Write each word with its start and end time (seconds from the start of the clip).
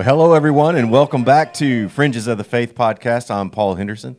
Well, 0.00 0.08
hello, 0.16 0.32
everyone, 0.32 0.76
and 0.76 0.90
welcome 0.90 1.24
back 1.24 1.52
to 1.54 1.90
Fringes 1.90 2.26
of 2.26 2.38
the 2.38 2.42
Faith 2.42 2.74
podcast. 2.74 3.30
I'm 3.30 3.50
Paul 3.50 3.74
Henderson, 3.74 4.16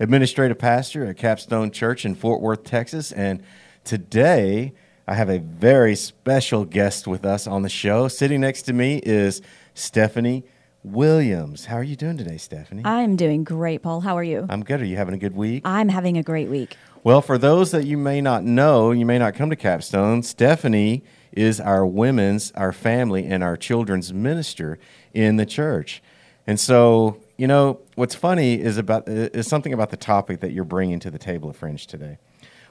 administrative 0.00 0.58
pastor 0.58 1.04
at 1.04 1.18
Capstone 1.18 1.70
Church 1.70 2.06
in 2.06 2.14
Fort 2.14 2.40
Worth, 2.40 2.64
Texas. 2.64 3.12
And 3.12 3.42
today 3.84 4.72
I 5.06 5.12
have 5.12 5.28
a 5.28 5.38
very 5.38 5.96
special 5.96 6.64
guest 6.64 7.06
with 7.06 7.26
us 7.26 7.46
on 7.46 7.60
the 7.60 7.68
show. 7.68 8.08
Sitting 8.08 8.40
next 8.40 8.62
to 8.62 8.72
me 8.72 9.02
is 9.04 9.42
Stephanie 9.74 10.44
Williams. 10.82 11.66
How 11.66 11.76
are 11.76 11.84
you 11.84 11.94
doing 11.94 12.16
today, 12.16 12.38
Stephanie? 12.38 12.80
I'm 12.86 13.14
doing 13.14 13.44
great, 13.44 13.82
Paul. 13.82 14.00
How 14.00 14.16
are 14.16 14.24
you? 14.24 14.46
I'm 14.48 14.64
good. 14.64 14.80
Are 14.80 14.86
you 14.86 14.96
having 14.96 15.12
a 15.12 15.18
good 15.18 15.36
week? 15.36 15.60
I'm 15.66 15.90
having 15.90 16.16
a 16.16 16.22
great 16.22 16.48
week. 16.48 16.74
Well, 17.04 17.20
for 17.20 17.36
those 17.36 17.70
that 17.72 17.84
you 17.84 17.98
may 17.98 18.22
not 18.22 18.44
know, 18.44 18.92
you 18.92 19.04
may 19.04 19.18
not 19.18 19.34
come 19.34 19.50
to 19.50 19.56
Capstone, 19.56 20.22
Stephanie 20.22 21.04
is 21.32 21.60
our 21.60 21.86
women's, 21.86 22.50
our 22.52 22.72
family, 22.72 23.26
and 23.26 23.44
our 23.44 23.56
children's 23.56 24.12
minister 24.12 24.78
in 25.18 25.36
the 25.36 25.46
church. 25.46 26.00
And 26.46 26.58
so, 26.58 27.18
you 27.36 27.46
know, 27.46 27.80
what's 27.96 28.14
funny 28.14 28.54
is 28.54 28.78
about 28.78 29.08
is 29.08 29.48
something 29.48 29.72
about 29.72 29.90
the 29.90 29.96
topic 29.96 30.40
that 30.40 30.52
you're 30.52 30.64
bringing 30.64 31.00
to 31.00 31.10
the 31.10 31.18
table 31.18 31.50
of 31.50 31.56
Fringe 31.56 31.86
today. 31.86 32.18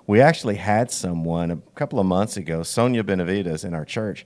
We 0.08 0.22
actually 0.22 0.56
had 0.56 0.90
someone 0.90 1.52
a 1.52 1.58
couple 1.76 2.00
of 2.00 2.06
months 2.06 2.38
ago, 2.38 2.64
Sonia 2.64 3.04
Benavides 3.04 3.66
in 3.66 3.74
our 3.74 3.84
church, 3.84 4.26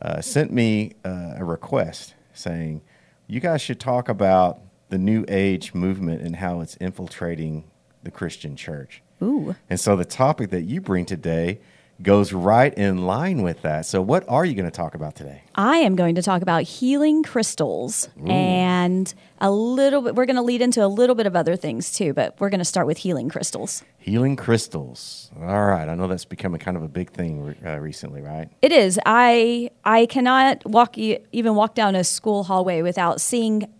uh, 0.00 0.20
sent 0.20 0.52
me 0.52 0.92
uh, 1.04 1.34
a 1.36 1.44
request 1.44 2.14
saying, 2.32 2.82
"You 3.26 3.40
guys 3.40 3.60
should 3.60 3.80
talk 3.80 4.08
about 4.08 4.60
the 4.88 4.98
New 4.98 5.24
Age 5.26 5.74
movement 5.74 6.22
and 6.22 6.36
how 6.36 6.60
it's 6.60 6.76
infiltrating 6.76 7.64
the 8.04 8.12
Christian 8.12 8.54
church." 8.54 9.02
Ooh. 9.20 9.56
And 9.68 9.80
so 9.80 9.96
the 9.96 10.04
topic 10.04 10.50
that 10.50 10.62
you 10.62 10.80
bring 10.80 11.04
today 11.04 11.58
goes 12.02 12.32
right 12.32 12.72
in 12.74 13.06
line 13.06 13.42
with 13.42 13.62
that. 13.62 13.86
So, 13.86 14.02
what 14.02 14.24
are 14.28 14.44
you 14.44 14.54
going 14.54 14.66
to 14.66 14.76
talk 14.76 14.94
about 14.94 15.14
today? 15.14 15.42
I 15.54 15.78
am 15.78 15.96
going 15.96 16.14
to 16.16 16.22
talk 16.22 16.42
about 16.42 16.62
healing 16.62 17.22
crystals 17.22 18.08
Ooh. 18.20 18.26
and 18.26 19.12
a 19.40 19.50
little 19.50 20.02
bit. 20.02 20.14
We're 20.14 20.26
going 20.26 20.36
to 20.36 20.42
lead 20.42 20.62
into 20.62 20.84
a 20.84 20.88
little 20.88 21.14
bit 21.14 21.26
of 21.26 21.34
other 21.34 21.56
things 21.56 21.92
too, 21.92 22.12
but 22.12 22.38
we're 22.40 22.50
going 22.50 22.58
to 22.58 22.64
start 22.64 22.86
with 22.86 22.98
healing 22.98 23.28
crystals. 23.28 23.82
Healing 23.98 24.36
crystals. 24.36 25.30
All 25.40 25.66
right. 25.66 25.88
I 25.88 25.94
know 25.94 26.06
that's 26.06 26.24
becoming 26.24 26.60
kind 26.60 26.76
of 26.76 26.82
a 26.82 26.88
big 26.88 27.10
thing 27.10 27.56
uh, 27.64 27.78
recently, 27.78 28.20
right? 28.20 28.48
It 28.62 28.72
is. 28.72 29.00
I 29.06 29.70
I 29.84 30.06
cannot 30.06 30.64
walk 30.66 30.98
even 30.98 31.54
walk 31.54 31.74
down 31.74 31.94
a 31.94 32.04
school 32.04 32.44
hallway 32.44 32.82
without 32.82 33.20
seeing 33.20 33.72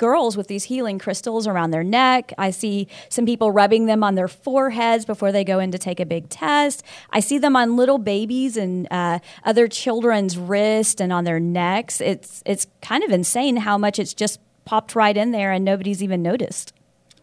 girls 0.00 0.34
with 0.34 0.48
these 0.48 0.64
healing 0.64 0.98
crystals 0.98 1.46
around 1.46 1.72
their 1.72 1.84
neck. 1.84 2.32
I 2.38 2.50
see 2.50 2.88
some 3.10 3.26
people 3.26 3.52
rubbing 3.52 3.84
them 3.84 4.02
on 4.02 4.14
their 4.14 4.28
foreheads 4.28 5.04
before 5.04 5.30
they 5.30 5.44
go 5.44 5.58
in 5.58 5.70
to 5.72 5.78
take 5.78 6.00
a 6.00 6.06
big 6.06 6.30
test. 6.30 6.82
I 7.10 7.20
see 7.20 7.36
them 7.36 7.54
on 7.54 7.76
little 7.76 7.98
babies 7.98 8.56
and 8.56 8.88
uh, 8.90 9.18
other 9.44 9.68
children's 9.68 10.38
wrists 10.38 11.02
and 11.02 11.12
on 11.12 11.24
their 11.24 11.38
necks. 11.38 12.00
It's 12.00 12.42
it's 12.46 12.66
kind 12.80 13.04
of 13.04 13.10
insane 13.10 13.58
how 13.58 13.76
much 13.76 13.98
it's 13.98 14.14
just 14.14 14.40
popped 14.64 14.94
right 14.94 15.14
in 15.14 15.32
there 15.32 15.52
and 15.52 15.66
nobody's 15.66 16.02
even 16.02 16.22
noticed. 16.22 16.72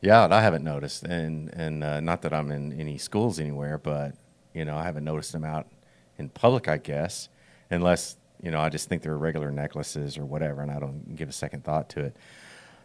Yeah, 0.02 0.28
I 0.30 0.42
haven't 0.42 0.64
noticed, 0.64 1.02
and 1.04 1.52
and 1.56 1.84
uh, 1.84 2.00
not 2.00 2.22
that 2.22 2.32
I'm 2.32 2.52
in 2.52 2.80
any 2.80 3.00
schools 3.00 3.40
anywhere, 3.40 3.80
but 3.80 4.14
you 4.54 4.66
know 4.66 4.78
I 4.78 4.84
haven't 4.84 5.04
noticed 5.04 5.32
them 5.32 5.44
out 5.44 5.66
in 6.20 6.30
public, 6.30 6.68
I 6.68 6.78
guess, 6.78 7.28
unless 7.72 8.18
you 8.44 8.52
know 8.52 8.60
I 8.60 8.70
just 8.70 8.88
think 8.88 9.02
they're 9.02 9.18
regular 9.18 9.52
necklaces 9.52 10.16
or 10.16 10.26
whatever, 10.26 10.62
and 10.62 10.70
I 10.70 10.80
don't 10.80 11.16
give 11.16 11.28
a 11.28 11.34
second 11.34 11.64
thought 11.64 11.90
to 11.90 12.02
it. 12.02 12.16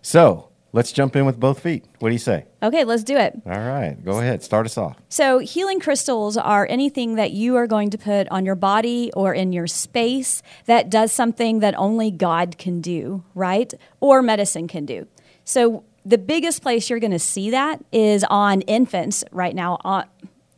So 0.02 0.48
let's 0.72 0.92
jump 0.92 1.14
in 1.16 1.24
with 1.24 1.38
both 1.38 1.60
feet. 1.60 1.84
What 2.00 2.08
do 2.08 2.14
you 2.14 2.18
say? 2.18 2.46
Okay, 2.62 2.84
let's 2.84 3.04
do 3.04 3.16
it. 3.16 3.40
All 3.46 3.52
right, 3.52 3.96
go 4.04 4.18
ahead. 4.18 4.42
Start 4.42 4.66
us 4.66 4.76
off. 4.76 4.96
So, 5.08 5.38
healing 5.38 5.80
crystals 5.80 6.36
are 6.36 6.66
anything 6.68 7.14
that 7.14 7.30
you 7.32 7.56
are 7.56 7.66
going 7.66 7.90
to 7.90 7.98
put 7.98 8.28
on 8.28 8.44
your 8.44 8.54
body 8.54 9.12
or 9.14 9.32
in 9.32 9.52
your 9.52 9.66
space 9.66 10.42
that 10.66 10.90
does 10.90 11.12
something 11.12 11.60
that 11.60 11.74
only 11.78 12.10
God 12.10 12.58
can 12.58 12.80
do, 12.80 13.24
right? 13.34 13.72
Or 14.00 14.22
medicine 14.22 14.68
can 14.68 14.86
do. 14.86 15.06
So, 15.44 15.84
the 16.04 16.18
biggest 16.18 16.62
place 16.62 16.90
you're 16.90 16.98
going 16.98 17.12
to 17.12 17.18
see 17.18 17.50
that 17.50 17.84
is 17.92 18.24
on 18.24 18.62
infants 18.62 19.22
right 19.30 19.54
now. 19.54 19.78
On, 19.84 20.04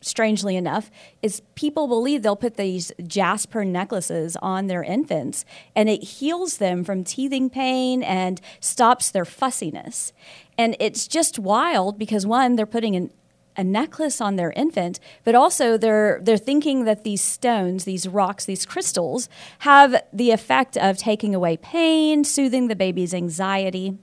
strangely 0.04 0.56
enough, 0.56 0.90
is 1.22 1.42
people 1.54 1.88
believe 1.88 2.22
they'll 2.22 2.36
put 2.36 2.56
these 2.56 2.92
jasper 3.06 3.64
necklaces 3.64 4.36
on 4.42 4.66
their 4.66 4.82
infants 4.82 5.44
and 5.74 5.88
it 5.88 6.02
heals 6.02 6.58
them 6.58 6.84
from 6.84 7.04
teething 7.04 7.48
pain 7.50 8.02
and 8.02 8.40
stops 8.60 9.10
their 9.10 9.24
fussiness. 9.24 10.12
And 10.56 10.76
it's 10.78 11.08
just 11.08 11.38
wild 11.38 11.98
because 11.98 12.26
one, 12.26 12.56
they're 12.56 12.66
putting 12.66 12.94
an 12.94 13.10
a 13.56 13.62
necklace 13.62 14.20
on 14.20 14.34
their 14.34 14.50
infant, 14.56 14.98
but 15.22 15.36
also 15.36 15.76
they're 15.76 16.18
they're 16.22 16.36
thinking 16.36 16.84
that 16.84 17.04
these 17.04 17.22
stones, 17.22 17.84
these 17.84 18.08
rocks, 18.08 18.44
these 18.44 18.66
crystals 18.66 19.28
have 19.60 20.02
the 20.12 20.32
effect 20.32 20.76
of 20.76 20.98
taking 20.98 21.34
away 21.34 21.56
pain, 21.56 22.24
soothing 22.24 22.66
the 22.66 22.76
baby's 22.76 23.14
anxiety. 23.14 23.96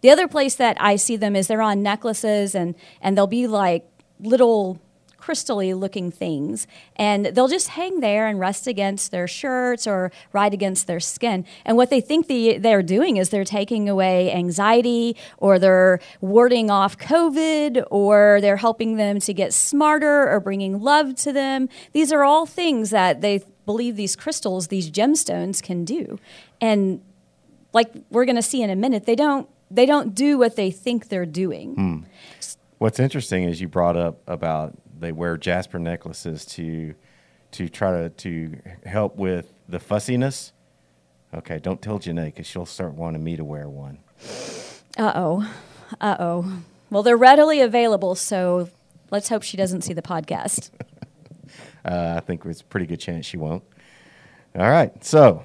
The 0.00 0.10
other 0.10 0.26
place 0.26 0.54
that 0.54 0.76
I 0.80 0.96
see 0.96 1.16
them 1.16 1.36
is 1.36 1.46
they're 1.46 1.60
on 1.62 1.82
necklaces 1.82 2.54
and 2.54 2.74
and 3.00 3.16
they'll 3.16 3.26
be 3.26 3.46
like 3.46 3.86
little 4.18 4.80
crystally 5.26 5.78
looking 5.78 6.10
things. 6.10 6.66
And 6.96 7.26
they'll 7.26 7.48
just 7.48 7.68
hang 7.68 8.00
there 8.00 8.26
and 8.26 8.38
rest 8.38 8.66
against 8.66 9.10
their 9.10 9.26
shirts 9.26 9.86
or 9.86 10.12
right 10.32 10.52
against 10.52 10.86
their 10.86 11.00
skin. 11.00 11.44
And 11.64 11.76
what 11.76 11.90
they 11.90 12.00
think 12.00 12.28
the, 12.28 12.58
they're 12.58 12.82
doing 12.82 13.16
is 13.16 13.30
they're 13.30 13.44
taking 13.44 13.88
away 13.88 14.32
anxiety 14.32 15.16
or 15.38 15.58
they're 15.58 16.00
warding 16.20 16.70
off 16.70 16.96
COVID 16.98 17.84
or 17.90 18.38
they're 18.40 18.56
helping 18.56 18.96
them 18.96 19.18
to 19.20 19.34
get 19.34 19.52
smarter 19.52 20.30
or 20.30 20.40
bringing 20.40 20.80
love 20.80 21.16
to 21.16 21.32
them. 21.32 21.68
These 21.92 22.12
are 22.12 22.22
all 22.22 22.46
things 22.46 22.90
that 22.90 23.20
they 23.20 23.42
believe 23.64 23.96
these 23.96 24.14
crystals, 24.14 24.68
these 24.68 24.90
gemstones 24.90 25.62
can 25.62 25.84
do. 25.84 26.18
And 26.60 27.00
like 27.72 27.92
we're 28.10 28.24
going 28.24 28.36
to 28.36 28.42
see 28.42 28.62
in 28.62 28.70
a 28.70 28.76
minute, 28.76 29.06
they 29.06 29.16
don't 29.16 29.48
they 29.68 29.84
don't 29.84 30.14
do 30.14 30.38
what 30.38 30.54
they 30.54 30.70
think 30.70 31.08
they're 31.08 31.26
doing. 31.26 31.74
Hmm. 31.74 31.98
What's 32.78 33.00
interesting 33.00 33.44
is 33.44 33.60
you 33.60 33.68
brought 33.68 33.96
up 33.96 34.20
about 34.26 34.76
they 34.98 35.12
wear 35.12 35.36
jasper 35.36 35.78
necklaces 35.78 36.44
to 36.46 36.94
to 37.52 37.68
try 37.68 37.90
to 37.92 38.10
to 38.10 38.56
help 38.84 39.16
with 39.16 39.52
the 39.68 39.78
fussiness. 39.78 40.52
Okay, 41.34 41.58
don't 41.58 41.82
tell 41.82 41.98
Janae 41.98 42.26
because 42.26 42.46
she'll 42.46 42.66
start 42.66 42.94
wanting 42.94 43.22
me 43.22 43.36
to 43.36 43.44
wear 43.44 43.68
one. 43.68 43.98
Uh 44.96 45.12
oh, 45.14 45.52
uh 46.00 46.16
oh. 46.18 46.62
Well, 46.90 47.02
they're 47.02 47.16
readily 47.16 47.60
available, 47.60 48.14
so 48.14 48.70
let's 49.10 49.28
hope 49.28 49.42
she 49.42 49.56
doesn't 49.56 49.82
see 49.82 49.92
the 49.92 50.02
podcast. 50.02 50.70
uh, 51.84 52.14
I 52.16 52.20
think 52.20 52.44
it's 52.44 52.60
a 52.60 52.64
pretty 52.64 52.86
good 52.86 53.00
chance 53.00 53.26
she 53.26 53.36
won't. 53.36 53.64
All 54.56 54.70
right, 54.70 55.04
so 55.04 55.44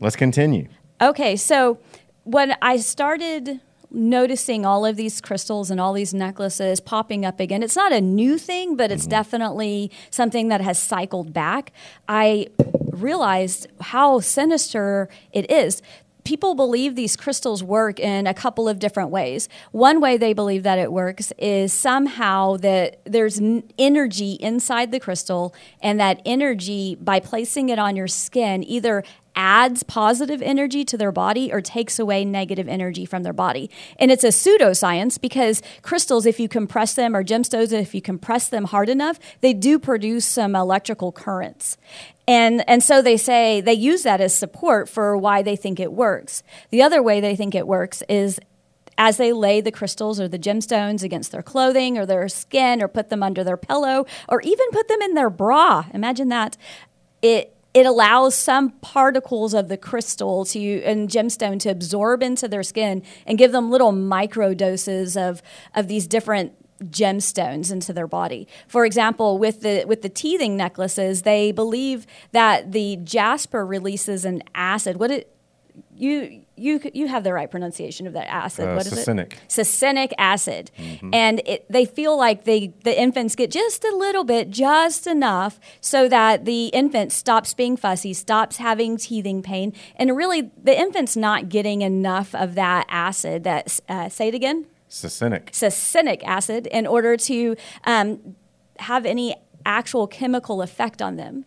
let's 0.00 0.16
continue. 0.16 0.68
Okay, 1.00 1.36
so 1.36 1.78
when 2.24 2.56
I 2.60 2.78
started 2.78 3.60
noticing 3.90 4.66
all 4.66 4.84
of 4.84 4.96
these 4.96 5.20
crystals 5.20 5.70
and 5.70 5.80
all 5.80 5.92
these 5.92 6.12
necklaces 6.12 6.80
popping 6.80 7.24
up 7.24 7.40
again. 7.40 7.62
It's 7.62 7.76
not 7.76 7.92
a 7.92 8.00
new 8.00 8.38
thing, 8.38 8.76
but 8.76 8.90
it's 8.90 9.04
mm-hmm. 9.04 9.10
definitely 9.10 9.90
something 10.10 10.48
that 10.48 10.60
has 10.60 10.78
cycled 10.78 11.32
back. 11.32 11.72
I 12.08 12.48
realized 12.92 13.68
how 13.80 14.20
sinister 14.20 15.08
it 15.32 15.50
is 15.50 15.82
people 16.28 16.54
believe 16.54 16.94
these 16.94 17.16
crystals 17.16 17.64
work 17.64 17.98
in 17.98 18.26
a 18.26 18.34
couple 18.34 18.68
of 18.68 18.78
different 18.78 19.08
ways. 19.08 19.48
One 19.72 19.98
way 19.98 20.18
they 20.18 20.34
believe 20.34 20.62
that 20.64 20.78
it 20.78 20.92
works 20.92 21.32
is 21.38 21.72
somehow 21.72 22.58
that 22.58 23.00
there's 23.06 23.40
energy 23.78 24.32
inside 24.32 24.92
the 24.92 25.00
crystal, 25.00 25.54
and 25.80 25.98
that 26.00 26.20
energy, 26.26 26.96
by 26.96 27.18
placing 27.18 27.70
it 27.70 27.78
on 27.78 27.96
your 27.96 28.08
skin, 28.08 28.62
either 28.62 29.04
adds 29.38 29.84
positive 29.84 30.42
energy 30.42 30.84
to 30.84 30.98
their 30.98 31.12
body 31.12 31.50
or 31.52 31.60
takes 31.60 32.00
away 32.00 32.24
negative 32.24 32.68
energy 32.68 33.06
from 33.06 33.22
their 33.22 33.32
body. 33.32 33.70
And 33.96 34.10
it's 34.10 34.24
a 34.24 34.28
pseudoscience 34.28 35.18
because 35.18 35.62
crystals, 35.82 36.26
if 36.26 36.40
you 36.40 36.48
compress 36.48 36.94
them, 36.94 37.14
or 37.14 37.22
gemstones, 37.22 37.72
if 37.72 37.94
you 37.94 38.02
compress 38.02 38.48
them 38.48 38.64
hard 38.64 38.88
enough, 38.88 39.20
they 39.40 39.52
do 39.52 39.78
produce 39.78 40.26
some 40.26 40.56
electrical 40.56 41.12
currents. 41.12 41.76
And, 42.26 42.68
and 42.68 42.82
so 42.82 43.00
they 43.00 43.16
say 43.16 43.60
they 43.60 43.74
use 43.74 44.02
that 44.02 44.20
as 44.20 44.34
support 44.34 44.88
for 44.88 45.16
why 45.16 45.42
they 45.42 45.54
think 45.54 45.78
it 45.78 45.92
works. 45.92 46.42
The 46.70 46.82
other 46.82 47.00
way 47.00 47.20
they 47.20 47.36
think 47.36 47.54
it 47.54 47.66
works 47.66 48.02
is 48.08 48.40
as 48.98 49.18
they 49.18 49.32
lay 49.32 49.60
the 49.60 49.70
crystals 49.70 50.18
or 50.18 50.26
the 50.26 50.38
gemstones 50.38 51.04
against 51.04 51.30
their 51.30 51.44
clothing 51.44 51.96
or 51.96 52.04
their 52.04 52.28
skin 52.28 52.82
or 52.82 52.88
put 52.88 53.08
them 53.08 53.22
under 53.22 53.44
their 53.44 53.56
pillow 53.56 54.04
or 54.28 54.40
even 54.40 54.66
put 54.72 54.88
them 54.88 55.00
in 55.00 55.14
their 55.14 55.30
bra. 55.30 55.84
Imagine 55.94 56.28
that. 56.28 56.56
It 57.22 57.54
it 57.78 57.86
allows 57.86 58.34
some 58.34 58.70
particles 58.70 59.54
of 59.54 59.68
the 59.68 59.76
crystal 59.76 60.44
to 60.44 60.82
and 60.82 61.08
gemstone 61.08 61.60
to 61.60 61.68
absorb 61.68 62.22
into 62.22 62.48
their 62.48 62.64
skin 62.64 63.02
and 63.24 63.38
give 63.38 63.52
them 63.52 63.70
little 63.70 63.92
micro 63.92 64.52
doses 64.52 65.16
of 65.16 65.40
of 65.74 65.86
these 65.86 66.08
different 66.08 66.52
gemstones 66.84 67.70
into 67.72 67.92
their 67.92 68.08
body. 68.08 68.48
For 68.66 68.84
example, 68.84 69.38
with 69.38 69.60
the 69.60 69.84
with 69.84 70.02
the 70.02 70.08
teething 70.08 70.56
necklaces, 70.56 71.22
they 71.22 71.52
believe 71.52 72.04
that 72.32 72.72
the 72.72 72.96
jasper 72.96 73.64
releases 73.64 74.24
an 74.24 74.42
acid. 74.56 74.98
What 74.98 75.12
it 75.12 75.32
you 75.94 76.42
you 76.58 76.80
you 76.92 77.08
have 77.08 77.24
the 77.24 77.32
right 77.32 77.50
pronunciation 77.50 78.06
of 78.06 78.12
that 78.12 78.26
acid. 78.28 78.68
Uh, 78.68 78.74
what 78.74 78.86
is 78.86 78.92
succinic. 78.92 79.32
it? 79.32 79.40
Succinic 79.48 80.12
acid, 80.18 80.70
and 81.12 81.40
it, 81.46 81.64
they 81.70 81.84
feel 81.84 82.16
like 82.16 82.44
they 82.44 82.72
the 82.84 82.98
infants 83.00 83.34
get 83.36 83.50
just 83.50 83.84
a 83.84 83.94
little 83.94 84.24
bit, 84.24 84.50
just 84.50 85.06
enough, 85.06 85.58
so 85.80 86.08
that 86.08 86.44
the 86.44 86.66
infant 86.66 87.12
stops 87.12 87.54
being 87.54 87.76
fussy, 87.76 88.12
stops 88.12 88.56
having 88.56 88.96
teething 88.96 89.42
pain, 89.42 89.72
and 89.96 90.16
really 90.16 90.50
the 90.62 90.78
infant's 90.78 91.16
not 91.16 91.48
getting 91.48 91.82
enough 91.82 92.34
of 92.34 92.54
that 92.54 92.86
acid. 92.88 93.44
That 93.44 93.80
uh, 93.88 94.08
say 94.08 94.28
it 94.28 94.34
again, 94.34 94.66
Succinic. 94.88 95.50
succinic 95.50 96.22
acid, 96.24 96.66
in 96.66 96.86
order 96.86 97.16
to 97.16 97.56
um, 97.84 98.36
have 98.78 99.06
any 99.06 99.34
actual 99.66 100.06
chemical 100.06 100.62
effect 100.62 101.02
on 101.02 101.16
them. 101.16 101.44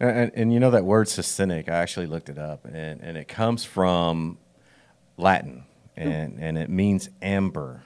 And, 0.00 0.10
and, 0.10 0.32
and 0.34 0.52
you 0.52 0.60
know 0.60 0.70
that 0.70 0.84
word 0.84 1.06
succinic, 1.06 1.68
I 1.68 1.76
actually 1.76 2.06
looked 2.06 2.28
it 2.28 2.38
up, 2.38 2.64
and, 2.64 3.00
and 3.00 3.16
it 3.16 3.28
comes 3.28 3.64
from 3.64 4.38
Latin, 5.16 5.64
and, 5.96 6.38
and 6.38 6.56
it 6.56 6.70
means 6.70 7.10
amber, 7.20 7.82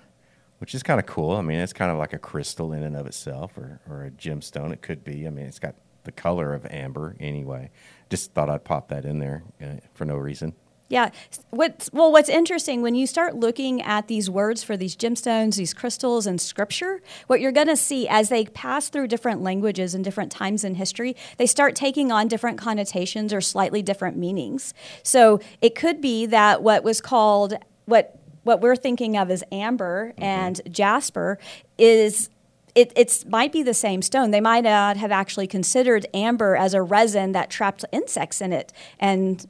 which 0.59 0.75
is 0.75 0.83
kind 0.83 1.01
of 1.01 1.07
cool. 1.07 1.33
I 1.33 1.43
mean, 1.43 1.59
it's 1.59 1.73
kind 1.73 1.91
of 1.91 1.99
like 1.99 2.13
a 2.13 2.19
crystal 2.19 2.73
in 2.73 2.83
and 2.83 2.97
of 2.97 3.07
itself, 3.07 3.57
or, 3.57 3.81
or 3.89 4.05
a 4.05 4.11
gemstone. 4.11 4.73
It 4.73 4.83
could 4.83 5.03
be. 5.03 5.27
I 5.27 5.31
mean, 5.31 5.47
it's 5.47 5.59
got 5.59 5.75
the 6.05 6.13
color 6.13 6.53
of 6.53 6.67
amber 6.67 7.17
anyway. 7.21 7.71
Just 8.11 8.33
thought 8.33 8.51
I'd 8.51 8.65
pop 8.65 8.89
that 8.89 9.05
in 9.05 9.19
there 9.19 9.45
uh, 9.63 9.77
for 9.95 10.05
no 10.05 10.17
reason. 10.17 10.53
Yeah. 10.93 11.09
What's 11.49 11.91
well, 11.91 12.13
what's 12.13 12.29
interesting 12.29 12.83
when 12.83 12.95
you 12.95 13.07
start 13.07 13.35
looking 13.35 13.81
at 13.81 14.09
these 14.09 14.29
words 14.29 14.63
for 14.63 14.77
these 14.77 14.95
gemstones, 14.95 15.57
these 15.57 15.73
crystals 15.73 16.27
and 16.27 16.39
Scripture, 16.39 17.01
what 17.29 17.41
you're 17.41 17.51
going 17.51 17.69
to 17.69 17.79
see 17.79 18.07
as 18.07 18.29
they 18.29 18.45
pass 18.45 18.91
through 18.91 19.07
different 19.07 19.41
languages 19.41 19.95
and 19.95 20.05
different 20.05 20.31
times 20.31 20.65
in 20.65 20.75
history, 20.75 21.17
they 21.39 21.47
start 21.47 21.75
taking 21.75 22.13
on 22.13 22.29
different 22.29 22.59
connotations 22.59 23.33
or 23.33 23.41
slightly 23.41 23.81
different 23.81 24.19
meanings. 24.19 24.75
So 25.03 25.41
it 25.63 25.75
could 25.75 26.03
be 26.03 26.27
that 26.27 26.63
what 26.63 26.85
was 26.85 27.01
called 27.01 27.55
what 27.87 28.19
what 28.43 28.61
we're 28.61 28.77
thinking 28.77 29.17
of 29.17 29.31
as 29.31 29.43
amber 29.51 30.09
mm-hmm. 30.09 30.23
and 30.23 30.61
jasper 30.71 31.39
is 31.79 32.29
it 32.75 32.93
it's, 32.97 33.25
might 33.27 33.53
be 33.53 33.63
the 33.63 33.75
same 33.75 34.01
stone. 34.01 34.31
They 34.31 34.41
might 34.41 34.65
not 34.65 34.97
have 34.97 35.13
actually 35.13 35.47
considered 35.47 36.07
amber 36.15 36.57
as 36.57 36.73
a 36.73 36.81
resin 36.81 37.33
that 37.33 37.51
trapped 37.51 37.85
insects 37.93 38.41
in 38.41 38.51
it, 38.51 38.73
and 38.99 39.47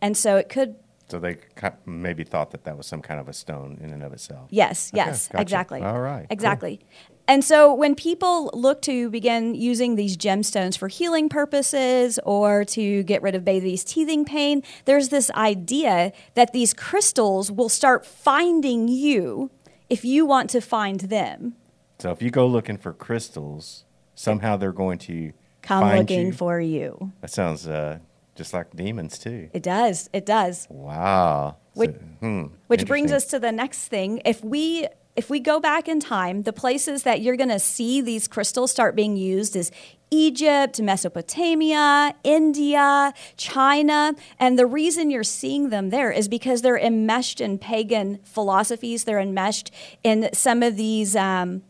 and 0.00 0.16
so 0.16 0.36
it 0.36 0.48
could. 0.48 0.76
So 1.08 1.18
they 1.20 1.36
maybe 1.84 2.24
thought 2.24 2.50
that 2.50 2.64
that 2.64 2.76
was 2.76 2.86
some 2.86 3.00
kind 3.00 3.20
of 3.20 3.28
a 3.28 3.32
stone 3.32 3.78
in 3.80 3.90
and 3.92 4.02
of 4.02 4.12
itself. 4.12 4.48
Yes, 4.50 4.90
Okay, 4.92 5.04
yes, 5.06 5.28
gotcha. 5.28 5.40
exactly. 5.42 5.80
All 5.82 6.00
right, 6.00 6.22
cool. 6.22 6.26
exactly. 6.30 6.80
And 7.28 7.44
so 7.44 7.74
when 7.74 7.94
people 7.96 8.50
look 8.54 8.82
to 8.82 9.10
begin 9.10 9.54
using 9.56 9.96
these 9.96 10.16
gemstones 10.16 10.76
for 10.78 10.86
healing 10.88 11.28
purposes 11.28 12.20
or 12.24 12.64
to 12.66 13.02
get 13.04 13.20
rid 13.22 13.34
of 13.34 13.44
baby's 13.44 13.82
teething 13.84 14.24
pain, 14.24 14.62
there's 14.84 15.08
this 15.08 15.28
idea 15.32 16.12
that 16.34 16.52
these 16.52 16.72
crystals 16.72 17.50
will 17.50 17.68
start 17.68 18.06
finding 18.06 18.86
you 18.88 19.50
if 19.90 20.04
you 20.04 20.24
want 20.26 20.50
to 20.50 20.60
find 20.60 21.00
them. 21.00 21.54
So 21.98 22.10
if 22.12 22.20
you 22.22 22.30
go 22.30 22.46
looking 22.46 22.78
for 22.78 22.92
crystals, 22.92 23.84
somehow 24.14 24.56
they're 24.56 24.72
going 24.72 24.98
to 24.98 25.32
Come 25.62 25.82
find 25.82 25.98
looking 26.00 26.26
you. 26.26 26.32
for 26.32 26.60
you. 26.60 27.12
That 27.22 27.30
sounds 27.30 27.66
uh, 27.66 27.98
just 28.36 28.52
like 28.52 28.74
demons 28.76 29.18
too. 29.18 29.48
It 29.52 29.62
does. 29.62 30.08
It 30.12 30.24
does. 30.26 30.66
Wow. 30.70 31.56
Which- 31.74 31.90
So- 31.90 32.00
hmm, 32.20 32.42
Which 32.68 32.86
brings 32.86 33.10
us 33.12 33.24
to 33.26 33.38
the 33.38 33.52
next 33.52 33.88
thing. 33.88 34.20
If 34.24 34.44
we 34.44 34.86
if 35.16 35.30
we 35.30 35.40
go 35.40 35.58
back 35.58 35.88
in 35.88 35.98
time, 35.98 36.42
the 36.42 36.52
places 36.52 37.02
that 37.04 37.22
you're 37.22 37.36
going 37.38 37.48
to 37.48 37.58
see 37.58 38.02
these 38.02 38.28
crystals 38.28 38.70
start 38.70 38.94
being 38.94 39.16
used 39.16 39.56
is 39.56 39.70
Egypt, 40.10 40.78
Mesopotamia, 40.78 42.14
India, 42.22 43.14
China, 43.38 44.14
and 44.38 44.58
the 44.58 44.66
reason 44.66 45.10
you're 45.10 45.24
seeing 45.24 45.70
them 45.70 45.88
there 45.88 46.10
is 46.12 46.28
because 46.28 46.60
they're 46.60 46.78
enmeshed 46.78 47.40
in 47.40 47.56
pagan 47.58 48.18
philosophies. 48.24 49.04
They're 49.04 49.18
enmeshed 49.18 49.70
in 50.04 50.28
some 50.34 50.62
of 50.62 50.76
these 50.76 51.16
um, 51.16 51.62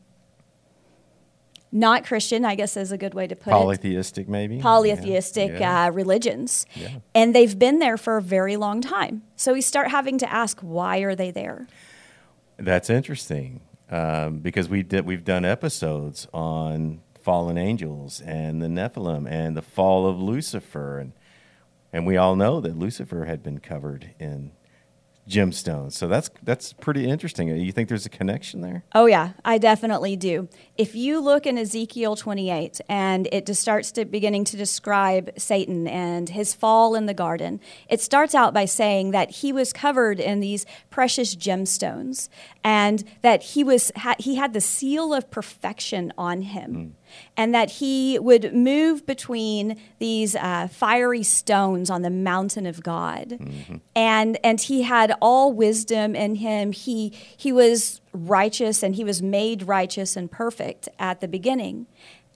not 1.76 2.04
Christian, 2.04 2.44
I 2.44 2.54
guess 2.54 2.76
is 2.76 2.90
a 2.90 2.98
good 2.98 3.14
way 3.14 3.26
to 3.26 3.36
put 3.36 3.50
it 3.50 3.52
polytheistic, 3.52 4.28
maybe 4.28 4.58
polytheistic 4.58 5.60
yeah. 5.60 5.86
Uh, 5.86 5.90
religions, 5.90 6.66
Yeah. 6.74 6.88
and 7.14 7.34
they've 7.34 7.56
been 7.58 7.78
there 7.78 7.96
for 7.96 8.16
a 8.16 8.22
very 8.22 8.56
long 8.56 8.80
time. 8.80 9.22
So 9.36 9.52
we 9.52 9.60
start 9.60 9.90
having 9.90 10.18
to 10.18 10.32
ask, 10.32 10.58
why 10.60 10.98
are 10.98 11.14
they 11.14 11.30
there? 11.30 11.66
That's 12.56 12.88
interesting 12.88 13.60
um, 13.90 14.38
because 14.38 14.68
we 14.68 14.82
did 14.82 15.04
we've 15.06 15.24
done 15.24 15.44
episodes 15.44 16.26
on 16.32 17.02
fallen 17.20 17.58
angels 17.58 18.20
and 18.22 18.62
the 18.62 18.68
Nephilim 18.68 19.30
and 19.30 19.56
the 19.56 19.62
fall 19.62 20.06
of 20.06 20.18
Lucifer, 20.20 20.98
and 20.98 21.12
and 21.92 22.06
we 22.06 22.16
all 22.16 22.36
know 22.36 22.60
that 22.60 22.76
Lucifer 22.78 23.26
had 23.26 23.42
been 23.42 23.60
covered 23.60 24.14
in 24.18 24.52
gemstones. 25.28 25.92
So 25.92 26.06
that's 26.08 26.30
that's 26.42 26.72
pretty 26.72 27.08
interesting. 27.08 27.48
You 27.48 27.72
think 27.72 27.88
there's 27.88 28.06
a 28.06 28.10
connection 28.10 28.60
there? 28.60 28.84
Oh 28.94 29.06
yeah, 29.06 29.30
I 29.44 29.58
definitely 29.58 30.16
do. 30.16 30.48
If 30.76 30.94
you 30.94 31.20
look 31.20 31.46
in 31.46 31.58
Ezekiel 31.58 32.16
28 32.16 32.80
and 32.88 33.28
it 33.32 33.46
just 33.46 33.60
starts 33.60 33.90
to 33.92 34.04
beginning 34.04 34.44
to 34.44 34.56
describe 34.56 35.30
Satan 35.36 35.88
and 35.88 36.28
his 36.28 36.54
fall 36.54 36.94
in 36.94 37.06
the 37.06 37.14
garden, 37.14 37.60
it 37.88 38.00
starts 38.00 38.34
out 38.34 38.54
by 38.54 38.66
saying 38.66 39.10
that 39.10 39.30
he 39.30 39.52
was 39.52 39.72
covered 39.72 40.20
in 40.20 40.40
these 40.40 40.64
precious 40.90 41.34
gemstones 41.34 42.28
and 42.62 43.04
that 43.22 43.42
he 43.42 43.64
was 43.64 43.90
ha- 43.96 44.16
he 44.18 44.36
had 44.36 44.52
the 44.52 44.60
seal 44.60 45.12
of 45.12 45.30
perfection 45.30 46.12
on 46.16 46.42
him. 46.42 46.74
Mm. 46.74 46.92
And 47.36 47.54
that 47.54 47.72
he 47.72 48.18
would 48.18 48.54
move 48.54 49.06
between 49.06 49.80
these 49.98 50.34
uh, 50.36 50.68
fiery 50.68 51.22
stones 51.22 51.90
on 51.90 52.02
the 52.02 52.10
mountain 52.10 52.66
of 52.66 52.82
God, 52.82 53.38
and 53.94 54.38
and 54.42 54.60
he 54.60 54.82
had 54.82 55.12
all 55.20 55.52
wisdom 55.52 56.14
in 56.14 56.36
him. 56.36 56.72
He 56.72 57.12
he 57.36 57.52
was 57.52 58.00
righteous 58.12 58.82
and 58.82 58.94
he 58.94 59.04
was 59.04 59.22
made 59.22 59.64
righteous 59.64 60.16
and 60.16 60.30
perfect 60.30 60.88
at 60.98 61.20
the 61.20 61.28
beginning. 61.28 61.86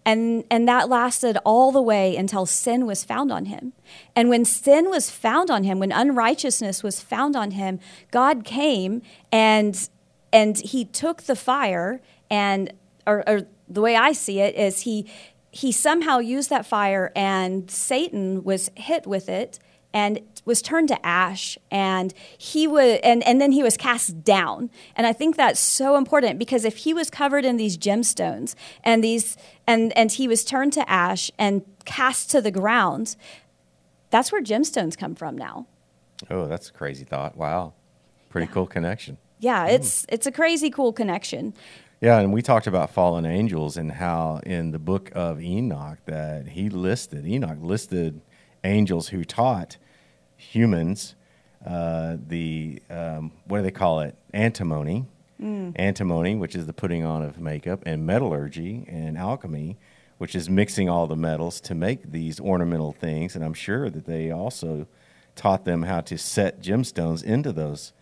And, 0.05 0.45
and 0.51 0.67
that 0.67 0.89
lasted 0.89 1.37
all 1.45 1.73
the 1.73 1.83
way 1.83 2.17
until 2.17 2.47
sin 2.47 2.87
was 2.87 3.05
found 3.05 3.31
on 3.31 3.47
him. 3.47 3.75
And 4.17 4.29
when 4.29 4.45
sin 4.45 4.89
was 4.89 5.11
found 5.11 5.51
on 5.51 5.65
him, 5.65 5.79
when 5.79 5.93
unrighteousness 5.93 6.83
was 6.83 7.01
found 7.01 7.37
on 7.37 7.53
him, 7.53 7.81
God 8.11 8.43
came 8.45 9.03
and, 9.31 9.89
and 10.33 10.57
he 10.59 10.85
took 10.87 11.25
the 11.25 11.37
fire 11.37 12.01
and, 12.31 12.73
or, 13.07 13.23
or 13.29 13.43
the 13.71 13.81
way 13.81 13.97
I 13.97 14.13
see 14.13 14.41
it 14.41 14.55
is 14.57 14.81
he, 14.81 15.07
he 15.51 15.73
somehow 15.73 16.19
used 16.19 16.51
that 16.51 16.67
fire 16.67 17.13
and 17.15 17.71
Satan 17.71 18.45
was 18.45 18.71
hit 18.77 19.07
with 19.07 19.29
it 19.29 19.59
and 19.93 20.21
was 20.45 20.63
turned 20.63 20.89
to 20.89 21.07
ash 21.07 21.59
and 21.71 22.15
he 22.39 22.67
was 22.67 22.99
and, 23.03 23.27
and 23.27 23.41
then 23.41 23.53
he 23.53 23.63
was 23.63 23.77
cast 23.77 24.23
down. 24.25 24.71
And 24.97 25.07
i 25.07 25.13
think 25.13 25.37
that's 25.37 25.61
so 25.61 25.97
important 25.97 26.39
because 26.39 26.65
if 26.65 26.79
he 26.79 26.95
was 26.95 27.11
covered 27.11 27.45
in 27.45 27.57
these 27.57 27.77
gemstones 27.77 28.55
and 28.85 29.03
these 29.03 29.37
and 29.67 29.97
and 29.97 30.13
he 30.13 30.29
was 30.29 30.45
turned 30.45 30.73
to 30.75 30.89
ash 30.89 31.31
and 31.39 31.63
cast 31.85 32.31
to 32.31 32.41
the 32.41 32.51
ground 32.51 33.17
that's 34.11 34.33
where 34.33 34.43
gemstones 34.43 34.99
come 34.99 35.15
from 35.15 35.39
now. 35.39 35.67
Oh, 36.29 36.47
that's 36.47 36.69
a 36.69 36.73
crazy 36.73 37.05
thought. 37.05 37.37
Wow, 37.37 37.75
pretty 38.29 38.49
cool 38.49 38.67
connection. 38.67 39.19
yeah 39.41 39.65
hmm. 39.65 39.75
it's 39.75 40.07
it's 40.09 40.27
a 40.27 40.33
crazy 40.33 40.71
cool 40.71 40.93
connection 40.93 41.55
Yeah, 42.01 42.19
and 42.21 42.33
we 42.33 42.41
talked 42.41 42.67
about 42.67 42.89
fallen 42.89 43.27
angels 43.27 43.77
and 43.77 43.93
how 43.93 44.41
in 44.47 44.71
the 44.71 44.79
book 44.79 45.11
of 45.15 45.39
Enoch 45.43 45.99
that 46.07 46.49
he 46.49 46.71
listed 46.71 47.27
Enoch 47.27 47.59
listed 47.61 48.23
angels 48.65 49.09
who 49.09 49.23
taught 49.23 49.77
humans 50.35 51.15
uh, 51.67 52.17
the 52.27 52.81
um, 52.89 53.33
what 53.45 53.59
do 53.59 53.65
they 53.65 53.71
call 53.71 54.01
it 54.01 54.17
antimony, 54.33 55.05
antimony, 55.77 56.37
which 56.37 56.57
is 56.57 56.65
the 56.65 56.73
putting 56.73 57.05
on 57.05 57.23
of 57.23 57.39
makeup, 57.39 57.83
and 57.85 58.07
metallurgy 58.07 58.87
and 58.89 59.19
alchemy, 59.19 59.77
which 60.17 60.35
is 60.35 60.49
mixing 60.49 60.89
all 60.89 61.07
the 61.07 61.17
metals 61.17 61.61
to 61.61 61.75
make 61.75 62.13
these 62.13 62.41
ornamental 62.41 62.93
things. 62.93 63.37
And 63.37 63.45
I'm 63.45 63.53
sure 63.53 63.91
that 63.91 64.07
they 64.07 64.31
also 64.31 64.87
taught 65.37 65.67
them 65.67 65.83
how 65.83 66.01
to 66.01 66.17
set 66.17 66.63
gemstones 66.63 67.23
into 67.23 67.53
those 67.53 67.93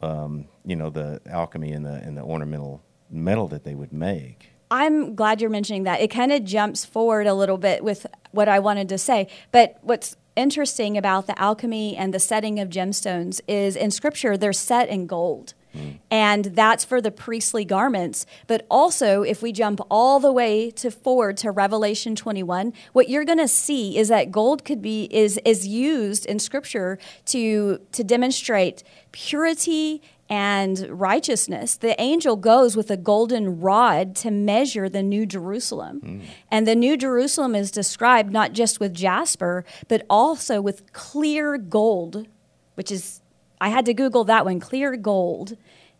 um, 0.00 0.48
you 0.64 0.74
know, 0.74 0.88
the 0.88 1.20
alchemy 1.26 1.72
and 1.72 1.84
the 1.84 1.94
and 1.94 2.16
the 2.16 2.22
ornamental 2.22 2.82
metal 3.12 3.48
that 3.48 3.64
they 3.64 3.74
would 3.74 3.92
make. 3.92 4.50
I'm 4.70 5.14
glad 5.14 5.40
you're 5.40 5.50
mentioning 5.50 5.82
that. 5.82 6.00
It 6.00 6.08
kind 6.08 6.32
of 6.32 6.44
jumps 6.44 6.84
forward 6.84 7.26
a 7.26 7.34
little 7.34 7.58
bit 7.58 7.84
with 7.84 8.06
what 8.30 8.48
I 8.48 8.58
wanted 8.58 8.88
to 8.88 8.98
say. 8.98 9.28
But 9.50 9.76
what's 9.82 10.16
interesting 10.34 10.96
about 10.96 11.26
the 11.26 11.38
alchemy 11.38 11.94
and 11.94 12.14
the 12.14 12.18
setting 12.18 12.58
of 12.58 12.70
gemstones 12.70 13.40
is 13.46 13.76
in 13.76 13.90
scripture, 13.90 14.36
they're 14.38 14.54
set 14.54 14.88
in 14.88 15.06
gold. 15.06 15.52
Hmm. 15.72 15.90
And 16.10 16.44
that's 16.46 16.84
for 16.84 17.00
the 17.00 17.10
priestly 17.10 17.64
garments. 17.64 18.26
But 18.46 18.66
also, 18.70 19.22
if 19.22 19.42
we 19.42 19.52
jump 19.52 19.80
all 19.90 20.20
the 20.20 20.32
way 20.32 20.70
to 20.72 20.90
forward 20.90 21.38
to 21.38 21.50
Revelation 21.50 22.14
21, 22.14 22.74
what 22.92 23.08
you're 23.08 23.24
going 23.24 23.38
to 23.38 23.48
see 23.48 23.96
is 23.96 24.08
that 24.08 24.30
gold 24.30 24.64
could 24.64 24.82
be 24.82 25.08
is 25.10 25.40
is 25.44 25.66
used 25.66 26.26
in 26.26 26.38
Scripture 26.38 26.98
to 27.26 27.80
to 27.92 28.04
demonstrate 28.04 28.82
purity 29.12 30.02
and 30.28 30.86
righteousness. 30.88 31.76
The 31.76 32.00
angel 32.00 32.36
goes 32.36 32.76
with 32.76 32.90
a 32.90 32.96
golden 32.96 33.60
rod 33.60 34.16
to 34.16 34.30
measure 34.30 34.88
the 34.88 35.02
New 35.02 35.26
Jerusalem. 35.26 36.22
And 36.50 36.66
the 36.66 36.74
New 36.74 36.96
Jerusalem 36.96 37.54
is 37.54 37.70
described 37.70 38.32
not 38.32 38.52
just 38.52 38.80
with 38.80 38.94
jasper, 38.94 39.64
but 39.88 40.06
also 40.08 40.60
with 40.60 40.92
clear 40.92 41.58
gold, 41.58 42.26
which 42.74 42.90
is 42.90 43.20
I 43.60 43.68
had 43.68 43.86
to 43.86 43.94
Google 43.94 44.24
that 44.24 44.44
one, 44.44 44.58
clear 44.58 44.96
gold. 44.96 45.56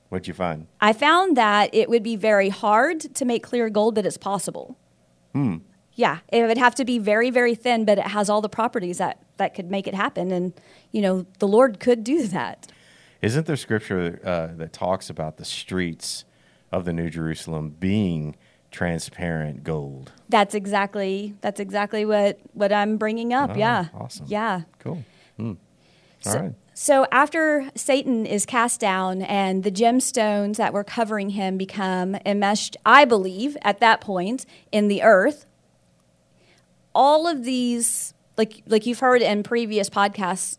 What'd 0.08 0.26
you 0.26 0.34
find? 0.34 0.66
I 0.80 0.92
found 0.92 1.36
that 1.36 1.72
it 1.72 1.88
would 1.88 2.02
be 2.02 2.16
very 2.16 2.48
hard 2.48 3.00
to 3.14 3.24
make 3.24 3.44
clear 3.44 3.70
gold, 3.70 3.94
but 3.94 4.04
it's 4.04 4.18
possible. 4.18 4.76
Hmm. 5.32 5.58
Yeah, 5.94 6.18
it 6.32 6.46
would 6.46 6.58
have 6.58 6.74
to 6.76 6.84
be 6.84 6.98
very, 6.98 7.30
very 7.30 7.54
thin, 7.54 7.84
but 7.84 7.98
it 7.98 8.08
has 8.08 8.28
all 8.28 8.40
the 8.40 8.48
properties 8.48 8.98
that, 8.98 9.22
that 9.36 9.54
could 9.54 9.70
make 9.70 9.86
it 9.86 9.94
happen. 9.94 10.32
And, 10.32 10.52
you 10.90 11.02
know, 11.02 11.24
the 11.38 11.46
Lord 11.46 11.80
could 11.80 12.02
do 12.02 12.26
that. 12.28 12.66
Isn't 13.22 13.46
there 13.46 13.56
scripture 13.56 14.20
uh, 14.24 14.48
that 14.58 14.72
talks 14.72 15.08
about 15.08 15.36
the 15.36 15.44
streets 15.44 16.24
of 16.72 16.84
the 16.84 16.92
New 16.92 17.08
Jerusalem 17.08 17.76
being 17.78 18.36
transparent 18.72 19.62
gold? 19.62 20.10
That's 20.28 20.54
exactly 20.54 21.34
that's 21.40 21.60
exactly 21.60 22.04
what 22.04 22.40
what 22.52 22.72
I'm 22.72 22.96
bringing 22.96 23.32
up. 23.32 23.50
Oh, 23.54 23.58
yeah. 23.58 23.86
awesome. 23.94 24.26
Yeah. 24.28 24.62
Cool. 24.80 25.04
Hmm. 25.36 25.50
All 25.50 26.32
So, 26.32 26.38
right. 26.40 26.54
so 26.74 27.06
after 27.12 27.70
Satan 27.76 28.26
is 28.26 28.44
cast 28.44 28.80
down 28.80 29.22
and 29.22 29.62
the 29.62 29.70
gemstones 29.70 30.56
that 30.56 30.72
were 30.72 30.84
covering 30.84 31.30
him 31.30 31.56
become 31.56 32.16
enmeshed, 32.26 32.76
I 32.84 33.04
believe, 33.04 33.56
at 33.62 33.78
that 33.80 34.00
point 34.00 34.46
in 34.72 34.88
the 34.88 35.02
earth, 35.02 35.46
all 36.94 37.28
of 37.28 37.44
these, 37.44 38.14
like 38.36 38.62
like 38.66 38.84
you've 38.86 39.00
heard 39.00 39.22
in 39.22 39.42
previous 39.44 39.88
podcasts, 39.88 40.58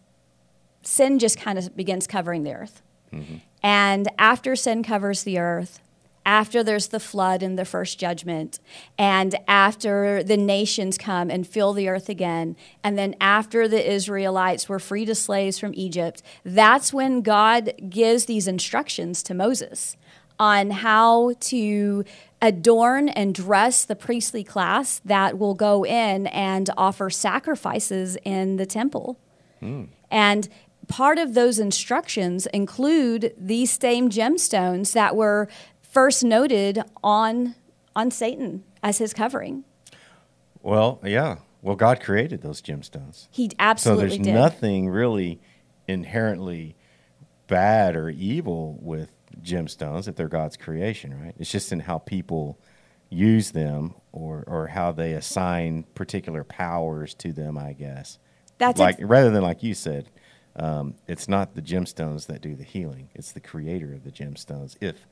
sin 0.83 1.19
just 1.19 1.39
kind 1.39 1.57
of 1.57 1.75
begins 1.75 2.07
covering 2.07 2.43
the 2.43 2.53
earth. 2.53 2.81
Mm-hmm. 3.11 3.35
And 3.61 4.07
after 4.17 4.55
sin 4.55 4.83
covers 4.83 5.23
the 5.23 5.39
earth, 5.39 5.79
after 6.25 6.63
there's 6.63 6.87
the 6.87 6.99
flood 6.99 7.43
and 7.43 7.59
the 7.59 7.65
first 7.65 7.99
judgment, 7.99 8.59
and 8.97 9.35
after 9.47 10.23
the 10.23 10.37
nations 10.37 10.97
come 10.97 11.29
and 11.29 11.45
fill 11.45 11.73
the 11.73 11.89
earth 11.89 12.07
again, 12.07 12.55
and 12.83 12.97
then 12.97 13.15
after 13.19 13.67
the 13.67 13.91
Israelites 13.91 14.69
were 14.69 14.79
freed 14.79 15.09
as 15.09 15.19
slaves 15.19 15.59
from 15.59 15.73
Egypt, 15.75 16.23
that's 16.45 16.93
when 16.93 17.21
God 17.21 17.73
gives 17.89 18.25
these 18.25 18.47
instructions 18.47 19.21
to 19.23 19.33
Moses 19.33 19.97
on 20.39 20.71
how 20.71 21.33
to 21.39 22.03
adorn 22.41 23.07
and 23.09 23.33
dress 23.35 23.85
the 23.85 23.95
priestly 23.95 24.43
class 24.43 24.99
that 25.05 25.37
will 25.37 25.53
go 25.53 25.85
in 25.85 26.27
and 26.27 26.69
offer 26.77 27.09
sacrifices 27.09 28.17
in 28.25 28.57
the 28.57 28.65
temple. 28.65 29.17
Mm. 29.61 29.87
And 30.11 30.49
part 30.93 31.17
of 31.17 31.33
those 31.33 31.57
instructions 31.57 32.45
include 32.53 33.33
these 33.35 33.71
same 33.71 34.11
gemstones 34.11 34.93
that 34.93 35.15
were 35.15 35.49
first 35.81 36.23
noted 36.23 36.79
on 37.03 37.55
on 37.95 38.11
Satan 38.11 38.63
as 38.83 38.99
his 38.99 39.11
covering. 39.11 39.63
Well, 40.61 40.99
yeah. 41.03 41.37
Well, 41.63 41.75
God 41.75 41.99
created 41.99 42.43
those 42.43 42.61
gemstones. 42.61 43.27
He 43.31 43.49
absolutely 43.57 44.03
So 44.03 44.07
there's 44.07 44.25
did. 44.25 44.33
nothing 44.35 44.87
really 44.87 45.41
inherently 45.87 46.75
bad 47.47 47.95
or 47.95 48.09
evil 48.09 48.77
with 48.79 49.09
gemstones 49.41 50.07
if 50.07 50.15
they're 50.15 50.27
God's 50.27 50.57
creation, 50.57 51.19
right? 51.19 51.33
It's 51.39 51.51
just 51.51 51.71
in 51.71 51.79
how 51.79 51.97
people 51.97 52.59
use 53.09 53.49
them 53.51 53.95
or, 54.11 54.43
or 54.45 54.67
how 54.67 54.91
they 54.91 55.13
assign 55.13 55.85
particular 55.95 56.43
powers 56.43 57.15
to 57.15 57.33
them, 57.33 57.57
I 57.57 57.73
guess. 57.73 58.19
That's 58.59 58.79
like 58.79 58.95
ex- 58.99 59.03
rather 59.03 59.31
than 59.31 59.41
like 59.41 59.63
you 59.63 59.73
said, 59.73 60.09
um, 60.55 60.95
it's 61.07 61.27
not 61.27 61.55
the 61.55 61.61
gemstones 61.61 62.27
that 62.27 62.41
do 62.41 62.55
the 62.55 62.63
healing; 62.63 63.09
it's 63.15 63.31
the 63.31 63.39
creator 63.39 63.93
of 63.93 64.03
the 64.03 64.11
gemstones. 64.11 64.75
If 64.81 65.07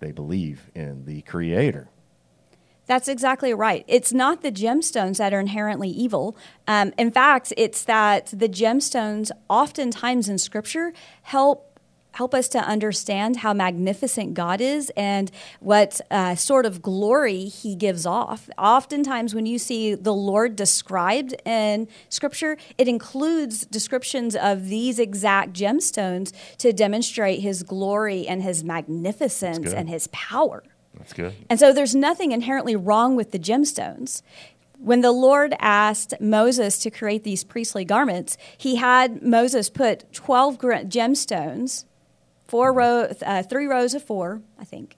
they 0.00 0.12
believe 0.12 0.70
in 0.74 1.04
the 1.04 1.22
creator, 1.22 1.88
That's 2.86 3.06
exactly 3.06 3.54
right. 3.54 3.84
It's 3.86 4.12
not 4.12 4.42
the 4.42 4.50
gemstones 4.50 5.18
that 5.18 5.32
are 5.32 5.38
inherently 5.38 5.88
evil. 5.88 6.36
Um, 6.66 6.92
in 6.98 7.12
fact, 7.12 7.52
it's 7.56 7.84
that 7.84 8.32
the 8.32 8.48
gemstones, 8.48 9.30
oftentimes 9.48 10.28
in 10.28 10.38
Scripture, 10.38 10.92
help 11.22 11.69
help 12.12 12.34
us 12.34 12.48
to 12.48 12.58
understand 12.58 13.38
how 13.38 13.52
magnificent 13.52 14.34
God 14.34 14.60
is 14.60 14.90
and 14.96 15.30
what 15.60 16.00
uh, 16.10 16.34
sort 16.34 16.66
of 16.66 16.82
glory 16.82 17.44
He 17.44 17.74
gives 17.74 18.06
off. 18.06 18.48
Oftentimes, 18.58 19.34
when 19.34 19.46
you 19.46 19.58
see 19.58 19.94
the 19.94 20.14
Lord 20.14 20.56
described 20.56 21.34
in 21.44 21.88
Scripture, 22.08 22.56
it 22.78 22.88
includes 22.88 23.66
descriptions 23.66 24.34
of 24.36 24.68
these 24.68 24.98
exact 24.98 25.52
gemstones 25.52 26.32
to 26.58 26.72
demonstrate 26.72 27.40
His 27.40 27.62
glory 27.62 28.26
and 28.26 28.42
His 28.42 28.64
magnificence 28.64 29.72
and 29.72 29.88
His 29.88 30.06
power. 30.08 30.62
that's 30.96 31.12
good. 31.12 31.34
And 31.48 31.58
so 31.58 31.72
there's 31.72 31.94
nothing 31.94 32.32
inherently 32.32 32.76
wrong 32.76 33.16
with 33.16 33.30
the 33.30 33.38
gemstones. 33.38 34.22
When 34.82 35.02
the 35.02 35.12
Lord 35.12 35.54
asked 35.58 36.14
Moses 36.20 36.78
to 36.78 36.90
create 36.90 37.22
these 37.22 37.44
priestly 37.44 37.84
garments, 37.84 38.38
he 38.56 38.76
had 38.76 39.22
Moses 39.22 39.68
put 39.68 40.10
12 40.14 40.58
gemstones, 40.58 41.84
four 42.50 42.72
row, 42.72 43.08
uh, 43.22 43.42
three 43.44 43.66
rows 43.66 43.94
of 43.94 44.02
four, 44.02 44.42
I 44.58 44.64
think. 44.64 44.96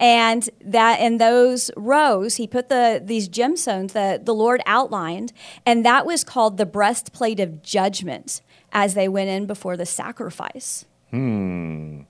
And 0.00 0.50
that 0.64 1.00
in 1.00 1.18
those 1.18 1.70
rows, 1.76 2.36
he 2.36 2.46
put 2.48 2.68
the 2.68 3.00
these 3.04 3.28
gemstones 3.28 3.92
that 3.92 4.26
the 4.26 4.34
Lord 4.34 4.60
outlined, 4.66 5.32
and 5.64 5.84
that 5.84 6.04
was 6.04 6.24
called 6.24 6.56
the 6.56 6.66
breastplate 6.66 7.38
of 7.38 7.62
judgment 7.62 8.42
as 8.72 8.94
they 8.94 9.08
went 9.08 9.30
in 9.30 9.46
before 9.46 9.76
the 9.76 9.86
sacrifice. 9.86 10.86
Hmm. 11.10 12.00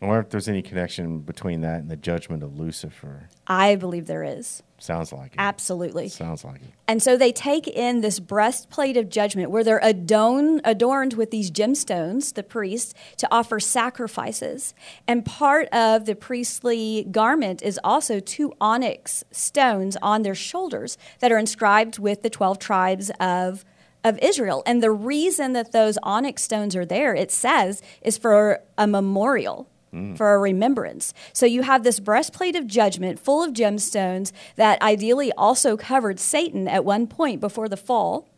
I 0.00 0.06
wonder 0.06 0.20
if 0.20 0.28
there's 0.28 0.48
any 0.48 0.62
connection 0.62 1.20
between 1.20 1.62
that 1.62 1.80
and 1.80 1.90
the 1.90 1.96
judgment 1.96 2.42
of 2.42 2.58
Lucifer. 2.58 3.28
I 3.46 3.74
believe 3.74 4.06
there 4.06 4.22
is. 4.22 4.62
Sounds 4.78 5.12
like 5.12 5.32
it. 5.32 5.38
Absolutely. 5.38 6.08
Sounds 6.08 6.44
like 6.44 6.62
it. 6.62 6.70
And 6.86 7.02
so 7.02 7.16
they 7.16 7.32
take 7.32 7.66
in 7.66 8.00
this 8.00 8.20
breastplate 8.20 8.96
of 8.96 9.08
judgment 9.08 9.50
where 9.50 9.64
they're 9.64 9.80
adorned, 9.82 10.60
adorned 10.64 11.14
with 11.14 11.32
these 11.32 11.50
gemstones, 11.50 12.34
the 12.34 12.44
priests, 12.44 12.94
to 13.16 13.28
offer 13.30 13.58
sacrifices. 13.58 14.74
And 15.06 15.24
part 15.24 15.68
of 15.68 16.06
the 16.06 16.14
priestly 16.14 17.06
garment 17.10 17.60
is 17.60 17.80
also 17.82 18.20
two 18.20 18.52
onyx 18.60 19.24
stones 19.32 19.96
on 20.00 20.22
their 20.22 20.36
shoulders 20.36 20.96
that 21.18 21.32
are 21.32 21.38
inscribed 21.38 21.98
with 21.98 22.22
the 22.22 22.30
12 22.30 22.60
tribes 22.60 23.10
of, 23.18 23.64
of 24.04 24.16
Israel. 24.20 24.62
And 24.64 24.80
the 24.80 24.92
reason 24.92 25.54
that 25.54 25.72
those 25.72 25.98
onyx 26.04 26.42
stones 26.44 26.76
are 26.76 26.86
there, 26.86 27.16
it 27.16 27.32
says, 27.32 27.82
is 28.00 28.16
for 28.16 28.60
a 28.78 28.86
memorial 28.86 29.68
for 30.16 30.34
a 30.34 30.38
remembrance. 30.38 31.14
So 31.32 31.46
you 31.46 31.62
have 31.62 31.82
this 31.82 32.00
breastplate 32.00 32.56
of 32.56 32.66
judgment 32.66 33.18
full 33.18 33.42
of 33.42 33.52
gemstones 33.52 34.32
that 34.56 34.80
ideally 34.82 35.32
also 35.32 35.76
covered 35.76 36.20
Satan 36.20 36.68
at 36.68 36.84
one 36.84 37.06
point 37.06 37.40
before 37.40 37.68
the 37.68 37.76
fall. 37.76 38.28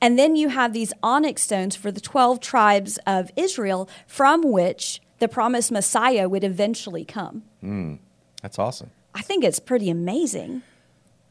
And 0.00 0.18
then 0.18 0.36
you 0.36 0.48
have 0.48 0.72
these 0.72 0.92
onyx 1.02 1.42
stones 1.42 1.76
for 1.76 1.90
the 1.90 2.00
12 2.00 2.40
tribes 2.40 2.98
of 3.06 3.30
Israel 3.36 3.88
from 4.06 4.42
which 4.50 5.00
the 5.18 5.28
promised 5.28 5.72
Messiah 5.72 6.28
would 6.28 6.44
eventually 6.44 7.04
come. 7.04 7.42
Mm. 7.62 7.98
That's 8.42 8.58
awesome. 8.58 8.90
I 9.14 9.22
think 9.22 9.44
it's 9.44 9.58
pretty 9.58 9.90
amazing. 9.90 10.62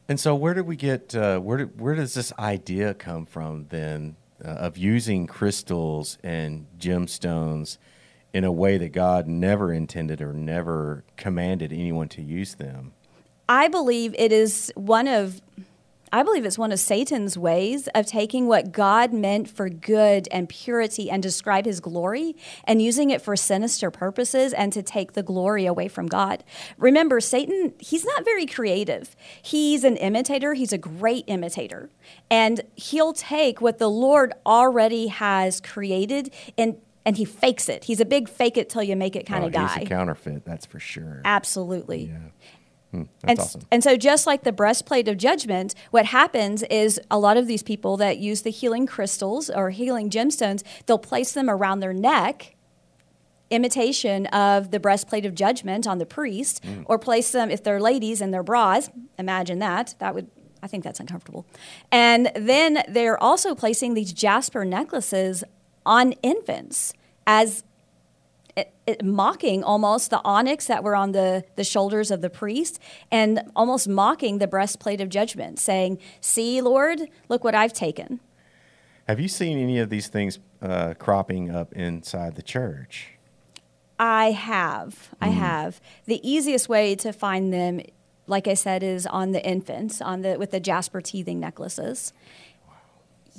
And 0.08 0.18
so, 0.18 0.34
where 0.34 0.54
did 0.54 0.66
we 0.66 0.76
get? 0.76 1.14
Uh, 1.14 1.38
where 1.38 1.58
did, 1.58 1.80
where 1.80 1.94
does 1.94 2.14
this 2.14 2.32
idea 2.38 2.94
come 2.94 3.26
from 3.26 3.66
then 3.68 4.16
uh, 4.44 4.48
of 4.48 4.78
using 4.78 5.26
crystals 5.26 6.18
and 6.22 6.66
gemstones 6.78 7.78
in 8.32 8.44
a 8.44 8.52
way 8.52 8.78
that 8.78 8.92
God 8.92 9.26
never 9.26 9.72
intended 9.72 10.20
or 10.20 10.32
never 10.32 11.04
commanded 11.16 11.72
anyone 11.72 12.08
to 12.10 12.22
use 12.22 12.54
them? 12.54 12.92
I 13.48 13.68
believe 13.68 14.14
it 14.18 14.32
is 14.32 14.72
one 14.76 15.08
of 15.08 15.40
I 16.10 16.22
believe 16.22 16.46
it's 16.46 16.58
one 16.58 16.72
of 16.72 16.80
Satan's 16.80 17.36
ways 17.36 17.86
of 17.88 18.06
taking 18.06 18.46
what 18.46 18.72
God 18.72 19.12
meant 19.12 19.48
for 19.48 19.68
good 19.68 20.26
and 20.30 20.48
purity 20.48 21.10
and 21.10 21.22
describe 21.22 21.66
his 21.66 21.80
glory 21.80 22.34
and 22.64 22.80
using 22.80 23.10
it 23.10 23.20
for 23.20 23.36
sinister 23.36 23.90
purposes 23.90 24.54
and 24.54 24.72
to 24.72 24.82
take 24.82 25.12
the 25.12 25.22
glory 25.22 25.66
away 25.66 25.88
from 25.88 26.06
God. 26.06 26.44
Remember, 26.78 27.20
Satan, 27.20 27.74
he's 27.78 28.06
not 28.06 28.24
very 28.24 28.46
creative. 28.46 29.14
He's 29.42 29.84
an 29.84 29.96
imitator, 29.96 30.54
he's 30.54 30.72
a 30.72 30.78
great 30.78 31.24
imitator. 31.26 31.90
And 32.30 32.62
he'll 32.74 33.12
take 33.12 33.60
what 33.60 33.78
the 33.78 33.90
Lord 33.90 34.32
already 34.46 35.08
has 35.08 35.60
created 35.60 36.32
and 36.56 36.78
and 37.08 37.16
he 37.16 37.24
fakes 37.24 37.70
it. 37.70 37.84
He's 37.84 38.00
a 38.00 38.04
big 38.04 38.28
fake 38.28 38.58
it 38.58 38.68
till 38.68 38.82
you 38.82 38.94
make 38.94 39.16
it 39.16 39.24
kind 39.24 39.42
Oh, 39.42 39.46
of 39.46 39.52
guy. 39.54 39.78
He's 39.78 39.86
a 39.86 39.88
counterfeit, 39.88 40.44
that's 40.44 40.66
for 40.66 40.78
sure. 40.78 41.22
Absolutely. 41.24 42.10
Yeah. 42.10 42.18
Hmm, 42.90 43.02
that's 43.22 43.30
And, 43.30 43.38
awesome. 43.40 43.60
and 43.72 43.82
so, 43.82 43.96
just 43.96 44.26
like 44.26 44.44
the 44.44 44.52
breastplate 44.52 45.08
of 45.08 45.16
judgment, 45.16 45.74
what 45.90 46.04
happens 46.06 46.62
is 46.64 47.00
a 47.10 47.18
lot 47.18 47.38
of 47.38 47.46
these 47.46 47.62
people 47.62 47.96
that 47.96 48.18
use 48.18 48.42
the 48.42 48.50
healing 48.50 48.86
crystals 48.86 49.48
or 49.48 49.70
healing 49.70 50.10
gemstones, 50.10 50.62
they'll 50.84 50.98
place 50.98 51.32
them 51.32 51.48
around 51.48 51.80
their 51.80 51.94
neck, 51.94 52.54
imitation 53.50 54.26
of 54.26 54.70
the 54.70 54.78
breastplate 54.80 55.24
of 55.24 55.34
judgment 55.34 55.86
on 55.86 55.96
the 55.98 56.04
priest, 56.06 56.62
Mm. 56.62 56.84
or 56.86 56.98
place 56.98 57.30
them, 57.32 57.50
if 57.50 57.62
they're 57.62 57.80
ladies, 57.80 58.20
in 58.20 58.30
their 58.30 58.42
bras. 58.42 58.90
Imagine 59.18 59.58
that. 59.60 59.94
That 59.98 60.14
would. 60.14 60.28
I 60.62 60.66
think 60.66 60.84
that's 60.84 61.00
uncomfortable. 61.00 61.46
And 61.90 62.30
then 62.34 62.82
they're 62.88 63.22
also 63.22 63.54
placing 63.54 63.94
these 63.94 64.12
jasper 64.12 64.64
necklaces 64.64 65.44
on 65.86 66.12
infants 66.22 66.92
as 67.28 67.62
it, 68.56 68.72
it, 68.86 69.04
mocking 69.04 69.62
almost 69.62 70.10
the 70.10 70.20
onyx 70.24 70.66
that 70.66 70.82
were 70.82 70.96
on 70.96 71.12
the, 71.12 71.44
the 71.56 71.62
shoulders 71.62 72.10
of 72.10 72.22
the 72.22 72.30
priest 72.30 72.80
and 73.12 73.42
almost 73.54 73.86
mocking 73.86 74.38
the 74.38 74.48
breastplate 74.48 75.00
of 75.00 75.10
judgment, 75.10 75.60
saying, 75.60 75.98
See, 76.20 76.60
Lord, 76.60 77.02
look 77.28 77.44
what 77.44 77.54
I've 77.54 77.74
taken. 77.74 78.18
Have 79.06 79.20
you 79.20 79.28
seen 79.28 79.58
any 79.58 79.78
of 79.78 79.90
these 79.90 80.08
things 80.08 80.38
uh, 80.60 80.94
cropping 80.98 81.54
up 81.54 81.72
inside 81.74 82.34
the 82.34 82.42
church? 82.42 83.10
I 83.98 84.30
have. 84.30 85.10
I 85.20 85.28
mm-hmm. 85.28 85.38
have. 85.38 85.80
The 86.06 86.26
easiest 86.28 86.68
way 86.68 86.94
to 86.96 87.12
find 87.12 87.52
them, 87.52 87.82
like 88.26 88.48
I 88.48 88.54
said, 88.54 88.82
is 88.82 89.06
on 89.06 89.32
the 89.32 89.44
infants, 89.46 90.00
on 90.00 90.22
the 90.22 90.36
with 90.38 90.50
the 90.50 90.60
jasper 90.60 91.00
teething 91.00 91.38
necklaces. 91.38 92.12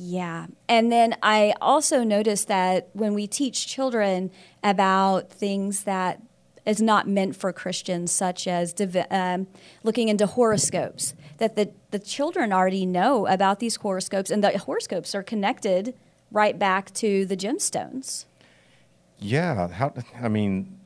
Yeah. 0.01 0.47
And 0.69 0.89
then 0.89 1.17
I 1.21 1.53
also 1.59 2.05
noticed 2.05 2.47
that 2.47 2.89
when 2.93 3.13
we 3.13 3.27
teach 3.27 3.67
children 3.67 4.31
about 4.63 5.29
things 5.29 5.83
that 5.83 6.21
is 6.65 6.81
not 6.81 7.05
meant 7.05 7.35
for 7.35 7.51
Christians, 7.51 8.09
such 8.09 8.47
as 8.47 8.71
divi- 8.71 9.09
um, 9.11 9.47
looking 9.83 10.07
into 10.07 10.25
horoscopes, 10.25 11.15
that 11.37 11.57
the, 11.57 11.71
the 11.91 11.99
children 11.99 12.53
already 12.53 12.85
know 12.85 13.27
about 13.27 13.59
these 13.59 13.75
horoscopes, 13.75 14.31
and 14.31 14.41
the 14.41 14.57
horoscopes 14.57 15.13
are 15.13 15.23
connected 15.23 15.93
right 16.31 16.57
back 16.57 16.93
to 16.93 17.25
the 17.25 17.35
gemstones. 17.35 18.23
Yeah, 19.17 19.67
how? 19.67 19.93
I 20.15 20.29
mean, 20.29 20.79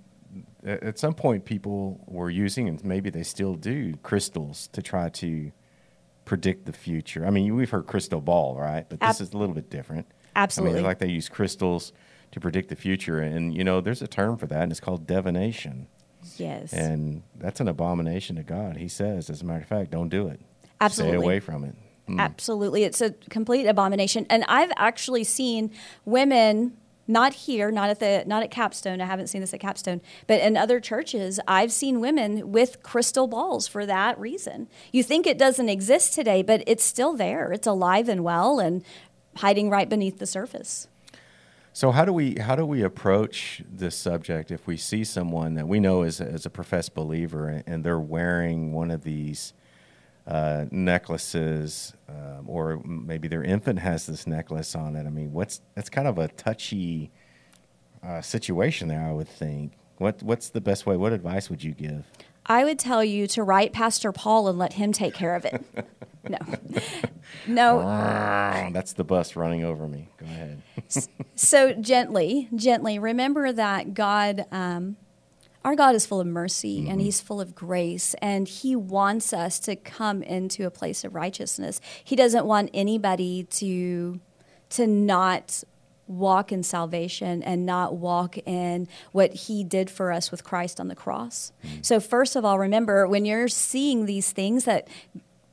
at 0.63 0.98
some 0.98 1.13
point, 1.13 1.46
people 1.46 2.03
were 2.08 2.32
using, 2.32 2.67
and 2.67 2.84
maybe 2.84 3.12
they 3.12 3.24
still 3.24 3.53
do, 3.53 3.96
crystals 4.01 4.70
to 4.72 4.82
try 4.82 5.10
to 5.10 5.51
predict 6.25 6.65
the 6.65 6.74
future. 6.74 7.25
I 7.25 7.30
mean, 7.30 7.56
we've 7.56 7.70
heard 7.70 7.88
crystal 7.88 8.22
ball, 8.22 8.56
right? 8.58 8.86
But 8.88 9.00
this 9.00 9.20
Ab- 9.20 9.22
is 9.27 9.34
a 9.34 9.38
little 9.38 9.56
bit 9.56 9.70
different. 9.70 10.08
Absolutely. 10.36 10.77
I 10.77 10.82
mean, 10.82 10.86
like 10.86 11.00
they 11.00 11.10
use 11.10 11.30
crystals 11.30 11.94
to 12.32 12.39
predict 12.39 12.70
the 12.70 12.75
future, 12.75 13.20
and 13.20 13.56
you 13.56 13.63
know, 13.63 13.82
there's 13.82 14.01
a 14.01 14.08
term 14.08 14.38
for 14.38 14.48
that, 14.48 14.63
and 14.63 14.72
it's 14.72 14.80
called 14.82 15.06
divination, 15.06 15.88
Yes. 16.38 16.74
and 16.74 17.22
that's 17.36 17.60
an 17.60 17.68
abomination 17.68 18.38
to 18.38 18.44
God. 18.44 18.77
He 18.77 18.88
says, 18.88 19.30
as 19.30 19.42
a 19.42 19.46
matter 19.46 19.62
of 19.62 19.68
fact, 19.68 19.92
don't 19.92 20.10
do 20.10 20.27
it. 20.27 20.39
Absolutely. 20.82 21.18
Stay 21.18 21.24
away 21.25 21.39
from 21.39 21.63
it. 21.63 21.75
Mm. 22.10 22.20
Absolutely. 22.20 22.84
It's 22.84 23.00
a 23.01 23.12
complete 23.30 23.65
abomination. 23.65 24.25
And 24.30 24.44
I've 24.50 24.72
actually 24.75 25.24
seen 25.24 25.72
women 26.03 26.75
not 27.08 27.34
here, 27.34 27.72
not 27.72 27.90
at 27.90 28.00
the 28.00 28.24
not 28.26 28.44
at 28.44 28.52
Capstone. 28.52 29.02
I 29.02 29.06
haven't 29.06 29.28
seen 29.28 29.42
this 29.42 29.54
at 29.54 29.60
Capstone, 29.60 30.02
but 30.28 30.42
in 30.42 30.56
other 30.56 30.80
churches, 30.80 31.40
I've 31.48 31.72
seen 31.72 32.00
women 32.00 32.52
with 32.52 32.82
crystal 32.84 33.28
balls 33.28 33.68
for 33.68 33.86
that 33.86 34.18
reason. 34.20 34.68
You 34.92 35.04
think 35.04 35.28
it 35.28 35.38
doesn't 35.38 35.70
exist 35.70 36.14
today, 36.14 36.42
but 36.42 36.64
it's 36.66 36.84
still 36.84 37.14
there. 37.14 37.52
It's 37.52 37.68
alive 37.68 38.08
and 38.08 38.24
well 38.24 38.60
and 38.60 38.84
hiding 39.38 39.70
right 39.70 39.90
beneath 39.90 40.20
the 40.20 40.26
surface. 40.26 40.88
So 41.76 41.92
how 41.92 42.06
do 42.06 42.14
we 42.14 42.36
how 42.36 42.56
do 42.56 42.66
we 42.66 42.84
approach 42.84 43.64
this 43.70 43.96
subject 43.96 44.52
if 44.52 44.68
we 44.68 44.78
see 44.78 45.04
someone 45.04 45.56
that 45.56 45.68
we 45.68 45.80
know 45.80 46.04
is 46.04 46.22
as 46.22 46.46
a 46.46 46.50
professed 46.50 46.94
believer 46.94 47.50
and, 47.50 47.64
and 47.66 47.84
they're 47.84 48.00
wearing 48.00 48.74
one 48.74 48.92
of 48.92 49.04
these 49.04 49.54
uh, 50.27 50.65
necklaces, 50.72 51.94
um, 52.08 52.46
or 52.48 52.82
maybe 52.86 53.27
their 53.27 53.44
infant 53.44 53.80
has 53.80 54.06
this 54.06 54.25
necklace 54.27 54.75
on 54.75 54.96
it? 54.96 55.06
I 55.06 55.10
mean, 55.10 55.34
what's 55.34 55.62
that's 55.75 55.89
kind 55.89 56.08
of 56.08 56.18
a 56.18 56.27
touchy 56.30 57.12
uh, 58.06 58.22
situation 58.22 58.88
there. 58.88 59.01
I 59.01 59.12
would 59.12 59.27
think. 59.27 59.74
What 59.98 60.22
what's 60.24 60.50
the 60.50 60.62
best 60.62 60.86
way? 60.86 60.98
What 60.98 61.13
advice 61.13 61.50
would 61.50 61.63
you 61.63 61.74
give? 61.74 62.06
I 62.46 62.65
would 62.65 62.77
tell 62.77 63.03
you 63.03 63.27
to 63.27 63.44
write 63.44 63.72
Pastor 63.72 64.12
Paul 64.12 64.50
and 64.50 64.60
let 64.60 64.74
him 64.74 64.92
take 64.92 65.13
care 65.13 65.36
of 65.36 65.46
it. 65.46 65.63
no. 66.30 66.38
No, 67.48 67.80
That's 68.74 68.94
the 68.94 69.06
bus 69.06 69.38
running 69.38 69.63
over 69.63 69.88
me. 69.88 70.10
Go 70.18 70.25
ahead. 70.25 70.62
so 71.36 71.74
gently, 71.74 72.50
gently, 72.53 73.00
remember 73.00 73.51
that 73.53 73.94
God, 73.94 74.46
um, 74.51 74.98
our 75.65 75.75
God 75.75 75.96
is 75.96 76.05
full 76.05 76.20
of 76.20 76.27
mercy 76.27 76.79
and 76.79 76.88
mm-hmm. 76.88 77.00
He's 77.00 77.22
full 77.22 77.39
of 77.39 77.55
grace, 77.55 78.15
and 78.22 78.48
He 78.48 78.75
wants 78.75 79.34
us 79.34 79.60
to 79.60 79.75
come 79.75 80.22
into 80.24 80.65
a 80.65 80.72
place 80.72 81.03
of 81.03 81.15
righteousness. 81.15 81.79
He 82.03 82.15
doesn't 82.15 82.46
want 82.46 82.70
anybody 82.74 83.43
to 83.43 84.20
to 84.72 84.88
not 84.88 85.63
walk 86.08 86.51
in 86.51 86.63
salvation 86.63 87.41
and 87.43 87.65
not 87.65 87.96
walk 87.96 88.38
in 88.39 88.88
what 89.12 89.34
he 89.34 89.63
did 89.63 89.89
for 89.89 90.12
us 90.12 90.32
with 90.32 90.43
Christ 90.43 90.79
on 90.79 90.89
the 90.89 90.96
cross. 90.96 91.53
Mm. 91.63 91.86
So 91.86 92.00
first 92.00 92.36
of 92.36 92.43
all 92.43 92.60
remember 92.60 93.08
when 93.08 93.24
you're 93.24 93.48
seeing 93.48 94.05
these 94.05 94.32
things 94.32 94.65
that 94.65 94.88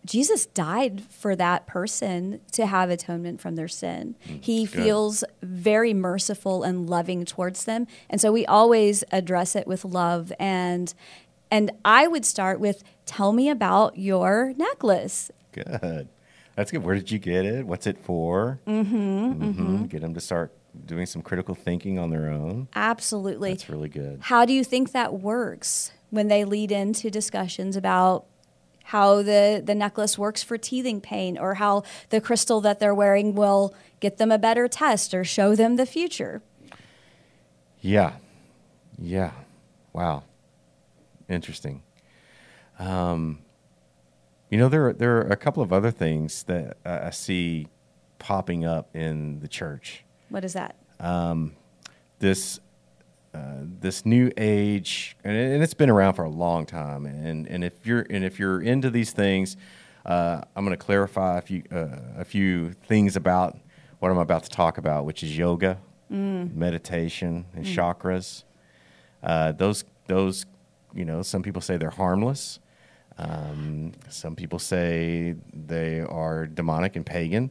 Jesus 0.04 0.46
died 0.46 1.02
for 1.10 1.36
that 1.36 1.66
person 1.66 2.40
to 2.52 2.66
have 2.66 2.90
atonement 2.90 3.40
from 3.40 3.56
their 3.56 3.68
sin. 3.68 4.16
Mm, 4.26 4.42
he 4.42 4.64
good. 4.64 4.82
feels 4.82 5.24
very 5.42 5.92
merciful 5.92 6.62
and 6.62 6.88
loving 6.88 7.24
towards 7.24 7.64
them. 7.64 7.86
And 8.08 8.20
so 8.20 8.32
we 8.32 8.46
always 8.46 9.04
address 9.12 9.54
it 9.54 9.66
with 9.66 9.84
love 9.84 10.32
and 10.38 10.92
and 11.52 11.72
I 11.84 12.06
would 12.06 12.24
start 12.24 12.60
with 12.60 12.84
tell 13.06 13.32
me 13.32 13.50
about 13.50 13.98
your 13.98 14.54
necklace. 14.56 15.30
Good. 15.52 16.08
That's 16.54 16.70
good. 16.70 16.84
Where 16.84 16.94
did 16.94 17.10
you 17.10 17.18
get 17.18 17.44
it? 17.44 17.66
What's 17.66 17.86
it 17.86 17.98
for? 17.98 18.60
Mm-hmm. 18.66 18.96
mm-hmm. 18.96 19.44
mm-hmm. 19.44 19.84
Get 19.86 20.00
them 20.00 20.14
to 20.14 20.20
start 20.20 20.52
doing 20.86 21.06
some 21.06 21.22
critical 21.22 21.54
thinking 21.54 21.98
on 21.98 22.10
their 22.10 22.30
own. 22.30 22.68
Absolutely. 22.74 23.50
That's 23.50 23.68
really 23.68 23.88
good. 23.88 24.20
How 24.22 24.44
do 24.44 24.52
you 24.52 24.64
think 24.64 24.92
that 24.92 25.14
works 25.14 25.92
when 26.10 26.28
they 26.28 26.44
lead 26.44 26.72
into 26.72 27.10
discussions 27.10 27.76
about 27.76 28.26
how 28.84 29.22
the, 29.22 29.62
the 29.64 29.74
necklace 29.74 30.18
works 30.18 30.42
for 30.42 30.58
teething 30.58 31.00
pain 31.00 31.38
or 31.38 31.54
how 31.54 31.82
the 32.08 32.20
crystal 32.20 32.60
that 32.60 32.80
they're 32.80 32.94
wearing 32.94 33.34
will 33.34 33.74
get 34.00 34.18
them 34.18 34.30
a 34.30 34.38
better 34.38 34.68
test 34.68 35.14
or 35.14 35.24
show 35.24 35.54
them 35.54 35.76
the 35.76 35.86
future? 35.86 36.42
Yeah. 37.80 38.14
Yeah. 38.98 39.32
Wow. 39.92 40.24
Interesting. 41.28 41.82
Um, 42.78 43.40
you 44.50 44.58
know, 44.58 44.68
there 44.68 44.88
are, 44.88 44.92
there 44.92 45.18
are 45.18 45.28
a 45.28 45.36
couple 45.36 45.62
of 45.62 45.72
other 45.72 45.90
things 45.90 46.42
that 46.44 46.76
I 46.84 47.06
I 47.06 47.10
see 47.10 47.68
popping 48.18 48.64
up 48.64 48.94
in 48.94 49.40
the 49.40 49.48
church. 49.48 50.04
What 50.28 50.44
is 50.44 50.54
that? 50.54 50.76
This 52.18 52.60
uh, 53.34 53.38
this 53.80 54.04
new 54.04 54.30
age, 54.36 55.16
and, 55.24 55.36
it- 55.36 55.52
and 55.54 55.62
it's 55.62 55.74
been 55.74 55.90
around 55.90 56.14
for 56.14 56.24
a 56.24 56.30
long 56.30 56.66
time. 56.66 57.06
And 57.06 57.46
and 57.46 57.62
if 57.64 57.86
you're 57.86 58.06
and 58.10 58.24
if 58.24 58.38
you're 58.38 58.60
into 58.60 58.90
these 58.90 59.12
things, 59.12 59.56
uh, 60.06 60.40
I'm 60.56 60.64
going 60.64 60.76
to 60.76 60.84
clarify 60.84 61.38
a 61.38 61.42
few 61.42 61.62
uh, 61.72 61.86
a 62.18 62.24
few 62.24 62.72
things 62.72 63.16
about 63.16 63.56
what 64.00 64.10
I'm 64.10 64.18
about 64.18 64.42
to 64.44 64.50
talk 64.50 64.78
about, 64.78 65.04
which 65.04 65.22
is 65.22 65.36
yoga, 65.36 65.78
meditation, 66.54 67.44
and 67.54 67.64
chakras. 67.64 68.44
Uh, 69.22 69.52
those 69.52 69.84
those 70.06 70.46
you 70.94 71.04
know, 71.04 71.22
some 71.22 71.42
people 71.42 71.62
say 71.62 71.76
they're 71.76 71.90
harmless. 71.90 72.58
Um, 73.18 73.92
some 74.08 74.34
people 74.34 74.58
say 74.58 75.34
they 75.52 76.00
are 76.00 76.46
demonic 76.46 76.96
and 76.96 77.04
pagan. 77.06 77.50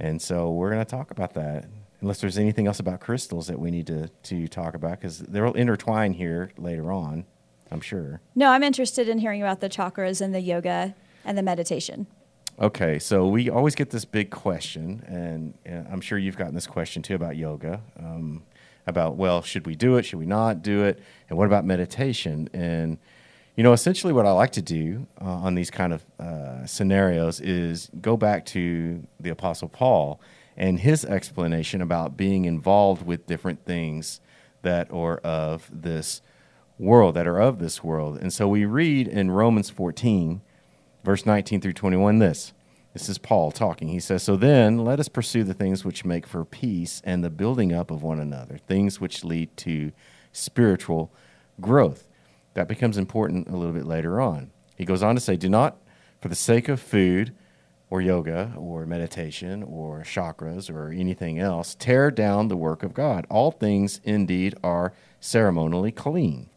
And 0.00 0.20
so 0.20 0.50
we're 0.50 0.70
going 0.70 0.84
to 0.84 0.90
talk 0.90 1.10
about 1.10 1.34
that. 1.34 1.66
Unless 2.00 2.20
there's 2.20 2.38
anything 2.38 2.66
else 2.66 2.78
about 2.78 3.00
crystals 3.00 3.46
that 3.46 3.58
we 3.58 3.70
need 3.70 3.86
to, 3.86 4.08
to 4.24 4.48
talk 4.48 4.74
about, 4.74 5.00
because 5.00 5.18
they'll 5.18 5.52
intertwine 5.54 6.12
here 6.12 6.50
later 6.58 6.92
on, 6.92 7.24
I'm 7.70 7.80
sure. 7.80 8.20
No, 8.34 8.50
I'm 8.50 8.62
interested 8.62 9.08
in 9.08 9.18
hearing 9.18 9.42
about 9.42 9.60
the 9.60 9.68
chakras 9.68 10.20
and 10.20 10.34
the 10.34 10.40
yoga 10.40 10.94
and 11.24 11.36
the 11.36 11.42
meditation. 11.42 12.06
Okay, 12.58 12.98
so 12.98 13.26
we 13.26 13.50
always 13.50 13.74
get 13.74 13.90
this 13.90 14.04
big 14.04 14.30
question, 14.30 15.02
and 15.06 15.54
uh, 15.68 15.90
I'm 15.92 16.00
sure 16.00 16.16
you've 16.16 16.38
gotten 16.38 16.54
this 16.54 16.66
question 16.66 17.02
too 17.02 17.14
about 17.14 17.36
yoga. 17.36 17.82
Um, 17.98 18.42
about, 18.86 19.16
well, 19.16 19.42
should 19.42 19.66
we 19.66 19.74
do 19.74 19.96
it? 19.96 20.04
Should 20.04 20.18
we 20.18 20.26
not 20.26 20.62
do 20.62 20.84
it? 20.84 21.02
And 21.28 21.36
what 21.36 21.46
about 21.46 21.64
meditation? 21.64 22.48
And, 22.52 22.98
you 23.56 23.64
know, 23.64 23.72
essentially 23.72 24.12
what 24.12 24.26
I 24.26 24.30
like 24.30 24.52
to 24.52 24.62
do 24.62 25.06
uh, 25.20 25.24
on 25.24 25.54
these 25.54 25.70
kind 25.70 25.92
of 25.92 26.04
uh, 26.20 26.64
scenarios 26.66 27.40
is 27.40 27.90
go 28.00 28.16
back 28.16 28.46
to 28.46 29.02
the 29.18 29.30
Apostle 29.30 29.68
Paul 29.68 30.20
and 30.56 30.80
his 30.80 31.04
explanation 31.04 31.82
about 31.82 32.16
being 32.16 32.44
involved 32.44 33.04
with 33.04 33.26
different 33.26 33.64
things 33.64 34.20
that 34.62 34.90
are 34.90 35.18
of 35.18 35.70
this 35.72 36.22
world, 36.78 37.14
that 37.14 37.26
are 37.26 37.40
of 37.40 37.58
this 37.58 37.84
world. 37.84 38.18
And 38.18 38.32
so 38.32 38.48
we 38.48 38.64
read 38.64 39.08
in 39.08 39.30
Romans 39.30 39.70
14, 39.70 40.40
verse 41.04 41.26
19 41.26 41.60
through 41.60 41.72
21 41.72 42.18
this. 42.18 42.52
This 42.92 43.08
is 43.10 43.18
paul 43.18 43.50
talking. 43.50 43.88
He 43.88 44.00
says 44.00 44.22
so 44.22 44.36
then 44.36 44.78
let 44.78 44.98
us 44.98 45.08
pursue 45.08 45.44
the 45.44 45.52
things 45.52 45.84
which 45.84 46.06
make 46.06 46.26
for 46.26 46.46
peace 46.46 47.02
and 47.04 47.22
the 47.22 47.28
building 47.28 47.72
up 47.72 47.90
of 47.90 48.02
one 48.02 48.18
another 48.18 48.56
things 48.56 48.98
which 48.98 49.22
lead 49.22 49.54
to 49.58 49.92
spiritual 50.32 51.12
growth. 51.60 52.08
That 52.54 52.68
becomes 52.68 52.96
important 52.96 53.48
a 53.48 53.56
little 53.56 53.74
bit 53.74 53.84
later 53.84 54.18
on. 54.18 54.50
He 54.76 54.86
goes 54.86 55.02
on 55.02 55.14
to 55.14 55.20
say 55.20 55.36
do 55.36 55.50
not 55.50 55.76
for 56.22 56.28
the 56.28 56.34
sake 56.34 56.70
of 56.70 56.80
food 56.80 57.34
or 57.88 58.00
yoga 58.00 58.52
or 58.56 58.84
meditation 58.86 59.62
or 59.62 60.02
chakras 60.02 60.68
or 60.68 60.90
anything 60.90 61.38
else 61.38 61.74
tear 61.74 62.10
down 62.10 62.48
the 62.48 62.56
work 62.56 62.82
of 62.82 62.94
god 62.94 63.26
all 63.30 63.50
things 63.50 64.00
indeed 64.04 64.54
are 64.62 64.92
ceremonially 65.20 65.92
clean 65.92 66.48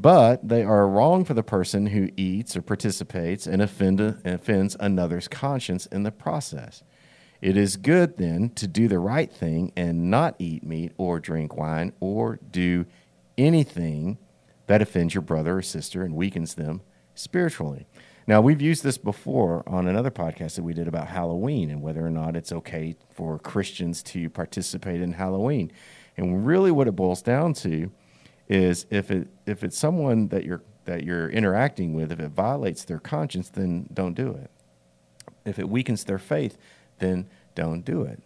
but 0.00 0.48
they 0.48 0.62
are 0.62 0.86
wrong 0.86 1.24
for 1.24 1.34
the 1.34 1.42
person 1.42 1.86
who 1.86 2.08
eats 2.16 2.56
or 2.56 2.62
participates 2.62 3.48
and 3.48 3.60
offend, 3.60 4.00
offends 4.24 4.76
another's 4.78 5.26
conscience 5.26 5.86
in 5.86 6.04
the 6.04 6.12
process. 6.12 6.84
It 7.42 7.56
is 7.56 7.76
good 7.76 8.16
then 8.16 8.50
to 8.50 8.68
do 8.68 8.86
the 8.86 9.00
right 9.00 9.30
thing 9.30 9.72
and 9.74 10.08
not 10.08 10.36
eat 10.38 10.62
meat 10.62 10.92
or 10.98 11.18
drink 11.18 11.56
wine 11.56 11.92
or 11.98 12.38
do 12.48 12.86
anything 13.36 14.18
that 14.68 14.80
offends 14.80 15.14
your 15.14 15.22
brother 15.22 15.58
or 15.58 15.62
sister 15.62 16.04
and 16.04 16.14
weakens 16.14 16.54
them 16.54 16.82
spiritually. 17.16 17.88
Now, 18.28 18.42
we've 18.42 18.60
used 18.60 18.84
this 18.84 18.98
before 18.98 19.64
on 19.66 19.88
another 19.88 20.10
podcast 20.10 20.56
that 20.56 20.62
we 20.62 20.74
did 20.74 20.86
about 20.86 21.08
Halloween 21.08 21.70
and 21.70 21.80
whether 21.80 22.04
or 22.04 22.10
not 22.10 22.36
it's 22.36 22.52
okay 22.52 22.94
for 23.08 23.38
Christians 23.38 24.02
to 24.02 24.28
participate 24.28 25.00
in 25.00 25.12
Halloween. 25.14 25.72
And 26.14 26.46
really, 26.46 26.70
what 26.70 26.86
it 26.86 26.92
boils 26.92 27.22
down 27.22 27.54
to 27.54 27.90
is 28.46 28.84
if 28.90 29.10
it 29.10 29.28
if 29.46 29.64
it's 29.64 29.78
someone 29.78 30.28
that 30.28 30.44
you're 30.44 30.60
that 30.84 31.04
you're 31.04 31.30
interacting 31.30 31.94
with, 31.94 32.12
if 32.12 32.20
it 32.20 32.28
violates 32.28 32.84
their 32.84 32.98
conscience, 32.98 33.48
then 33.48 33.88
don't 33.94 34.12
do 34.12 34.32
it. 34.32 34.50
If 35.46 35.58
it 35.58 35.70
weakens 35.70 36.04
their 36.04 36.18
faith, 36.18 36.58
then 36.98 37.30
don't 37.54 37.82
do 37.82 38.02
it. 38.02 38.22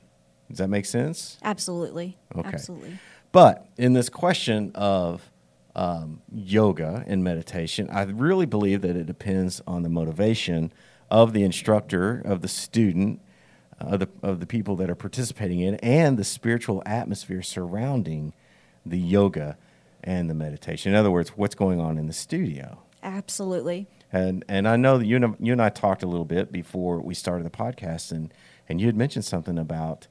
Does 0.49 0.59
that 0.59 0.69
make 0.69 0.85
sense? 0.85 1.39
Absolutely. 1.45 2.19
Okay. 2.37 2.49
Absolutely. 2.49 2.99
But 3.31 3.69
in 3.77 3.93
this 3.93 4.09
question 4.09 4.73
of 4.75 5.31
um, 5.75 6.23
yoga 6.33 7.05
and 7.07 7.25
meditation, 7.25 7.89
I 7.91 8.03
really 8.03 8.47
believe 8.47 8.83
that 8.83 8.97
it 8.97 9.07
depends 9.07 9.63
on 9.67 9.83
the 9.83 9.89
motivation 9.89 10.73
of 11.11 11.33
the 11.33 11.43
instructor, 11.43 12.23
of 12.25 12.43
the 12.43 12.49
student, 12.49 13.21
uh, 13.81 13.87
of 13.87 14.01
the 14.01 14.09
of 14.23 14.41
the 14.41 14.47
people 14.47 14.77
that 14.77 14.91
are 14.91 14.95
participating 14.95 15.61
in, 15.61 15.77
and 15.77 16.19
the 16.19 16.25
spiritual 16.25 16.83
atmosphere 16.87 17.43
surrounding 17.43 18.33
the 18.85 18.99
yoga 18.99 19.57
and 20.05 20.29
the 20.29 20.35
meditation. 20.35 20.93
In 20.93 20.99
other 20.99 21.11
words, 21.11 21.31
what's 21.31 21.55
going 21.55 21.81
on 21.81 21.99
in 21.99 22.07
the 22.07 22.13
studio. 22.13 22.83
Absolutely. 23.03 23.89
And 24.13 24.45
and 24.49 24.69
I 24.69 24.77
know 24.77 24.99
that 24.99 25.07
you 25.07 25.17
and, 25.17 25.37
you 25.41 25.53
and 25.53 25.63
I 25.63 25.71
talked 25.71 26.03
a 26.03 26.07
little 26.07 26.27
bit 26.27 26.53
before 26.53 27.01
we 27.01 27.15
started 27.15 27.45
the 27.45 27.51
podcast, 27.51 28.13
and 28.13 28.33
and 28.69 28.81
you 28.81 28.87
had 28.87 28.97
mentioned 28.97 29.25
something 29.25 29.59
about 29.59 30.07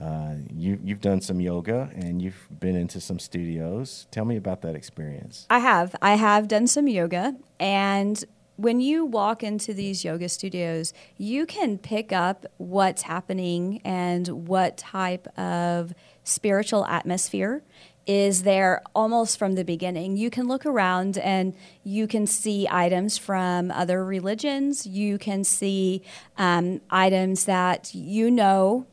uh, 0.00 0.34
you 0.54 0.78
you've 0.82 1.00
done 1.00 1.20
some 1.20 1.40
yoga 1.40 1.90
and 1.94 2.20
you've 2.20 2.46
been 2.60 2.76
into 2.76 3.00
some 3.00 3.18
studios. 3.18 4.06
Tell 4.10 4.24
me 4.24 4.36
about 4.36 4.62
that 4.62 4.74
experience. 4.74 5.46
I 5.48 5.60
have. 5.60 5.96
I 6.02 6.16
have 6.16 6.48
done 6.48 6.66
some 6.66 6.86
yoga. 6.86 7.36
And 7.58 8.22
when 8.56 8.80
you 8.80 9.04
walk 9.04 9.42
into 9.42 9.72
these 9.74 10.04
yoga 10.04 10.28
studios, 10.28 10.92
you 11.16 11.46
can 11.46 11.78
pick 11.78 12.12
up 12.12 12.46
what's 12.56 13.02
happening 13.02 13.80
and 13.84 14.48
what 14.48 14.76
type 14.76 15.26
of 15.38 15.94
spiritual 16.24 16.84
atmosphere 16.86 17.62
is 18.06 18.44
there 18.44 18.82
almost 18.94 19.38
from 19.38 19.56
the 19.56 19.64
beginning. 19.64 20.16
You 20.16 20.30
can 20.30 20.46
look 20.46 20.64
around 20.64 21.18
and 21.18 21.54
you 21.82 22.06
can 22.06 22.26
see 22.26 22.66
items 22.70 23.18
from 23.18 23.70
other 23.70 24.04
religions. 24.04 24.86
You 24.86 25.18
can 25.18 25.42
see 25.42 26.02
um, 26.38 26.80
items 26.88 27.46
that 27.46 27.94
you 27.94 28.30
know 28.30 28.86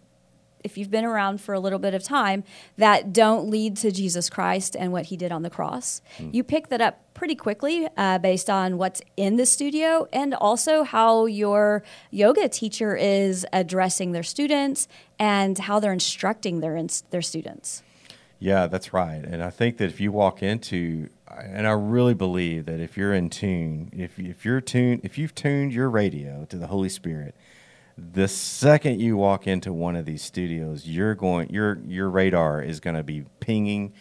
if 0.64 0.78
you've 0.78 0.92
been 0.92 1.06
around 1.06 1.42
for 1.42 1.54
a 1.54 1.60
little 1.60 1.80
bit 1.80 1.94
of 1.94 2.04
time, 2.04 2.44
that 2.78 3.14
don't 3.14 3.50
lead 3.50 3.78
to 3.78 3.92
Jesus 3.92 4.30
Christ 4.30 4.76
and 4.78 4.92
what 4.92 5.06
he 5.06 5.18
did 5.18 5.32
on 5.32 5.44
the 5.44 5.50
cross. 5.50 6.02
Mm. 6.18 6.34
You 6.34 6.44
pick 6.44 6.70
that 6.70 6.82
up 6.82 7.14
pretty 7.14 7.36
quickly 7.36 7.88
uh, 7.96 8.18
based 8.18 8.50
on 8.50 8.78
what's 8.78 9.02
in 9.18 9.36
the 9.36 9.46
studio 9.46 10.08
and 10.12 10.34
also 10.34 10.84
how 10.84 11.26
your 11.26 11.84
yoga 12.12 12.50
teacher 12.50 12.96
is 12.96 13.46
addressing 13.54 14.12
their 14.12 14.24
students 14.24 14.88
and 15.20 15.58
how 15.58 15.80
they're 15.80 15.94
instructing 15.94 16.60
their, 16.60 16.82
their 17.12 17.22
students. 17.22 17.84
Yeah, 18.40 18.68
that's 18.68 18.94
right. 18.94 19.24
And 19.24 19.42
I 19.42 19.50
think 19.52 19.78
that 19.78 19.86
if 19.86 20.02
you 20.02 20.12
walk 20.12 20.44
into, 20.44 21.08
and 21.32 21.66
I 21.66 21.72
really 21.72 22.14
believe 22.14 22.66
that 22.66 22.82
if 22.82 22.98
you're 22.98 23.14
in 23.14 23.30
tune, 23.30 23.90
if, 23.94 24.20
if 24.20 24.44
you're 24.44 24.60
tuned, 24.60 25.02
if 25.04 25.18
you've 25.18 25.34
tuned 25.34 25.74
your 25.74 25.90
radio 25.90 26.46
to 26.50 26.58
the 26.58 26.68
Holy 26.68 26.90
Spirit, 26.90 27.36
the 27.98 28.28
second 28.28 29.00
you 29.00 29.18
walk 29.18 29.48
into 29.48 29.72
one 29.72 29.96
of 29.96 30.06
these 30.06 30.22
studios, 30.22 30.88
you're 30.88 31.16
going 31.16 31.50
your 31.50 31.80
your 31.86 32.10
radar 32.10 32.62
is 32.62 32.80
going 32.80 32.96
to 32.96 33.04
be 33.04 33.26
pinging. 33.40 33.94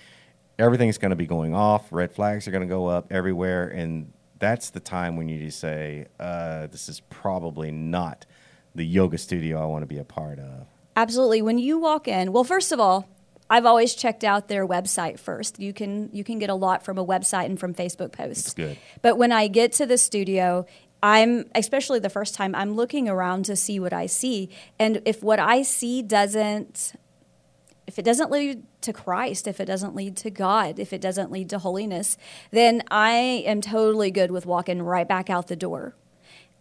Everything's 0.58 0.98
going 0.98 1.10
to 1.10 1.16
be 1.16 1.26
going 1.26 1.54
off. 1.54 1.92
Red 1.92 2.12
flags 2.12 2.46
are 2.46 2.50
going 2.50 2.62
to 2.62 2.68
go 2.68 2.86
up 2.86 3.12
everywhere, 3.12 3.68
and 3.68 4.12
that's 4.38 4.70
the 4.70 4.80
time 4.80 5.16
when 5.16 5.28
you 5.28 5.38
just 5.38 5.58
say, 5.58 6.06
uh, 6.18 6.66
"This 6.68 6.88
is 6.88 7.00
probably 7.10 7.70
not 7.70 8.26
the 8.74 8.84
yoga 8.84 9.18
studio 9.18 9.62
I 9.62 9.66
want 9.66 9.82
to 9.82 9.86
be 9.86 9.98
a 9.98 10.04
part 10.04 10.38
of." 10.38 10.66
Absolutely. 10.96 11.42
When 11.42 11.58
you 11.58 11.78
walk 11.78 12.06
in, 12.06 12.32
well, 12.32 12.44
first 12.44 12.70
of 12.70 12.78
all, 12.78 13.08
I've 13.48 13.66
always 13.66 13.94
checked 13.94 14.24
out 14.24 14.48
their 14.48 14.66
website 14.66 15.18
first. 15.18 15.58
You 15.58 15.74
can 15.74 16.08
you 16.12 16.24
can 16.24 16.38
get 16.38 16.48
a 16.48 16.54
lot 16.54 16.82
from 16.84 16.96
a 16.96 17.04
website 17.04 17.46
and 17.46 17.60
from 17.60 17.74
Facebook 17.74 18.12
posts. 18.12 18.44
That's 18.44 18.54
good. 18.54 18.78
But 19.02 19.18
when 19.18 19.32
I 19.32 19.48
get 19.48 19.72
to 19.72 19.86
the 19.86 19.98
studio, 19.98 20.64
I'm 21.02 21.46
especially 21.54 21.98
the 21.98 22.10
first 22.10 22.34
time 22.34 22.54
I'm 22.54 22.74
looking 22.74 23.08
around 23.08 23.44
to 23.46 23.56
see 23.56 23.80
what 23.80 23.92
I 23.92 24.06
see, 24.06 24.50
and 24.78 25.02
if 25.04 25.22
what 25.22 25.38
I 25.38 25.62
see 25.62 26.02
doesn't, 26.02 26.94
if 27.86 27.98
it 27.98 28.04
doesn't 28.04 28.30
lead 28.30 28.62
to 28.82 28.92
Christ, 28.92 29.48
if 29.48 29.58
it 29.60 29.64
doesn't 29.64 29.94
lead 29.94 30.16
to 30.18 30.30
God, 30.30 30.78
if 30.78 30.92
it 30.92 31.00
doesn't 31.00 31.32
lead 31.32 31.50
to 31.50 31.58
holiness, 31.58 32.16
then 32.50 32.82
I 32.90 33.10
am 33.46 33.60
totally 33.60 34.10
good 34.10 34.30
with 34.30 34.46
walking 34.46 34.82
right 34.82 35.08
back 35.08 35.28
out 35.28 35.48
the 35.48 35.56
door 35.56 35.94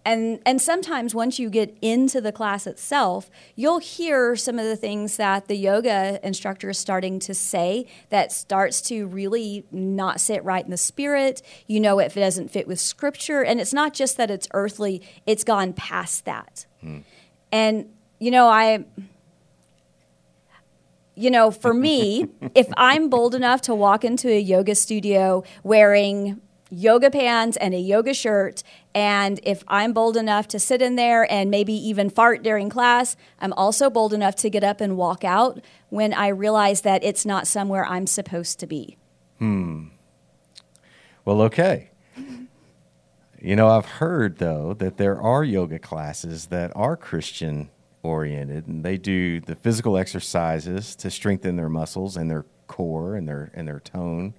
and 0.06 0.40
and 0.46 0.62
sometimes 0.62 1.14
once 1.14 1.40
you 1.40 1.50
get 1.50 1.78
into 1.82 2.20
the 2.22 2.32
class 2.32 2.66
itself 2.66 3.30
you'll 3.56 3.80
hear 3.80 4.36
some 4.36 4.58
of 4.58 4.66
the 4.66 4.76
things 4.76 5.18
that 5.18 5.48
the 5.48 5.56
yoga 5.56 6.20
instructor 6.24 6.70
is 6.70 6.78
starting 6.78 7.20
to 7.20 7.34
say 7.34 7.86
that 8.10 8.32
starts 8.32 8.82
to 8.82 9.08
really 9.08 9.66
not 9.72 10.20
sit 10.20 10.44
right 10.44 10.64
in 10.66 10.72
the 10.72 10.78
spirit. 10.78 11.42
You 11.68 11.80
know 11.80 12.00
if 12.00 12.18
it 12.18 12.20
doesn't 12.20 12.50
fit 12.50 12.68
with 12.68 12.80
scripture. 12.80 13.44
And 13.44 13.60
it's 13.60 13.74
not 13.74 13.94
just 13.94 14.18
that 14.18 14.32
it's 14.32 14.48
earthly 14.54 15.02
it's 15.26 15.44
gone 15.44 15.74
past 15.74 16.26
that. 16.26 16.66
Hmm. 16.82 17.00
and 17.52 17.86
you 18.20 18.32
know 18.32 18.48
i 18.48 18.84
you 21.16 21.30
know 21.30 21.52
for 21.52 21.74
me 21.74 22.28
if 22.56 22.68
i'm 22.76 23.10
bold 23.10 23.36
enough 23.36 23.62
to 23.62 23.76
walk 23.76 24.04
into 24.04 24.30
a 24.30 24.40
yoga 24.40 24.74
studio 24.74 25.44
wearing 25.64 26.42
yoga 26.72 27.12
pants 27.12 27.58
and 27.58 27.74
a 27.74 27.80
yoga 27.80 28.14
shirt. 28.14 28.64
And 28.96 29.40
if 29.44 29.64
I'm 29.68 29.94
bold 29.94 30.18
enough 30.18 30.48
to 30.50 30.60
sit 30.60 30.82
in 30.82 30.96
there 30.96 31.32
and 31.32 31.52
maybe 31.52 31.74
even 31.74 32.10
fart 32.10 32.42
during 32.42 32.70
class, 32.70 33.16
I'm 33.40 33.54
also 33.54 33.90
bold 33.90 34.14
enough 34.14 34.36
to 34.38 34.50
get 34.50 34.64
up 34.64 34.82
and 34.82 34.98
walk 34.98 35.24
out 35.24 35.62
when 35.90 36.14
I 36.14 36.30
realize 36.30 36.82
that 36.82 37.04
it's 37.04 37.26
not 37.26 37.46
somewhere 37.46 37.86
I'm 37.86 38.08
supposed 38.08 38.60
to 38.62 38.68
be. 38.68 38.98
Hmm. 39.38 39.88
Well, 41.26 41.42
okay. 41.44 41.90
You 43.40 43.56
know, 43.56 43.68
I've 43.70 43.86
heard 43.86 44.38
though 44.38 44.76
that 44.76 44.98
there 44.98 45.20
are 45.20 45.44
yoga 45.44 45.80
classes 45.80 46.48
that 46.48 46.72
are 46.76 46.96
Christian 46.96 47.72
oriented 48.04 48.68
and 48.68 48.84
they 48.86 48.98
do 48.98 49.40
the 49.40 49.56
physical 49.56 49.98
exercises 49.98 50.96
to 50.98 51.10
strengthen 51.10 51.56
their 51.56 51.70
muscles 51.70 52.18
and 52.18 52.30
their 52.30 52.46
core 52.68 53.16
and 53.16 53.28
their 53.28 53.52
and 53.54 53.68
their 53.68 53.80
tone 53.80 54.34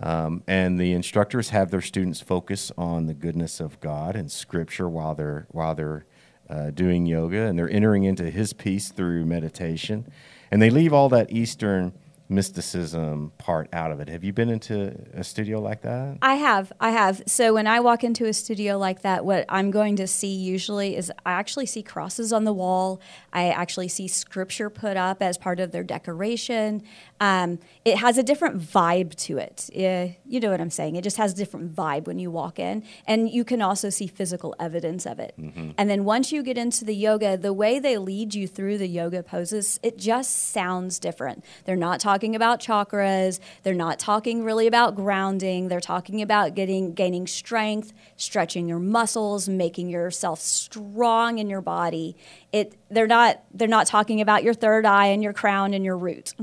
um, 0.00 0.42
and 0.46 0.78
the 0.78 0.92
instructors 0.92 1.50
have 1.50 1.70
their 1.70 1.80
students 1.80 2.20
focus 2.20 2.72
on 2.76 3.06
the 3.06 3.14
goodness 3.14 3.60
of 3.60 3.80
God 3.80 4.16
and 4.16 4.30
Scripture 4.30 4.88
while 4.88 5.14
they're 5.14 5.46
while 5.50 5.74
they're 5.74 6.04
uh, 6.50 6.70
doing 6.70 7.06
yoga, 7.06 7.42
and 7.46 7.58
they're 7.58 7.70
entering 7.70 8.04
into 8.04 8.30
His 8.30 8.52
peace 8.52 8.90
through 8.90 9.24
meditation, 9.24 10.06
and 10.50 10.60
they 10.60 10.70
leave 10.70 10.92
all 10.92 11.08
that 11.08 11.32
Eastern 11.32 11.92
mysticism 12.28 13.32
part 13.38 13.68
out 13.72 13.90
of 13.90 14.00
it. 14.00 14.08
Have 14.08 14.24
you 14.24 14.32
been 14.32 14.48
into 14.48 14.96
a 15.12 15.22
studio 15.22 15.60
like 15.60 15.82
that? 15.82 16.18
I 16.22 16.34
have. 16.34 16.72
I 16.80 16.90
have. 16.90 17.22
So 17.26 17.54
when 17.54 17.66
I 17.66 17.80
walk 17.80 18.02
into 18.02 18.24
a 18.24 18.32
studio 18.32 18.78
like 18.78 19.02
that, 19.02 19.24
what 19.24 19.44
I'm 19.48 19.70
going 19.70 19.96
to 19.96 20.06
see 20.06 20.34
usually 20.34 20.96
is 20.96 21.12
I 21.26 21.32
actually 21.32 21.66
see 21.66 21.82
crosses 21.82 22.32
on 22.32 22.44
the 22.44 22.52
wall. 22.52 23.00
I 23.32 23.50
actually 23.50 23.88
see 23.88 24.08
scripture 24.08 24.70
put 24.70 24.96
up 24.96 25.22
as 25.22 25.36
part 25.36 25.60
of 25.60 25.70
their 25.70 25.84
decoration. 25.84 26.82
Um, 27.20 27.58
it 27.84 27.98
has 27.98 28.16
a 28.16 28.22
different 28.22 28.60
vibe 28.60 29.14
to 29.16 29.38
it. 29.38 29.68
You 29.74 30.40
know 30.40 30.50
what 30.50 30.60
I'm 30.60 30.70
saying? 30.70 30.96
It 30.96 31.04
just 31.04 31.18
has 31.18 31.32
a 31.32 31.36
different 31.36 31.74
vibe 31.74 32.06
when 32.06 32.18
you 32.18 32.30
walk 32.30 32.58
in. 32.58 32.84
And 33.06 33.30
you 33.30 33.44
can 33.44 33.60
also 33.60 33.90
see 33.90 34.06
physical 34.06 34.54
evidence 34.58 35.06
of 35.06 35.18
it. 35.18 35.34
Mm-hmm. 35.38 35.70
And 35.76 35.90
then 35.90 36.04
once 36.04 36.32
you 36.32 36.42
get 36.42 36.56
into 36.56 36.84
the 36.84 36.94
yoga, 36.94 37.36
the 37.36 37.52
way 37.52 37.78
they 37.78 37.98
lead 37.98 38.34
you 38.34 38.48
through 38.48 38.78
the 38.78 38.88
yoga 38.88 39.22
poses, 39.22 39.78
it 39.82 39.98
just 39.98 40.50
sounds 40.52 40.98
different. 40.98 41.44
They're 41.64 41.76
not 41.76 42.00
talking 42.00 42.13
talking 42.14 42.36
about 42.36 42.60
chakras. 42.60 43.40
They're 43.64 43.74
not 43.74 43.98
talking 43.98 44.44
really 44.44 44.68
about 44.68 44.94
grounding. 44.94 45.66
They're 45.66 45.80
talking 45.80 46.22
about 46.22 46.54
getting 46.54 46.94
gaining 46.94 47.26
strength, 47.26 47.92
stretching 48.16 48.68
your 48.68 48.78
muscles, 48.78 49.48
making 49.48 49.88
yourself 49.88 50.38
strong 50.38 51.38
in 51.38 51.50
your 51.50 51.60
body. 51.60 52.16
It 52.52 52.76
they're 52.88 53.08
not 53.08 53.42
they're 53.52 53.66
not 53.66 53.88
talking 53.88 54.20
about 54.20 54.44
your 54.44 54.54
third 54.54 54.86
eye 54.86 55.06
and 55.06 55.24
your 55.24 55.32
crown 55.32 55.74
and 55.74 55.84
your 55.84 55.98
root. 55.98 56.34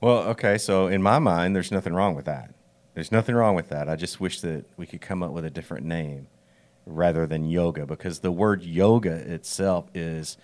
Well, 0.00 0.22
okay, 0.30 0.56
so 0.56 0.86
in 0.86 1.02
my 1.02 1.18
mind 1.18 1.54
there's 1.54 1.70
nothing 1.70 1.92
wrong 1.92 2.14
with 2.14 2.24
that. 2.24 2.54
There's 2.94 3.12
nothing 3.12 3.34
wrong 3.34 3.54
with 3.54 3.68
that. 3.68 3.90
I 3.90 3.96
just 3.96 4.18
wish 4.18 4.40
that 4.40 4.64
we 4.78 4.86
could 4.86 5.02
come 5.02 5.22
up 5.22 5.32
with 5.32 5.44
a 5.44 5.50
different 5.50 5.84
name 5.84 6.28
rather 6.86 7.26
than 7.26 7.50
yoga 7.50 7.84
because 7.84 8.20
the 8.20 8.32
word 8.32 8.62
yoga 8.62 9.12
itself 9.12 9.90
is 9.92 10.38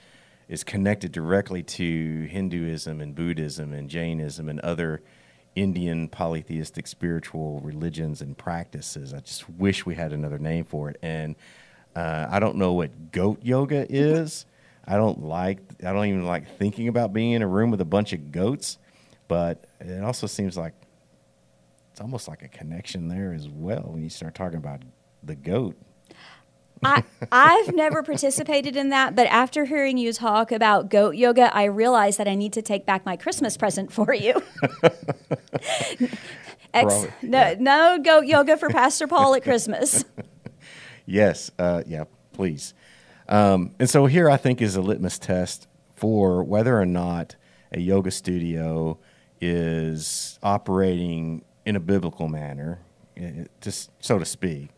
is 0.53 0.63
connected 0.63 1.11
directly 1.13 1.63
to 1.63 2.27
Hinduism 2.27 3.01
and 3.01 3.15
Buddhism 3.15 3.73
and 3.73 3.89
Jainism 3.89 4.51
and 4.51 4.61
other 4.61 5.01
Indian 5.55 6.09
polytheistic 6.09 6.87
spiritual 6.87 7.61
religions 7.61 8.21
and 8.21 8.37
practices. 8.37 9.15
I 9.15 9.21
just 9.21 9.49
wish 9.49 9.87
we 9.87 9.95
had 9.95 10.13
another 10.13 10.39
name 10.39 10.67
for 10.67 10.91
it. 10.91 10.99
And 11.01 11.37
uh, 11.97 12.27
I 12.29 12.39
don't 12.39 12.57
know 12.57 12.75
what 12.75 13.13
goat 13.13 13.39
yoga 13.43 13.87
is. 13.89 14.45
I 14.85 14.97
don't 14.97 15.23
like. 15.23 15.59
I 15.83 15.91
don't 15.95 16.05
even 16.05 16.27
like 16.27 16.59
thinking 16.59 16.87
about 16.89 17.15
being 17.15 17.33
in 17.33 17.41
a 17.41 17.49
room 17.49 17.71
with 17.71 17.81
a 17.81 17.87
bunch 17.87 18.13
of 18.13 18.31
goats. 18.31 18.77
But 19.29 19.65
it 19.81 20.05
also 20.05 20.27
seems 20.27 20.59
like 20.59 20.75
it's 21.93 22.03
almost 22.03 22.29
like 22.29 22.43
a 22.43 22.49
connection 22.49 23.09
there 23.09 23.33
as 23.33 23.49
well 23.49 23.85
when 23.87 24.03
you 24.03 24.11
start 24.11 24.35
talking 24.35 24.59
about 24.59 24.83
the 25.23 25.35
goat. 25.35 25.79
I, 26.83 27.05
I've 27.31 27.75
never 27.75 28.03
participated 28.03 28.77
in 28.77 28.89
that, 28.91 29.15
but 29.15 29.27
after 29.29 29.65
hearing 29.65 29.99
you 29.99 30.13
talk 30.13 30.51
about 30.53 30.89
goat 30.91 31.15
yoga, 31.17 31.55
I 31.55 31.65
realized 31.65 32.19
that 32.19 32.29
I 32.29 32.35
need 32.35 32.53
to 32.55 32.63
take 32.63 32.85
back 32.87 33.07
my 33.07 33.17
Christmas 33.17 33.57
present 33.57 33.93
for 33.93 34.13
you. 34.13 34.43
Ex- 36.75 37.07
no, 37.23 37.39
yeah. 37.39 37.55
no 37.59 37.99
goat 38.03 38.27
yoga 38.27 38.57
for 38.57 38.69
Pastor 38.71 39.07
Paul 39.07 39.35
at 39.35 39.43
Christmas. 39.43 40.05
Yes, 41.05 41.51
uh, 41.59 41.83
yeah, 41.85 42.05
please. 42.33 42.75
Um, 43.29 43.75
and 43.81 43.91
so 43.91 44.07
here 44.07 44.31
I 44.31 44.37
think 44.37 44.63
is 44.63 44.77
a 44.77 44.81
litmus 44.81 45.19
test 45.19 45.67
for 45.95 46.45
whether 46.45 46.81
or 46.81 46.87
not 46.87 47.35
a 47.73 47.81
yoga 47.81 48.13
studio 48.13 48.99
is 49.41 50.39
operating 50.43 51.45
in 51.67 51.75
a 51.75 51.81
biblical 51.81 52.29
manner, 52.29 52.81
eh, 53.17 53.45
just 53.61 53.91
so 53.99 54.19
to 54.19 54.25
speak. 54.25 54.71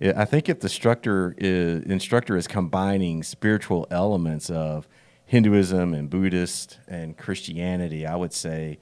I 0.00 0.24
think 0.24 0.48
if 0.48 0.60
the 0.60 0.66
instructor 0.66 1.34
is, 1.38 1.82
instructor 1.84 2.36
is 2.36 2.46
combining 2.46 3.22
spiritual 3.22 3.86
elements 3.90 4.50
of 4.50 4.86
Hinduism 5.24 5.94
and 5.94 6.10
Buddhist 6.10 6.78
and 6.86 7.16
Christianity, 7.16 8.06
I 8.06 8.14
would 8.14 8.32
say 8.32 8.78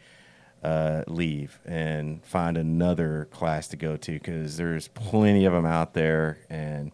uh, 0.63 1.05
leave 1.07 1.61
and 1.65 2.25
find 2.25 2.57
another 2.57 3.29
class 3.31 3.69
to 3.69 3.77
go 3.77 3.97
to 3.97 4.13
because 4.13 4.57
there's 4.57 4.89
plenty 4.89 5.45
of 5.45 5.53
them 5.53 5.67
out 5.67 5.95
there. 5.95 6.39
And 6.51 6.91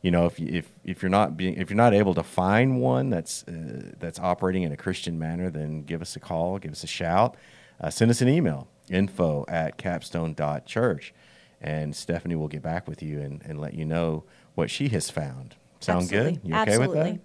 you 0.00 0.10
know, 0.10 0.26
if 0.26 0.40
you, 0.40 0.48
if 0.50 0.68
if 0.84 1.02
you're 1.02 1.10
not 1.10 1.36
being 1.36 1.54
if 1.56 1.68
you're 1.68 1.76
not 1.76 1.92
able 1.92 2.14
to 2.14 2.22
find 2.22 2.80
one 2.80 3.10
that's 3.10 3.42
uh, 3.44 3.92
that's 3.98 4.18
operating 4.18 4.62
in 4.62 4.72
a 4.72 4.76
Christian 4.76 5.18
manner, 5.18 5.50
then 5.50 5.82
give 5.82 6.00
us 6.00 6.16
a 6.16 6.20
call, 6.20 6.58
give 6.58 6.72
us 6.72 6.82
a 6.82 6.86
shout, 6.88 7.36
uh, 7.80 7.90
send 7.90 8.10
us 8.10 8.22
an 8.22 8.28
email 8.28 8.68
info 8.88 9.44
at 9.48 9.76
capstone.church 9.76 11.12
and 11.60 11.94
Stephanie 11.94 12.36
will 12.36 12.48
get 12.48 12.62
back 12.62 12.88
with 12.88 13.02
you 13.02 13.20
and, 13.20 13.42
and 13.44 13.60
let 13.60 13.74
you 13.74 13.84
know 13.84 14.24
what 14.54 14.70
she 14.70 14.88
has 14.88 15.10
found. 15.10 15.56
Sound 15.80 16.02
Absolutely. 16.04 16.32
good? 16.32 16.40
You 16.44 16.56
okay 16.56 16.78
with 16.78 16.92
that? 16.92 17.18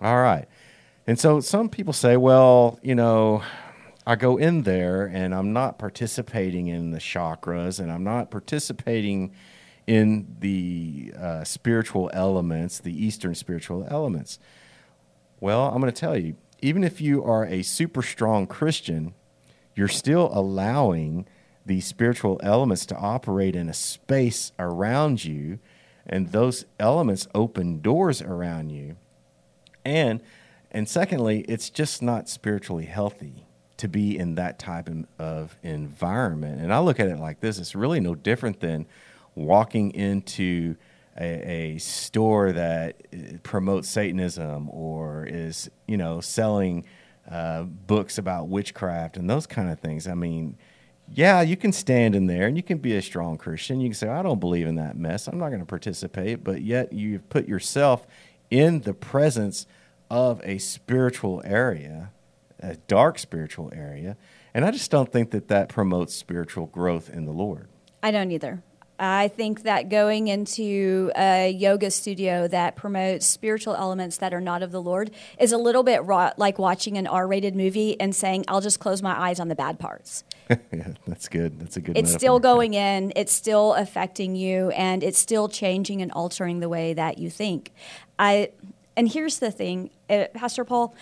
All 0.00 0.20
right. 0.20 0.46
And 1.06 1.18
so 1.18 1.40
some 1.40 1.68
people 1.68 1.92
say, 1.92 2.16
well, 2.16 2.78
you 2.82 2.94
know, 2.94 3.42
I 4.06 4.16
go 4.16 4.36
in 4.36 4.62
there 4.62 5.06
and 5.06 5.34
I'm 5.34 5.52
not 5.52 5.78
participating 5.78 6.68
in 6.68 6.90
the 6.90 6.98
chakras 6.98 7.80
and 7.80 7.90
I'm 7.90 8.04
not 8.04 8.30
participating 8.30 9.32
in 9.86 10.36
the 10.40 11.12
uh, 11.18 11.44
spiritual 11.44 12.10
elements, 12.12 12.78
the 12.78 13.04
Eastern 13.04 13.34
spiritual 13.34 13.86
elements. 13.90 14.38
Well, 15.40 15.66
I'm 15.66 15.80
going 15.80 15.92
to 15.92 16.00
tell 16.00 16.16
you, 16.16 16.36
even 16.60 16.84
if 16.84 17.00
you 17.00 17.24
are 17.24 17.44
a 17.44 17.62
super 17.62 18.02
strong 18.02 18.46
Christian, 18.46 19.14
you're 19.74 19.88
still 19.88 20.30
allowing 20.32 21.26
these 21.64 21.86
spiritual 21.86 22.40
elements 22.42 22.86
to 22.86 22.96
operate 22.96 23.54
in 23.54 23.68
a 23.68 23.74
space 23.74 24.52
around 24.58 25.24
you, 25.24 25.58
and 26.06 26.32
those 26.32 26.64
elements 26.78 27.28
open 27.34 27.80
doors 27.80 28.22
around 28.22 28.70
you. 28.70 28.96
And 29.84 30.20
and 30.72 30.88
secondly, 30.88 31.40
it's 31.48 31.68
just 31.68 32.00
not 32.00 32.28
spiritually 32.28 32.84
healthy 32.84 33.44
to 33.76 33.88
be 33.88 34.16
in 34.16 34.36
that 34.36 34.58
type 34.58 34.88
of- 34.88 35.06
of 35.18 35.56
environment. 35.62 36.60
And 36.60 36.72
I 36.72 36.78
look 36.78 37.00
at 37.00 37.08
it 37.08 37.18
like 37.18 37.40
this: 37.40 37.58
it's 37.58 37.74
really 37.74 38.00
no 38.00 38.14
different 38.14 38.60
than 38.60 38.86
walking 39.34 39.90
into 39.92 40.76
a, 41.18 41.74
a 41.74 41.78
store 41.78 42.52
that 42.52 42.96
uh, 43.12 43.38
promotes 43.42 43.88
Satanism 43.88 44.68
or 44.70 45.26
is 45.26 45.70
you 45.86 45.96
know 45.96 46.20
selling 46.20 46.84
uh, 47.30 47.62
books 47.62 48.18
about 48.18 48.48
witchcraft 48.48 49.16
and 49.16 49.28
those 49.28 49.46
kind 49.46 49.70
of 49.70 49.78
things. 49.80 50.08
I 50.08 50.14
mean, 50.14 50.56
yeah, 51.12 51.42
you 51.42 51.56
can 51.56 51.72
stand 51.72 52.14
in 52.14 52.26
there 52.26 52.46
and 52.46 52.56
you 52.56 52.62
can 52.62 52.78
be 52.78 52.96
a 52.96 53.02
strong 53.02 53.36
Christian. 53.36 53.80
You 53.80 53.88
can 53.88 53.94
say, 53.94 54.08
I 54.08 54.22
don't 54.22 54.38
believe 54.38 54.66
in 54.66 54.76
that 54.76 54.96
mess. 54.96 55.26
I'm 55.26 55.38
not 55.38 55.48
going 55.48 55.60
to 55.60 55.66
participate. 55.66 56.44
But 56.44 56.62
yet 56.62 56.92
you've 56.92 57.28
put 57.28 57.48
yourself 57.48 58.06
in 58.50 58.80
the 58.82 58.94
presence 58.94 59.66
of 60.10 60.40
a 60.44 60.58
spiritual 60.58 61.42
area, 61.44 62.10
a 62.60 62.76
dark 62.76 63.18
spiritual 63.18 63.72
area. 63.74 64.16
And 64.54 64.64
I 64.64 64.70
just 64.70 64.90
don't 64.90 65.12
think 65.12 65.30
that 65.30 65.48
that 65.48 65.68
promotes 65.68 66.14
spiritual 66.14 66.66
growth 66.66 67.08
in 67.08 67.24
the 67.24 67.32
Lord. 67.32 67.68
I 68.02 68.10
don't 68.10 68.30
either. 68.30 68.62
I 68.98 69.28
think 69.28 69.62
that 69.62 69.88
going 69.88 70.28
into 70.28 71.10
a 71.16 71.50
yoga 71.50 71.90
studio 71.90 72.46
that 72.48 72.76
promotes 72.76 73.26
spiritual 73.26 73.74
elements 73.74 74.18
that 74.18 74.34
are 74.34 74.42
not 74.42 74.62
of 74.62 74.72
the 74.72 74.82
Lord 74.82 75.10
is 75.38 75.52
a 75.52 75.58
little 75.58 75.82
bit 75.82 76.02
like 76.04 76.58
watching 76.58 76.98
an 76.98 77.06
R 77.06 77.26
rated 77.26 77.56
movie 77.56 77.98
and 77.98 78.14
saying, 78.14 78.44
I'll 78.46 78.60
just 78.60 78.78
close 78.78 79.00
my 79.02 79.18
eyes 79.18 79.40
on 79.40 79.48
the 79.48 79.54
bad 79.54 79.78
parts. 79.78 80.22
yeah, 80.72 80.88
that's 81.06 81.28
good. 81.28 81.60
That's 81.60 81.76
a 81.76 81.80
good 81.80 81.96
It's 81.96 82.10
metaphor. 82.10 82.18
still 82.18 82.40
going 82.40 82.74
in, 82.74 83.12
it's 83.16 83.32
still 83.32 83.74
affecting 83.74 84.34
you, 84.36 84.70
and 84.70 85.02
it's 85.02 85.18
still 85.18 85.48
changing 85.48 86.02
and 86.02 86.10
altering 86.12 86.60
the 86.60 86.68
way 86.68 86.92
that 86.94 87.18
you 87.18 87.30
think. 87.30 87.72
I, 88.18 88.50
and 88.96 89.08
here's 89.08 89.38
the 89.38 89.50
thing, 89.50 89.90
uh, 90.08 90.26
Pastor 90.34 90.64
Paul, 90.64 90.94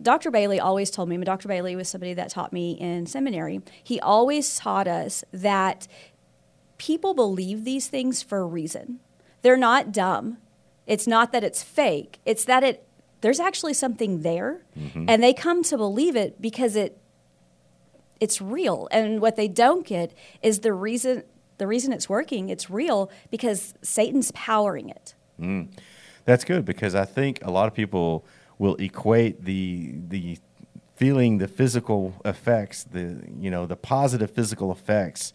Dr. 0.00 0.30
Bailey 0.30 0.60
always 0.60 0.90
told 0.90 1.08
me, 1.08 1.16
Dr. 1.18 1.48
Bailey 1.48 1.76
was 1.76 1.88
somebody 1.88 2.14
that 2.14 2.28
taught 2.30 2.52
me 2.52 2.72
in 2.72 3.06
seminary. 3.06 3.60
He 3.82 4.00
always 4.00 4.56
taught 4.56 4.86
us 4.88 5.24
that 5.32 5.86
people 6.78 7.14
believe 7.14 7.64
these 7.64 7.88
things 7.88 8.22
for 8.22 8.40
a 8.40 8.46
reason. 8.46 9.00
They're 9.42 9.56
not 9.56 9.92
dumb. 9.92 10.38
It's 10.86 11.06
not 11.06 11.32
that 11.32 11.44
it's 11.44 11.62
fake. 11.62 12.18
It's 12.24 12.44
that 12.44 12.62
it 12.64 12.86
there's 13.20 13.40
actually 13.40 13.72
something 13.72 14.20
there 14.20 14.66
and 15.08 15.22
they 15.22 15.32
come 15.32 15.62
to 15.64 15.78
believe 15.78 16.14
it 16.14 16.42
because 16.42 16.76
it 16.76 16.98
it's 18.20 18.40
real. 18.40 18.88
And 18.90 19.20
what 19.20 19.36
they 19.36 19.48
don't 19.48 19.86
get 19.86 20.12
is 20.42 20.60
the 20.60 20.72
reason 20.72 21.24
the 21.58 21.66
reason 21.66 21.92
it's 21.92 22.08
working, 22.08 22.48
it's 22.48 22.68
real 22.68 23.10
because 23.30 23.74
Satan's 23.82 24.32
powering 24.32 24.88
it. 24.88 25.14
Mm. 25.40 25.68
That's 26.24 26.44
good 26.44 26.64
because 26.64 26.94
I 26.94 27.04
think 27.04 27.44
a 27.44 27.50
lot 27.50 27.68
of 27.68 27.74
people 27.74 28.24
will 28.58 28.76
equate 28.76 29.44
the 29.44 29.94
the 30.08 30.38
feeling 30.96 31.38
the 31.38 31.48
physical 31.48 32.14
effects, 32.24 32.84
the 32.84 33.22
you 33.38 33.50
know 33.50 33.66
the 33.66 33.76
positive 33.76 34.30
physical 34.30 34.72
effects 34.72 35.32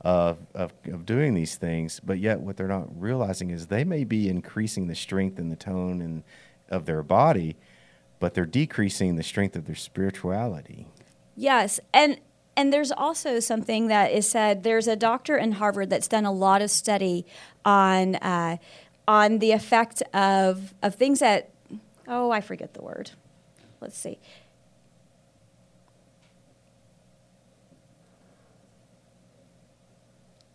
of, 0.00 0.38
of 0.54 0.72
of 0.90 1.06
doing 1.06 1.34
these 1.34 1.56
things, 1.56 2.00
but 2.00 2.18
yet 2.18 2.40
what 2.40 2.56
they're 2.56 2.68
not 2.68 2.88
realizing 3.00 3.50
is 3.50 3.66
they 3.66 3.84
may 3.84 4.04
be 4.04 4.28
increasing 4.28 4.88
the 4.88 4.94
strength 4.94 5.38
and 5.38 5.50
the 5.50 5.56
tone 5.56 6.00
and 6.00 6.24
of 6.68 6.86
their 6.86 7.02
body, 7.02 7.56
but 8.18 8.34
they're 8.34 8.46
decreasing 8.46 9.16
the 9.16 9.22
strength 9.22 9.54
of 9.54 9.66
their 9.66 9.76
spirituality. 9.76 10.88
Yes, 11.36 11.80
and 11.92 12.18
and 12.56 12.72
there's 12.72 12.92
also 12.92 13.40
something 13.40 13.88
that 13.88 14.12
is 14.12 14.28
said. 14.28 14.62
There's 14.62 14.86
a 14.86 14.96
doctor 14.96 15.36
in 15.36 15.52
Harvard 15.52 15.90
that's 15.90 16.08
done 16.08 16.26
a 16.26 16.32
lot 16.32 16.60
of 16.60 16.70
study 16.70 17.24
on 17.64 18.16
uh, 18.16 18.58
on 19.08 19.38
the 19.38 19.52
effect 19.52 20.02
of 20.14 20.74
of 20.82 20.94
things 20.94 21.20
that 21.20 21.50
oh 22.06 22.30
I 22.30 22.40
forget 22.40 22.74
the 22.74 22.82
word. 22.82 23.12
Let's 23.80 23.98
see. 23.98 24.18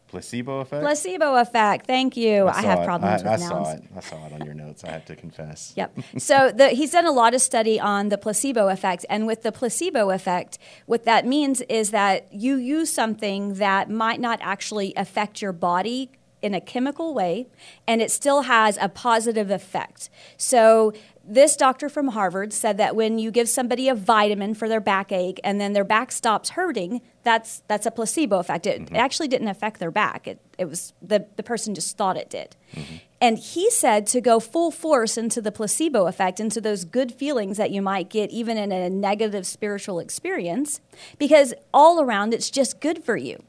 Placebo 0.07 0.59
effect. 0.59 0.81
Placebo 0.83 1.35
effect. 1.35 1.85
Thank 1.85 2.15
you. 2.15 2.47
I, 2.47 2.53
saw 2.53 2.61
have 2.61 2.79
it. 2.79 2.85
problems 2.85 3.23
I, 3.23 3.31
with 3.31 3.41
I 3.41 3.47
nouns. 3.47 3.67
saw 3.67 3.71
it. 3.73 3.83
I 3.95 3.99
saw 3.99 4.25
it 4.27 4.33
on 4.33 4.45
your 4.45 4.53
notes. 4.53 4.83
I 4.83 4.91
have 4.91 5.05
to 5.05 5.15
confess. 5.15 5.73
Yep. 5.77 5.99
So 6.17 6.51
the, 6.51 6.69
he's 6.69 6.91
done 6.91 7.05
a 7.05 7.11
lot 7.11 7.35
of 7.35 7.41
study 7.41 7.79
on 7.79 8.09
the 8.09 8.17
placebo 8.17 8.69
effect. 8.69 9.05
And 9.09 9.27
with 9.27 9.43
the 9.43 9.51
placebo 9.51 10.09
effect, 10.09 10.57
what 10.87 11.03
that 11.03 11.25
means 11.25 11.61
is 11.61 11.91
that 11.91 12.31
you 12.33 12.55
use 12.55 12.91
something 12.91 13.55
that 13.55 13.89
might 13.89 14.19
not 14.19 14.39
actually 14.41 14.93
affect 14.95 15.41
your 15.41 15.51
body 15.51 16.09
in 16.41 16.53
a 16.53 16.61
chemical 16.61 17.13
way, 17.13 17.47
and 17.87 18.01
it 18.01 18.11
still 18.11 18.43
has 18.43 18.77
a 18.79 18.89
positive 18.89 19.49
effect. 19.49 20.09
So 20.37 20.93
this 21.27 21.57
doctor 21.57 21.89
from 21.89 22.09
Harvard 22.09 22.53
said 22.53 22.77
that 22.77 22.95
when 22.95 23.19
you 23.19 23.31
give 23.31 23.49
somebody 23.49 23.89
a 23.89 23.95
vitamin 23.95 24.53
for 24.53 24.69
their 24.69 24.79
backache 24.79 25.39
and 25.43 25.59
then 25.59 25.73
their 25.73 25.83
back 25.83 26.11
stops 26.11 26.51
hurting, 26.51 27.01
that's 27.23 27.63
that's 27.67 27.85
a 27.85 27.91
placebo 27.91 28.39
effect. 28.39 28.65
It, 28.65 28.69
it 28.69 28.85
mm-hmm. 28.85 28.95
actually 28.95 29.27
didn't 29.27 29.49
affect 29.49 29.79
their 29.79 29.91
back. 29.91 30.27
It, 30.27 30.39
it 30.57 30.65
was 30.65 30.93
the, 31.01 31.27
the 31.35 31.43
person 31.43 31.75
just 31.75 31.97
thought 31.97 32.17
it 32.17 32.29
did. 32.29 32.55
Mm-hmm. 32.73 32.95
And 33.19 33.37
he 33.37 33.69
said 33.69 34.07
to 34.07 34.21
go 34.21 34.39
full 34.39 34.71
force 34.71 35.17
into 35.17 35.41
the 35.41 35.51
placebo 35.51 36.07
effect, 36.07 36.39
into 36.39 36.61
those 36.61 36.85
good 36.85 37.11
feelings 37.11 37.57
that 37.57 37.71
you 37.71 37.81
might 37.81 38.09
get 38.09 38.29
even 38.29 38.57
in 38.57 38.71
a 38.71 38.89
negative 38.89 39.45
spiritual 39.45 39.99
experience, 39.99 40.79
because 41.17 41.53
all 41.73 42.01
around 42.01 42.33
it's 42.33 42.49
just 42.49 42.79
good 42.79 43.03
for 43.03 43.17
you. 43.17 43.43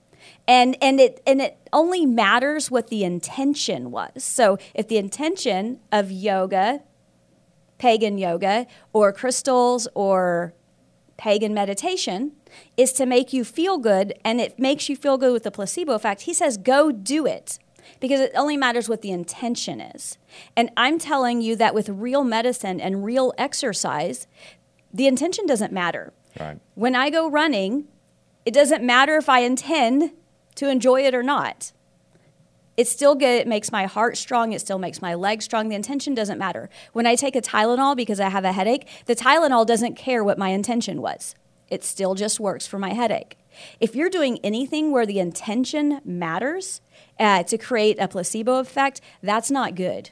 And, 0.46 0.76
and 0.82 0.98
it 0.98 1.22
and 1.26 1.40
it 1.40 1.58
only 1.72 2.06
matters 2.06 2.70
what 2.70 2.88
the 2.88 3.04
intention 3.04 3.90
was. 3.90 4.24
So 4.24 4.58
if 4.74 4.88
the 4.88 4.96
intention 4.96 5.80
of 5.92 6.10
yoga 6.10 6.82
pagan 7.78 8.18
yoga 8.18 8.66
or 8.92 9.12
crystals 9.12 9.88
or 9.94 10.52
pagan 11.16 11.52
meditation 11.52 12.32
is 12.76 12.92
to 12.92 13.06
make 13.06 13.32
you 13.32 13.44
feel 13.44 13.78
good 13.78 14.14
and 14.24 14.40
it 14.40 14.58
makes 14.58 14.88
you 14.88 14.96
feel 14.96 15.18
good 15.18 15.32
with 15.32 15.42
the 15.42 15.50
placebo 15.50 15.92
effect. 15.94 16.22
He 16.22 16.34
says, 16.34 16.56
go 16.56 16.92
do 16.92 17.26
it 17.26 17.58
because 18.00 18.20
it 18.20 18.32
only 18.34 18.56
matters 18.56 18.88
what 18.88 19.02
the 19.02 19.10
intention 19.10 19.80
is. 19.80 20.18
And 20.56 20.70
I'm 20.76 20.98
telling 20.98 21.40
you 21.40 21.56
that 21.56 21.74
with 21.74 21.88
real 21.88 22.24
medicine 22.24 22.80
and 22.80 23.04
real 23.04 23.32
exercise, 23.36 24.26
the 24.92 25.06
intention 25.06 25.46
doesn't 25.46 25.72
matter. 25.72 26.12
Right. 26.38 26.58
When 26.74 26.94
I 26.94 27.10
go 27.10 27.28
running, 27.28 27.88
it 28.44 28.54
doesn't 28.54 28.84
matter 28.84 29.16
if 29.16 29.28
I 29.28 29.40
intend 29.40 30.12
to 30.54 30.68
enjoy 30.68 31.04
it 31.04 31.14
or 31.14 31.22
not. 31.22 31.72
It 32.78 32.86
still 32.86 33.16
get, 33.16 33.40
it 33.40 33.48
makes 33.48 33.72
my 33.72 33.86
heart 33.86 34.16
strong. 34.16 34.52
It 34.52 34.60
still 34.60 34.78
makes 34.78 35.02
my 35.02 35.14
legs 35.14 35.44
strong. 35.44 35.68
The 35.68 35.74
intention 35.74 36.14
doesn't 36.14 36.38
matter. 36.38 36.70
When 36.92 37.08
I 37.08 37.16
take 37.16 37.34
a 37.34 37.40
Tylenol 37.40 37.96
because 37.96 38.20
I 38.20 38.28
have 38.28 38.44
a 38.44 38.52
headache, 38.52 38.86
the 39.06 39.16
Tylenol 39.16 39.66
doesn't 39.66 39.96
care 39.96 40.22
what 40.22 40.38
my 40.38 40.50
intention 40.50 41.02
was. 41.02 41.34
It 41.68 41.82
still 41.82 42.14
just 42.14 42.38
works 42.38 42.68
for 42.68 42.78
my 42.78 42.94
headache. 42.94 43.36
If 43.80 43.96
you're 43.96 44.08
doing 44.08 44.38
anything 44.44 44.92
where 44.92 45.06
the 45.06 45.18
intention 45.18 46.00
matters 46.04 46.80
uh, 47.18 47.42
to 47.42 47.58
create 47.58 47.98
a 47.98 48.06
placebo 48.06 48.60
effect, 48.60 49.00
that's 49.24 49.50
not 49.50 49.74
good. 49.74 50.10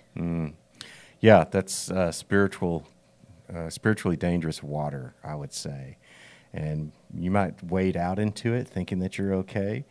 Yeah, 1.21 1.45
that's 1.49 1.89
uh, 1.89 2.11
spiritual, 2.11 2.83
uh, 3.49 3.71
spiritually 3.71 4.17
dangerous 4.17 4.61
water, 4.61 5.15
I 5.23 5.37
would 5.37 5.53
say. 5.53 5.99
And 6.53 6.91
you 7.15 7.31
might 7.31 7.63
wade 7.63 7.97
out 7.97 8.19
into 8.19 8.55
it 8.55 8.67
thinking 8.67 8.99
that 8.99 9.19
you're 9.19 9.35
okay, 9.35 9.85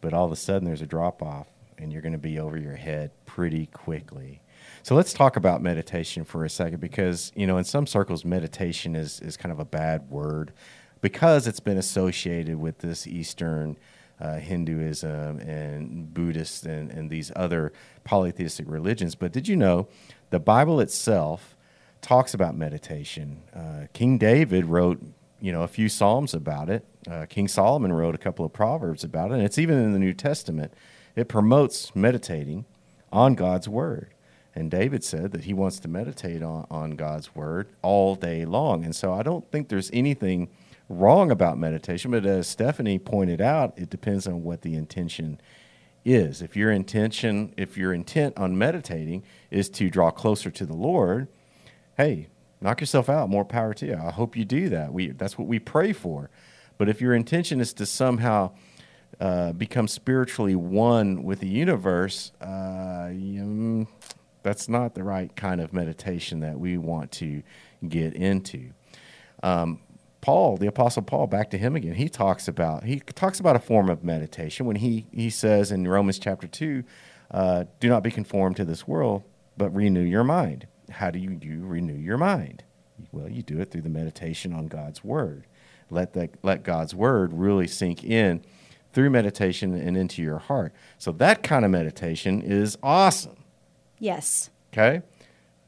but 0.00 0.14
all 0.14 0.26
of 0.26 0.30
a 0.30 0.36
sudden 0.36 0.66
there's 0.66 0.80
a 0.80 0.86
drop 0.86 1.24
off 1.24 1.48
and 1.80 1.92
you're 1.92 2.02
going 2.02 2.12
to 2.12 2.18
be 2.18 2.38
over 2.38 2.56
your 2.56 2.76
head 2.76 3.10
pretty 3.26 3.66
quickly. 3.66 4.42
So 4.82 4.94
let's 4.94 5.12
talk 5.12 5.36
about 5.36 5.62
meditation 5.62 6.24
for 6.24 6.44
a 6.44 6.50
second 6.50 6.80
because, 6.80 7.32
you 7.34 7.46
know, 7.46 7.58
in 7.58 7.64
some 7.64 7.86
circles, 7.86 8.24
meditation 8.24 8.96
is, 8.96 9.20
is 9.20 9.36
kind 9.36 9.52
of 9.52 9.58
a 9.58 9.64
bad 9.64 10.10
word 10.10 10.52
because 11.00 11.46
it's 11.46 11.60
been 11.60 11.78
associated 11.78 12.56
with 12.56 12.78
this 12.78 13.06
Eastern 13.06 13.76
uh, 14.20 14.36
Hinduism 14.36 15.40
and 15.40 16.12
Buddhist 16.12 16.66
and, 16.66 16.90
and 16.90 17.10
these 17.10 17.32
other 17.34 17.72
polytheistic 18.04 18.66
religions. 18.68 19.14
But 19.14 19.32
did 19.32 19.48
you 19.48 19.56
know 19.56 19.88
the 20.30 20.40
Bible 20.40 20.80
itself 20.80 21.56
talks 22.02 22.34
about 22.34 22.54
meditation? 22.54 23.42
Uh, 23.54 23.86
King 23.92 24.18
David 24.18 24.66
wrote, 24.66 25.02
you 25.40 25.52
know, 25.52 25.62
a 25.62 25.68
few 25.68 25.88
psalms 25.88 26.34
about 26.34 26.68
it. 26.68 26.84
Uh, 27.10 27.24
King 27.26 27.48
Solomon 27.48 27.92
wrote 27.92 28.14
a 28.14 28.18
couple 28.18 28.44
of 28.44 28.52
proverbs 28.52 29.04
about 29.04 29.30
it, 29.30 29.34
and 29.34 29.42
it's 29.42 29.58
even 29.58 29.78
in 29.78 29.92
the 29.92 29.98
New 29.98 30.12
Testament. 30.12 30.74
It 31.16 31.28
promotes 31.28 31.94
meditating 31.94 32.64
on 33.12 33.34
God's 33.34 33.68
word. 33.68 34.14
And 34.54 34.70
David 34.70 35.04
said 35.04 35.32
that 35.32 35.44
he 35.44 35.54
wants 35.54 35.78
to 35.80 35.88
meditate 35.88 36.42
on, 36.42 36.66
on 36.70 36.92
God's 36.92 37.34
word 37.34 37.68
all 37.82 38.14
day 38.14 38.44
long. 38.44 38.84
And 38.84 38.94
so 38.94 39.12
I 39.12 39.22
don't 39.22 39.48
think 39.50 39.68
there's 39.68 39.90
anything 39.92 40.48
wrong 40.88 41.30
about 41.30 41.56
meditation, 41.56 42.10
but 42.10 42.26
as 42.26 42.48
Stephanie 42.48 42.98
pointed 42.98 43.40
out, 43.40 43.72
it 43.76 43.90
depends 43.90 44.26
on 44.26 44.42
what 44.42 44.62
the 44.62 44.74
intention 44.74 45.40
is. 46.04 46.42
If 46.42 46.56
your 46.56 46.72
intention, 46.72 47.54
if 47.56 47.76
your 47.76 47.92
intent 47.92 48.36
on 48.36 48.58
meditating 48.58 49.22
is 49.50 49.68
to 49.70 49.88
draw 49.88 50.10
closer 50.10 50.50
to 50.50 50.66
the 50.66 50.74
Lord, 50.74 51.28
hey, 51.96 52.28
knock 52.60 52.80
yourself 52.80 53.08
out. 53.08 53.28
More 53.28 53.44
power 53.44 53.72
to 53.74 53.86
you. 53.86 53.94
I 53.94 54.10
hope 54.10 54.36
you 54.36 54.44
do 54.44 54.68
that. 54.70 54.92
We 54.92 55.10
that's 55.12 55.38
what 55.38 55.46
we 55.46 55.58
pray 55.58 55.92
for. 55.92 56.30
But 56.76 56.88
if 56.88 57.00
your 57.00 57.14
intention 57.14 57.60
is 57.60 57.72
to 57.74 57.86
somehow 57.86 58.52
uh, 59.18 59.52
become 59.52 59.88
spiritually 59.88 60.54
one 60.54 61.22
with 61.22 61.40
the 61.40 61.48
universe, 61.48 62.32
uh, 62.40 63.10
you, 63.12 63.86
that's 64.42 64.68
not 64.68 64.94
the 64.94 65.02
right 65.02 65.34
kind 65.36 65.60
of 65.60 65.72
meditation 65.72 66.40
that 66.40 66.58
we 66.58 66.78
want 66.78 67.10
to 67.12 67.42
get 67.88 68.14
into. 68.14 68.70
Um, 69.42 69.80
Paul, 70.20 70.56
the 70.56 70.66
apostle 70.66 71.02
Paul, 71.02 71.26
back 71.26 71.50
to 71.50 71.58
him 71.58 71.76
again. 71.76 71.94
He 71.94 72.08
talks 72.08 72.46
about 72.46 72.84
he 72.84 73.00
talks 73.00 73.40
about 73.40 73.56
a 73.56 73.58
form 73.58 73.88
of 73.88 74.04
meditation 74.04 74.66
when 74.66 74.76
he 74.76 75.06
he 75.12 75.30
says 75.30 75.72
in 75.72 75.88
Romans 75.88 76.18
chapter 76.18 76.46
two, 76.46 76.84
uh, 77.30 77.64
"Do 77.80 77.88
not 77.88 78.02
be 78.02 78.10
conformed 78.10 78.56
to 78.56 78.64
this 78.64 78.86
world, 78.86 79.22
but 79.56 79.74
renew 79.74 80.02
your 80.02 80.24
mind." 80.24 80.66
How 80.90 81.10
do 81.10 81.18
you, 81.18 81.38
you 81.40 81.64
renew 81.64 81.96
your 81.96 82.18
mind? 82.18 82.64
Well, 83.12 83.28
you 83.30 83.42
do 83.42 83.60
it 83.60 83.70
through 83.70 83.82
the 83.82 83.88
meditation 83.88 84.52
on 84.52 84.66
God's 84.66 85.02
word. 85.02 85.46
Let 85.88 86.12
the 86.12 86.28
let 86.42 86.64
God's 86.64 86.94
word 86.94 87.32
really 87.32 87.66
sink 87.66 88.04
in 88.04 88.42
through 88.92 89.10
meditation 89.10 89.74
and 89.74 89.96
into 89.96 90.22
your 90.22 90.38
heart. 90.38 90.72
So 90.98 91.12
that 91.12 91.42
kind 91.42 91.64
of 91.64 91.70
meditation 91.70 92.42
is 92.42 92.76
awesome. 92.82 93.36
Yes. 93.98 94.50
Okay? 94.72 95.02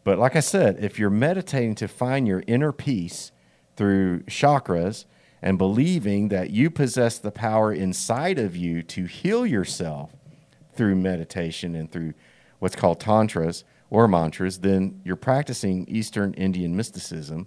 But 0.05 0.19
like 0.19 0.35
I 0.35 0.41
said, 0.41 0.83
if 0.83 0.99
you're 0.99 1.11
meditating 1.11 1.77
to 1.77 1.89
find 1.89 2.27
your 2.27 2.43
inner 2.47 2.73
peace 2.73 3.31
through 3.77 4.21
chakras 4.23 5.05
and 5.41 5.59
believing 5.59 6.29
that 6.29 6.51
you 6.51 6.71
possess 6.71 7.19
the 7.19 7.31
power 7.31 7.73
inside 7.73 8.39
of 8.39 8.57
you 8.57 8.83
to 8.83 9.05
heal 9.05 9.47
yourself 9.47 10.13
through 10.75 10.97
meditation 10.97 11.75
and 11.75 11.91
through 11.91 12.15
what's 12.59 12.77
called 12.77 13.01
tantras 13.01 13.65
or 13.91 14.09
mantras, 14.09 14.61
then 14.61 15.01
you're 15.05 15.17
practicing 15.17 15.87
Eastern 15.89 16.33
Indian 16.35 16.75
mysticism, 16.75 17.47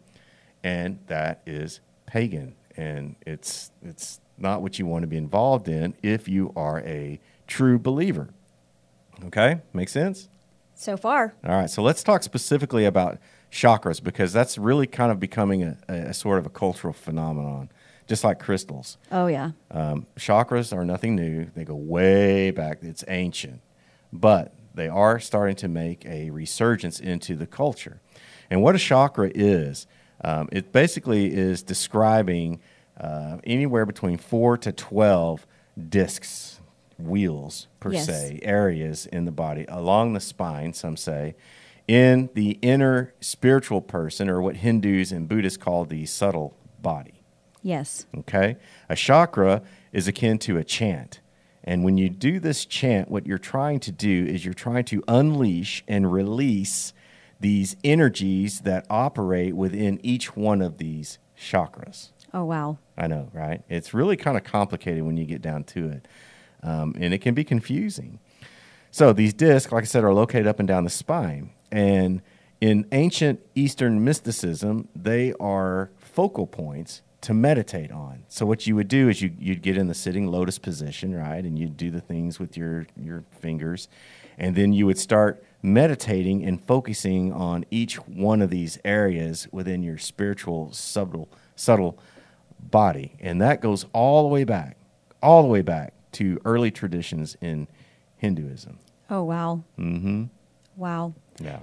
and 0.64 1.00
that 1.08 1.42
is 1.46 1.80
pagan. 2.06 2.56
And 2.78 3.16
it's, 3.26 3.72
it's 3.82 4.20
not 4.38 4.62
what 4.62 4.80
you 4.80 4.86
want 4.86 5.04
to 5.04 5.08
be 5.08 5.18
involved 5.18 5.68
in 5.68 5.96
if 6.04 6.28
you 6.28 6.52
are 6.56 6.80
a 6.82 7.20
true 7.48 7.80
believer. 7.80 8.30
Okay? 9.26 9.62
Make 9.74 9.90
sense? 9.90 10.30
So 10.76 10.98
far. 10.98 11.36
All 11.46 11.56
right, 11.56 11.70
so 11.70 11.82
let's 11.82 12.04
talk 12.04 12.24
specifically 12.24 12.86
about 12.86 13.18
chakras 13.52 14.04
because 14.04 14.34
that's 14.34 14.58
really 14.58 14.88
kind 14.88 15.12
of 15.12 15.20
becoming 15.20 15.64
a, 15.64 15.78
a 15.88 16.14
sort 16.14 16.38
of 16.38 16.46
a 16.46 16.50
cultural 16.50 16.94
phenomenon, 16.94 17.70
just 18.08 18.24
like 18.26 18.40
crystals. 18.40 18.98
Oh, 19.12 19.28
yeah. 19.28 19.52
Um, 19.72 20.06
chakras 20.18 20.76
are 20.76 20.84
nothing 20.84 21.16
new, 21.16 21.46
they 21.56 21.64
go 21.64 21.76
way 21.76 22.52
back, 22.52 22.80
it's 22.82 23.06
ancient, 23.08 23.62
but 24.12 24.54
they 24.74 24.90
are 24.90 25.20
starting 25.20 25.56
to 25.58 25.70
make 25.70 26.06
a 26.06 26.30
resurgence 26.32 27.00
into 27.00 27.38
the 27.38 27.48
culture. 27.48 28.02
And 28.50 28.62
what 28.62 28.76
a 28.76 28.80
chakra 28.80 29.32
is, 29.34 29.88
um, 30.24 30.50
it 30.52 30.74
basically 30.74 31.34
is 31.34 31.64
describing 31.64 32.60
uh, 33.00 33.38
anywhere 33.44 33.86
between 33.86 34.18
four 34.18 34.58
to 34.58 34.72
12 34.72 35.46
discs, 35.90 36.60
wheels 36.98 37.68
per 37.80 37.92
Yes. 37.92 38.06
se, 38.06 38.40
areas 38.44 39.06
in 39.06 39.26
the 39.26 39.32
body 39.32 39.66
along 39.68 40.14
the 40.14 40.20
spine, 40.20 40.74
some 40.74 40.96
say, 40.96 41.36
in 41.88 42.30
the 42.34 42.58
inner 42.62 43.14
spiritual 43.20 43.82
person, 43.82 44.30
or 44.30 44.42
what 44.42 44.58
Hindus 44.58 45.12
and 45.12 45.28
Buddhists 45.28 45.58
call 45.58 45.86
the 45.86 46.06
subtle 46.06 46.56
body. 46.82 47.22
Yes. 47.62 48.06
Okay? 48.18 48.58
A 48.90 48.96
chakra 48.96 49.62
is 49.92 50.08
akin 50.08 50.38
to 50.40 50.58
a 50.58 50.64
chant. 50.64 51.20
And 51.64 51.84
when 51.84 51.98
you 51.98 52.10
do 52.10 52.40
this 52.40 52.66
chant, 52.66 53.10
what 53.10 53.26
you're 53.26 53.38
trying 53.40 53.80
to 53.82 53.92
do 53.92 54.26
is 54.28 54.46
you're 54.46 54.54
trying 54.54 54.86
to 54.86 55.04
unleash 55.08 55.84
and 55.88 56.12
release 56.12 56.94
these 57.40 57.76
energies 57.84 58.62
that 58.62 58.86
operate 58.90 59.56
within 59.56 60.00
each 60.04 60.36
one 60.36 60.62
of 60.62 60.78
these 60.78 61.18
chakras. 61.38 62.12
Oh, 62.36 62.44
wow. 62.44 62.78
I 62.98 63.08
know, 63.08 63.30
right? 63.34 63.62
It's 63.70 63.94
really 63.94 64.18
kind 64.18 64.36
of 64.36 64.44
complicated 64.44 65.04
when 65.04 65.16
you 65.16 65.24
get 65.24 65.42
down 65.42 65.64
to 65.64 65.90
it. 65.90 66.08
Um, 66.62 66.94
and 67.00 67.14
it 67.14 67.20
can 67.20 67.34
be 67.34 67.46
confusing. 67.46 68.20
So 68.92 69.14
these 69.14 69.34
discs, 69.34 69.72
like 69.72 69.84
I 69.84 69.88
said, 69.88 70.04
are 70.04 70.14
located 70.14 70.46
up 70.46 70.60
and 70.60 70.68
down 70.68 70.84
the 70.84 70.90
spine. 70.90 71.52
And 71.72 72.22
in 72.60 72.88
ancient 72.92 73.40
Eastern 73.56 74.04
mysticism, 74.04 74.90
they 74.94 75.32
are 75.40 75.92
focal 75.98 76.46
points 76.46 77.04
to 77.22 77.34
meditate 77.34 77.92
on. 77.92 78.26
So 78.28 78.46
what 78.46 78.68
you 78.68 78.76
would 78.76 78.90
do 78.90 79.08
is 79.08 79.22
you, 79.22 79.32
you'd 79.40 79.62
get 79.62 79.78
in 79.78 79.88
the 79.88 79.94
sitting 79.94 80.28
lotus 80.28 80.60
position, 80.60 81.16
right? 81.16 81.44
And 81.44 81.58
you'd 81.58 81.78
do 81.78 81.90
the 81.90 82.02
things 82.02 82.38
with 82.38 82.58
your, 82.58 82.86
your 83.02 83.24
fingers. 83.40 83.88
And 84.38 84.56
then 84.56 84.74
you 84.74 84.86
would 84.88 85.00
start 85.00 85.42
meditating 85.62 86.44
and 86.44 86.62
focusing 86.62 87.32
on 87.32 87.64
each 87.72 87.96
one 87.96 88.42
of 88.42 88.50
these 88.50 88.78
areas 88.84 89.48
within 89.54 89.84
your 89.84 89.98
spiritual 89.98 90.74
subtle 90.74 91.30
subtle 91.56 91.98
body. 92.72 93.16
And 93.20 93.42
that 93.42 93.62
goes 93.62 93.86
all 93.94 94.24
the 94.24 94.30
way 94.30 94.44
back, 94.44 94.78
all 95.22 95.42
the 95.42 95.48
way 95.50 95.62
back 95.62 95.94
to 96.14 96.40
early 96.46 96.72
traditions 96.72 97.36
in 97.42 97.68
Hinduism. 98.18 98.80
Oh, 99.10 99.24
wow. 99.24 99.64
Mm-hmm. 99.78 100.26
Wow. 100.76 101.14
Yeah. 101.40 101.60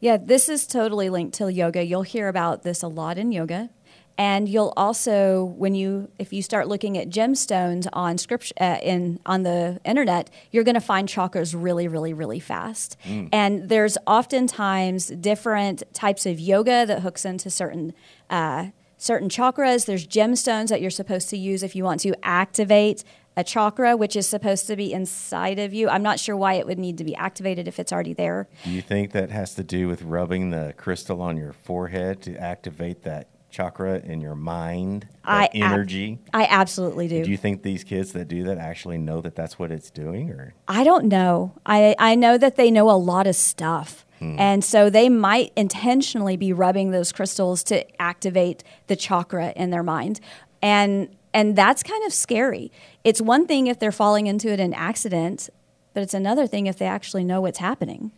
Yeah, 0.00 0.16
this 0.16 0.48
is 0.48 0.66
totally 0.66 1.10
linked 1.10 1.34
to 1.36 1.50
yoga. 1.50 1.84
You'll 1.84 2.02
hear 2.02 2.28
about 2.28 2.64
this 2.64 2.82
a 2.82 2.88
lot 2.88 3.18
in 3.18 3.30
yoga. 3.30 3.70
And 4.18 4.48
you'll 4.48 4.74
also, 4.76 5.44
when 5.44 5.74
you, 5.74 6.10
if 6.18 6.32
you 6.32 6.42
start 6.42 6.68
looking 6.68 6.98
at 6.98 7.08
gemstones 7.08 7.88
on 7.92 8.18
scripture, 8.18 8.52
uh, 8.60 8.78
in 8.82 9.20
on 9.24 9.42
the 9.42 9.80
internet, 9.84 10.28
you're 10.50 10.64
going 10.64 10.74
to 10.74 10.80
find 10.80 11.08
chakras 11.08 11.54
really, 11.56 11.88
really, 11.88 12.12
really 12.12 12.40
fast. 12.40 12.96
And 13.32 13.68
there's 13.68 13.96
oftentimes 14.06 15.06
different 15.06 15.82
types 15.94 16.26
of 16.26 16.38
yoga 16.38 16.84
that 16.84 17.00
hooks 17.00 17.24
into 17.24 17.48
certain 17.48 17.94
uh, 18.28 18.66
certain 19.02 19.28
chakras. 19.28 19.84
There's 19.86 20.06
gemstones 20.06 20.68
that 20.68 20.80
you're 20.80 20.90
supposed 20.90 21.28
to 21.30 21.36
use 21.36 21.62
if 21.62 21.74
you 21.74 21.84
want 21.84 22.00
to 22.02 22.14
activate 22.22 23.02
a 23.36 23.42
chakra, 23.42 23.96
which 23.96 24.14
is 24.14 24.28
supposed 24.28 24.66
to 24.66 24.76
be 24.76 24.92
inside 24.92 25.58
of 25.58 25.74
you. 25.74 25.88
I'm 25.88 26.02
not 26.02 26.20
sure 26.20 26.36
why 26.36 26.54
it 26.54 26.66
would 26.66 26.78
need 26.78 26.98
to 26.98 27.04
be 27.04 27.14
activated 27.16 27.66
if 27.66 27.78
it's 27.78 27.92
already 27.92 28.12
there. 28.12 28.48
Do 28.64 28.70
you 28.70 28.82
think 28.82 29.12
that 29.12 29.30
has 29.30 29.54
to 29.56 29.64
do 29.64 29.88
with 29.88 30.02
rubbing 30.02 30.50
the 30.50 30.74
crystal 30.76 31.20
on 31.20 31.36
your 31.36 31.52
forehead 31.52 32.22
to 32.22 32.36
activate 32.36 33.02
that 33.02 33.28
chakra 33.50 33.98
in 33.98 34.20
your 34.20 34.34
mind, 34.34 35.08
I 35.24 35.48
that 35.52 35.56
ab- 35.56 35.72
energy? 35.72 36.18
I 36.32 36.46
absolutely 36.48 37.08
do. 37.08 37.24
do 37.24 37.30
you 37.30 37.36
think 37.36 37.62
these 37.62 37.84
kids 37.84 38.12
that 38.12 38.28
do 38.28 38.44
that 38.44 38.58
actually 38.58 38.98
know 38.98 39.20
that 39.22 39.34
that's 39.34 39.58
what 39.58 39.70
it's 39.72 39.90
doing, 39.90 40.30
or 40.30 40.54
I 40.68 40.84
don't 40.84 41.06
know. 41.06 41.54
I, 41.66 41.96
I 41.98 42.14
know 42.14 42.38
that 42.38 42.56
they 42.56 42.70
know 42.70 42.90
a 42.90 42.92
lot 42.92 43.26
of 43.26 43.34
stuff. 43.34 44.04
And 44.38 44.64
so 44.64 44.90
they 44.90 45.08
might 45.08 45.52
intentionally 45.56 46.36
be 46.36 46.52
rubbing 46.52 46.90
those 46.90 47.12
crystals 47.12 47.62
to 47.64 47.84
activate 48.00 48.62
the 48.86 48.96
chakra 48.96 49.52
in 49.56 49.70
their 49.70 49.82
mind. 49.82 50.20
And 50.60 51.14
and 51.34 51.56
that's 51.56 51.82
kind 51.82 52.04
of 52.04 52.12
scary. 52.12 52.70
It's 53.04 53.20
one 53.20 53.46
thing 53.46 53.66
if 53.66 53.78
they're 53.78 53.90
falling 53.92 54.26
into 54.26 54.50
it 54.50 54.60
in 54.60 54.74
accident, 54.74 55.48
but 55.94 56.02
it's 56.02 56.14
another 56.14 56.46
thing 56.46 56.66
if 56.66 56.78
they 56.78 56.86
actually 56.86 57.24
know 57.24 57.40
what's 57.40 57.58
happening. 57.58 58.12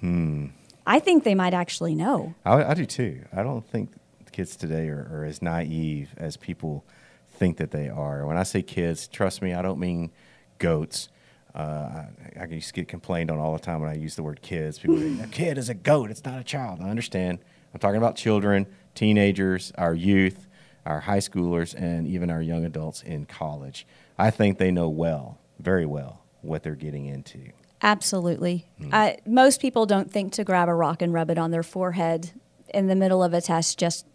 Hmm. 0.00 0.46
I 0.86 1.00
think 1.00 1.24
they 1.24 1.34
might 1.34 1.54
actually 1.54 1.94
know. 1.94 2.34
I, 2.44 2.64
I 2.64 2.74
do 2.74 2.86
too. 2.86 3.24
I 3.32 3.42
don't 3.42 3.66
think 3.66 3.90
kids 4.32 4.56
today 4.56 4.88
are, 4.88 5.08
are 5.12 5.24
as 5.24 5.42
naive 5.42 6.14
as 6.16 6.36
people 6.36 6.84
think 7.30 7.56
that 7.58 7.70
they 7.70 7.88
are. 7.88 8.26
When 8.26 8.36
I 8.36 8.42
say 8.42 8.62
kids, 8.62 9.08
trust 9.08 9.42
me, 9.42 9.52
I 9.52 9.62
don't 9.62 9.78
mean 9.78 10.10
goats. 10.58 11.08
Uh, 11.54 12.04
I, 12.36 12.42
I 12.42 12.44
used 12.46 12.68
to 12.68 12.74
get 12.74 12.88
complained 12.88 13.30
on 13.30 13.38
all 13.38 13.52
the 13.52 13.58
time 13.58 13.80
when 13.80 13.90
I 13.90 13.94
use 13.94 14.14
the 14.16 14.22
word 14.22 14.42
kids. 14.42 14.78
People 14.78 14.98
say, 14.98 15.22
a 15.22 15.26
kid 15.26 15.58
is 15.58 15.68
a 15.68 15.74
goat, 15.74 16.10
it's 16.10 16.24
not 16.24 16.38
a 16.38 16.44
child. 16.44 16.80
I 16.80 16.90
understand. 16.90 17.38
I'm 17.72 17.80
talking 17.80 17.98
about 17.98 18.16
children, 18.16 18.66
teenagers, 18.94 19.72
our 19.76 19.94
youth, 19.94 20.46
our 20.86 21.00
high 21.00 21.18
schoolers, 21.18 21.74
and 21.74 22.06
even 22.06 22.30
our 22.30 22.42
young 22.42 22.64
adults 22.64 23.02
in 23.02 23.26
college. 23.26 23.86
I 24.18 24.30
think 24.30 24.58
they 24.58 24.70
know 24.70 24.88
well, 24.88 25.38
very 25.58 25.86
well, 25.86 26.22
what 26.42 26.62
they're 26.62 26.74
getting 26.74 27.06
into. 27.06 27.50
Absolutely. 27.82 28.66
Mm. 28.80 28.88
Uh, 28.92 29.16
most 29.26 29.60
people 29.60 29.86
don't 29.86 30.10
think 30.10 30.32
to 30.34 30.44
grab 30.44 30.68
a 30.68 30.74
rock 30.74 31.02
and 31.02 31.12
rub 31.12 31.30
it 31.30 31.38
on 31.38 31.50
their 31.50 31.62
forehead 31.62 32.32
in 32.74 32.88
the 32.88 32.96
middle 32.96 33.22
of 33.22 33.32
a 33.32 33.40
test 33.40 33.78
just 33.78 34.06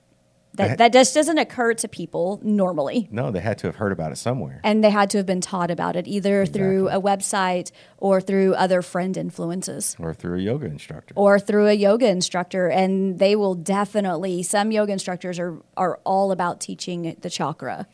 that, 0.55 0.77
that 0.77 0.93
just 0.93 1.13
doesn't 1.15 1.37
occur 1.37 1.73
to 1.73 1.87
people 1.87 2.39
normally. 2.43 3.07
No, 3.11 3.31
they 3.31 3.39
had 3.39 3.57
to 3.59 3.67
have 3.67 3.77
heard 3.77 3.91
about 3.91 4.11
it 4.11 4.17
somewhere. 4.17 4.61
And 4.63 4.83
they 4.83 4.91
had 4.91 5.09
to 5.11 5.17
have 5.17 5.25
been 5.25 5.41
taught 5.41 5.71
about 5.71 5.95
it 5.95 6.07
either 6.07 6.41
exactly. 6.41 6.59
through 6.59 6.89
a 6.89 7.01
website 7.01 7.71
or 7.97 8.21
through 8.21 8.53
other 8.53 8.81
friend 8.81 9.17
influences. 9.17 9.95
Or 9.99 10.13
through 10.13 10.37
a 10.37 10.41
yoga 10.41 10.67
instructor. 10.67 11.13
Or 11.17 11.39
through 11.39 11.67
a 11.67 11.73
yoga 11.73 12.07
instructor. 12.07 12.67
And 12.67 13.17
they 13.17 13.35
will 13.35 13.55
definitely, 13.55 14.43
some 14.43 14.71
yoga 14.71 14.93
instructors 14.93 15.39
are, 15.39 15.57
are 15.75 15.99
all 16.03 16.31
about 16.31 16.61
teaching 16.61 17.17
the 17.21 17.29
chakra. 17.29 17.87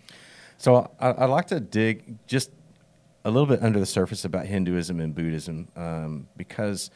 So 0.57 0.91
I, 0.99 1.11
would 1.11 1.29
like 1.29 1.47
to 1.47 1.61
dig 1.61 2.17
just 2.27 2.51
a 3.23 3.31
little 3.31 3.47
bit 3.47 3.63
under 3.63 3.79
the 3.79 3.85
surface 3.85 4.25
about 4.25 4.45
Hinduism 4.47 4.99
and 4.99 5.15
Buddhism 5.15 5.69
um, 5.77 6.27
because 6.35 6.91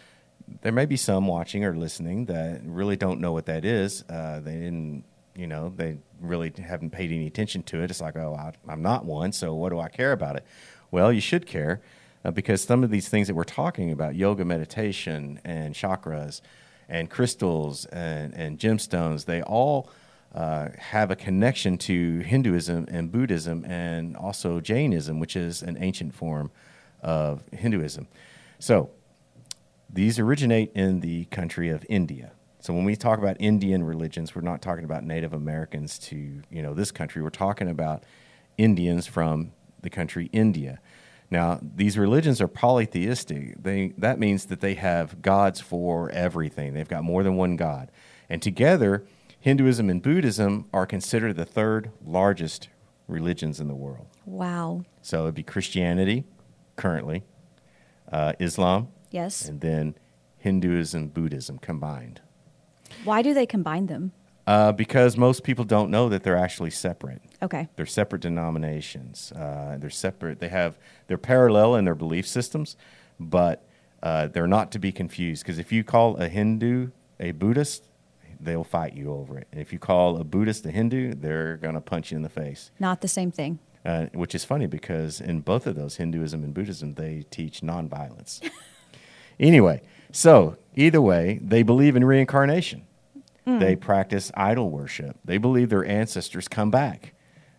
there 0.61 0.74
may 0.74 0.86
be 0.86 0.97
some 0.97 1.26
watching 1.28 1.64
or 1.64 1.74
listening 1.74 2.26
that 2.26 2.61
really 2.66 2.97
don't 2.97 3.22
know 3.22 3.32
what 3.32 3.45
that 3.45 3.64
is. 3.64 4.03
Uh, 4.09 4.41
they 4.41 4.55
didn't 4.55 5.05
you 5.36 5.48
know, 5.48 5.74
they 5.76 5.98
really 6.20 6.54
haven't 6.58 6.92
paid 6.92 7.12
any 7.12 7.28
attention 7.28 7.64
to 7.64 7.82
it. 7.82 7.90
It's 7.90 8.02
like, 8.02 8.16
oh, 8.16 8.36
I, 8.36 8.72
am 8.72 8.82
not 8.82 9.06
one, 9.06 9.32
so 9.32 9.54
what 9.54 9.70
do 9.70 9.80
I 9.80 9.90
care 9.90 10.12
about 10.12 10.36
it? 10.36 10.46
Well, 10.92 11.12
you 11.12 11.22
should 11.22 11.46
care 11.46 11.82
uh, 12.24 12.32
because 12.32 12.64
some 12.64 12.84
of 12.84 12.90
these 12.90 13.10
things 13.10 13.28
that 13.28 13.36
we're 13.36 13.44
talking 13.44 13.92
about, 13.92 14.16
yoga 14.16 14.46
meditation 14.46 15.40
and 15.44 15.74
chakras 15.74 16.42
and 16.88 17.10
crystals 17.10 17.86
and, 17.86 18.34
and 18.36 18.60
gemstones, 18.60 19.26
they 19.26 19.42
all 19.42 19.90
uh, 20.36 20.70
have 20.78 21.12
a 21.12 21.16
connection 21.16 21.78
to 21.78 22.20
Hinduism 22.20 22.88
and 22.90 23.12
Buddhism 23.12 23.66
and 23.66 24.16
also 24.16 24.60
Jainism, 24.60 25.20
which 25.20 25.36
is 25.36 25.62
an 25.62 25.78
ancient 25.80 26.14
form 26.14 26.52
of 27.02 27.44
Hinduism. 27.52 28.08
So 28.60 28.90
these 29.90 30.18
originate 30.18 30.72
in 30.74 31.02
the 31.02 31.26
country 31.26 31.70
of 31.70 31.86
India. 31.88 32.32
So 32.64 32.74
when 32.74 32.86
we 32.86 32.95
talk 32.95 33.20
about 33.20 33.36
Indian 33.41 33.84
religions, 33.84 34.34
we're 34.34 34.41
not 34.41 34.61
talking 34.61 34.86
about 34.86 35.03
Native 35.03 35.34
Americans 35.34 35.99
to 35.99 36.16
you 36.49 36.61
know 36.61 36.74
this 36.74 36.91
country. 36.91 37.22
We're 37.22 37.30
talking 37.30 37.70
about 37.70 38.05
Indians 38.57 39.05
from 39.05 39.51
the 39.82 39.89
country 39.89 40.30
India. 40.32 40.80
Now 41.30 41.59
these 41.61 41.97
religions 41.97 42.39
are 42.39 42.47
polytheistic. 42.47 43.61
They, 43.61 43.91
that 43.97 44.18
means 44.18 44.45
that 44.45 44.61
they 44.61 44.76
have 44.76 45.22
gods 45.22 45.59
for 45.59 46.09
everything. 46.11 46.74
They've 46.74 46.88
got 46.88 47.03
more 47.03 47.22
than 47.22 47.36
one 47.36 47.57
god, 47.57 47.91
and 48.30 48.41
together, 48.41 49.03
Hinduism 49.41 49.89
and 49.89 50.01
Buddhism 50.01 50.70
are 50.72 50.86
considered 50.86 51.36
the 51.36 51.43
third 51.43 51.91
largest 52.01 52.70
religions 53.09 53.59
in 53.59 53.68
the 53.68 53.76
world. 53.76 54.07
Wow! 54.26 54.86
So 55.01 55.24
it'd 55.24 55.36
be 55.36 55.43
Christianity 55.43 56.24
currently, 56.78 57.24
uh, 58.09 58.32
Islam, 58.39 58.88
yes, 59.11 59.49
and 59.49 59.59
then 59.59 59.95
Hinduism, 60.38 61.09
Buddhism 61.09 61.57
combined. 61.57 62.22
Why 63.04 63.22
do 63.22 63.34
they 63.34 63.46
combine 63.46 63.88
them? 63.88 64.12
Uh, 64.46 64.72
because 64.74 65.16
most 65.16 65.44
people 65.44 65.64
don't 65.64 65.89
know 65.89 66.10
that 66.10 66.24
they're 66.24 66.38
actually 66.38 66.70
separate. 66.70 67.22
Okay. 67.41 67.70
They're 67.76 67.86
separate 67.86 68.22
denominations. 68.22 69.32
Uh, 69.32 69.78
they're 69.80 69.89
separate. 69.89 70.39
They 70.39 70.50
have 70.50 70.78
they're 71.08 71.18
parallel 71.18 71.76
in 71.76 71.86
their 71.86 71.96
belief 71.96 72.28
systems, 72.28 72.76
but 73.20 73.66
uh, 74.02 74.28
they're 74.28 74.48
not 74.48 74.72
to 74.74 74.80
be 74.80 74.91
confused. 74.91 75.44
Because 75.44 75.60
if 75.60 75.72
you 75.72 75.84
call 75.84 76.18
a 76.18 76.28
Hindu 76.28 76.89
a 77.20 77.32
Buddhist, 77.32 77.86
they'll 78.39 78.66
fight 78.66 78.94
you 78.94 79.14
over 79.14 79.38
it. 79.38 79.48
And 79.52 79.62
if 79.62 79.72
you 79.72 79.80
call 79.80 80.18
a 80.18 80.26
Buddhist 80.26 80.66
a 80.66 80.72
Hindu, 80.72 81.14
they're 81.14 81.58
going 81.58 81.76
to 81.76 81.82
punch 81.82 82.12
you 82.12 82.18
in 82.18 82.24
the 82.24 82.30
face. 82.30 82.72
Not 82.80 83.00
the 83.02 83.08
same 83.08 83.32
thing. 83.32 83.60
Uh, 83.86 84.06
which 84.14 84.34
is 84.34 84.46
funny 84.46 84.66
because 84.66 85.20
in 85.20 85.41
both 85.41 85.68
of 85.68 85.76
those, 85.76 85.98
Hinduism 85.98 86.44
and 86.44 86.54
Buddhism, 86.54 86.94
they 86.94 87.26
teach 87.30 87.60
nonviolence. 87.62 88.41
anyway, 89.39 89.82
so 90.12 90.58
either 90.76 91.01
way, 91.01 91.39
they 91.41 91.63
believe 91.63 91.95
in 91.95 92.03
reincarnation. 92.05 92.86
Mm. 93.45 93.59
They 93.59 93.76
practice 93.76 94.32
idol 94.36 94.69
worship. 94.69 95.17
They 95.26 95.38
believe 95.38 95.69
their 95.69 95.86
ancestors 95.86 96.47
come 96.47 96.71
back. 96.71 97.13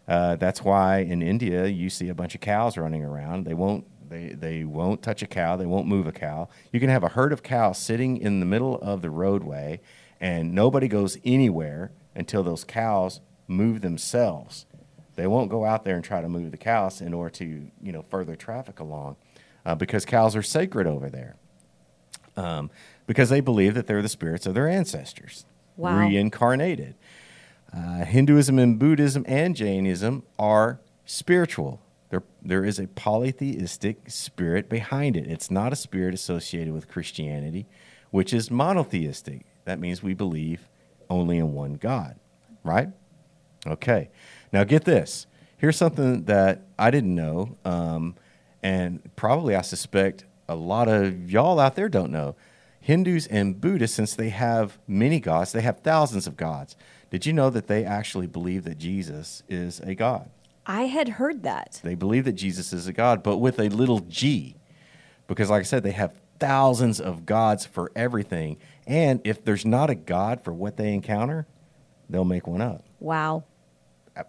Uh, 0.07 0.37
that's 0.37 0.63
why 0.63 0.99
in 0.99 1.23
India 1.23 1.67
you 1.67 1.89
see 1.89 2.09
a 2.09 2.15
bunch 2.15 2.35
of 2.35 2.41
cows 2.41 2.77
running 2.77 3.05
around. 3.05 3.45
They 3.45 3.55
won't 3.55 3.87
they, 4.09 4.29
they 4.29 4.65
won't 4.65 5.03
touch 5.03 5.23
a 5.23 5.27
cow. 5.27 5.57
They 5.57 5.67
won't 5.67 5.89
move 5.89 6.07
a 6.07 6.13
cow. 6.13 6.49
You 6.73 6.79
can 6.79 6.91
have 6.91 7.03
a 7.03 7.09
herd 7.09 7.33
of 7.33 7.43
cows 7.43 7.79
sitting 7.79 8.19
in 8.19 8.39
the 8.39 8.47
middle 8.47 8.79
of 8.81 9.03
the 9.03 9.11
roadway, 9.11 9.81
and 10.21 10.55
nobody 10.55 10.89
goes 10.89 11.19
anywhere 11.25 11.91
until 12.15 12.43
those 12.43 12.65
cows 12.65 13.21
move 13.49 13.81
themselves. 13.81 14.67
They 15.17 15.27
won't 15.27 15.51
go 15.51 15.65
out 15.65 15.85
there 15.85 15.97
and 15.97 16.05
try 16.05 16.21
to 16.21 16.29
move 16.29 16.51
the 16.51 16.57
cows 16.57 17.01
in 17.01 17.15
order 17.15 17.31
to 17.31 17.71
you 17.83 17.93
know 17.93 18.03
further 18.03 18.37
traffic 18.37 18.79
along, 18.79 19.17
uh, 19.65 19.75
because 19.75 20.05
cows 20.05 20.37
are 20.37 20.43
sacred 20.43 20.87
over 20.87 21.09
there. 21.09 21.37
Um, 22.37 22.71
because 23.07 23.29
they 23.29 23.41
believe 23.41 23.75
that 23.75 23.87
they're 23.87 24.03
the 24.03 24.09
spirits 24.09 24.47
of 24.47 24.55
their 24.55 24.69
ancestors 24.69 25.45
wow. 25.77 25.99
reincarnated. 25.99 26.95
Uh, 27.73 28.05
Hinduism 28.05 28.59
and 28.59 28.79
Buddhism 28.79 29.25
and 29.27 29.57
Jainism 29.57 30.23
are 30.39 30.81
spiritual. 31.05 31.81
There, 32.11 32.23
there 32.43 32.65
is 32.65 32.79
a 32.79 32.87
polytheistic 32.87 34.11
spirit 34.11 34.69
behind 34.69 35.17
it. 35.17 35.27
It's 35.27 35.51
not 35.51 35.73
a 35.73 35.77
spirit 35.77 36.15
associated 36.15 36.73
with 36.73 36.89
Christianity, 36.89 37.67
which 38.11 38.33
is 38.33 38.51
monotheistic. 38.51 39.45
That 39.65 39.81
means 39.81 40.03
we 40.03 40.15
believe 40.15 40.69
only 41.11 41.39
in 41.39 41.53
one 41.53 41.75
God, 41.75 42.17
right? 42.63 42.89
Okay. 43.67 44.11
Now, 44.53 44.65
get 44.65 44.85
this. 44.85 45.27
Here's 45.57 45.77
something 45.77 46.25
that 46.25 46.63
I 46.79 46.91
didn't 46.91 47.15
know, 47.15 47.57
um, 47.65 48.15
and 48.63 49.01
probably 49.17 49.57
I 49.57 49.63
suspect 49.63 50.25
a 50.49 50.55
lot 50.55 50.89
of 50.89 51.31
y'all 51.31 51.59
out 51.59 51.75
there 51.75 51.89
don't 51.89 52.13
know. 52.13 52.37
Hindus 52.85 53.27
and 53.29 53.59
Buddhists, 53.59 53.97
since 53.97 54.15
they 54.15 54.29
have 54.29 54.79
many 54.87 55.19
gods, 55.19 55.53
they 55.53 55.63
have 55.63 55.81
thousands 55.81 56.27
of 56.27 56.37
gods. 56.37 56.77
Did 57.09 57.25
you 57.25 57.33
know 57.33 57.49
that 57.49 57.67
they 57.67 57.83
actually 57.83 58.27
believe 58.27 58.65
that 58.65 58.77
Jesus 58.77 59.43
is 59.49 59.81
a 59.81 59.95
God? 59.95 60.29
I 60.67 60.83
had 60.83 61.09
heard 61.09 61.45
that. 61.45 61.81
They 61.83 61.95
believe 61.95 62.27
that 62.27 62.35
Jesus 62.35 62.75
is 62.75 62.87
a 62.87 62.93
God, 62.93 63.23
but 63.23 63.39
with 63.39 63.59
a 63.59 63.71
little 63.71 64.01
g. 64.01 64.57
Because, 65.27 65.49
like 65.49 65.61
I 65.61 65.63
said, 65.63 65.83
they 65.83 65.93
have 65.93 66.13
thousands 66.39 67.01
of 67.01 67.25
gods 67.25 67.65
for 67.65 67.91
everything. 67.97 68.59
And 68.87 69.23
if 69.25 69.43
there's 69.43 69.65
not 69.65 69.89
a 69.89 69.95
God 69.95 70.45
for 70.45 70.53
what 70.53 70.77
they 70.77 70.93
encounter, 70.93 71.47
they'll 72.11 72.27
make 72.27 72.47
one 72.47 72.61
up. 72.61 72.85
Wow. 73.01 73.45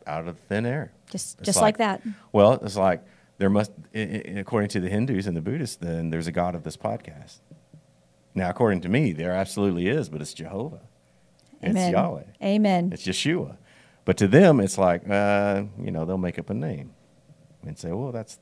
Out 0.07 0.29
of 0.29 0.39
thin 0.47 0.65
air. 0.65 0.93
Just, 1.09 1.41
just 1.41 1.57
like, 1.57 1.61
like 1.61 1.77
that. 1.79 2.01
Well, 2.31 2.53
it's 2.53 2.77
like 2.77 3.03
there 3.37 3.49
must, 3.49 3.73
according 3.93 4.69
to 4.69 4.79
the 4.79 4.87
Hindus 4.87 5.27
and 5.27 5.35
the 5.35 5.41
Buddhists, 5.41 5.75
then 5.75 6.09
there's 6.09 6.27
a 6.27 6.31
God 6.31 6.55
of 6.55 6.63
this 6.63 6.77
podcast. 6.77 7.39
Now, 8.35 8.49
according 8.49 8.81
to 8.81 8.89
me, 8.89 9.13
there 9.13 9.31
absolutely 9.31 9.87
is, 9.87 10.09
but 10.09 10.21
it's 10.21 10.33
Jehovah. 10.33 10.81
Amen. 11.63 11.77
It's 11.77 11.91
Yahweh. 11.93 12.23
Amen. 12.43 12.89
It's 12.93 13.07
Yeshua. 13.07 13.55
But 14.03 14.17
to 14.17 14.27
them, 14.27 14.59
it's 14.59 14.77
like, 14.77 15.09
uh, 15.09 15.63
you 15.81 15.89
know, 15.91 16.05
they'll 16.05 16.17
make 16.17 16.37
up 16.37 16.49
a 16.49 16.53
name 16.53 16.93
and 17.65 17.77
say, 17.77 17.91
well, 17.91 18.11
that's 18.11 18.37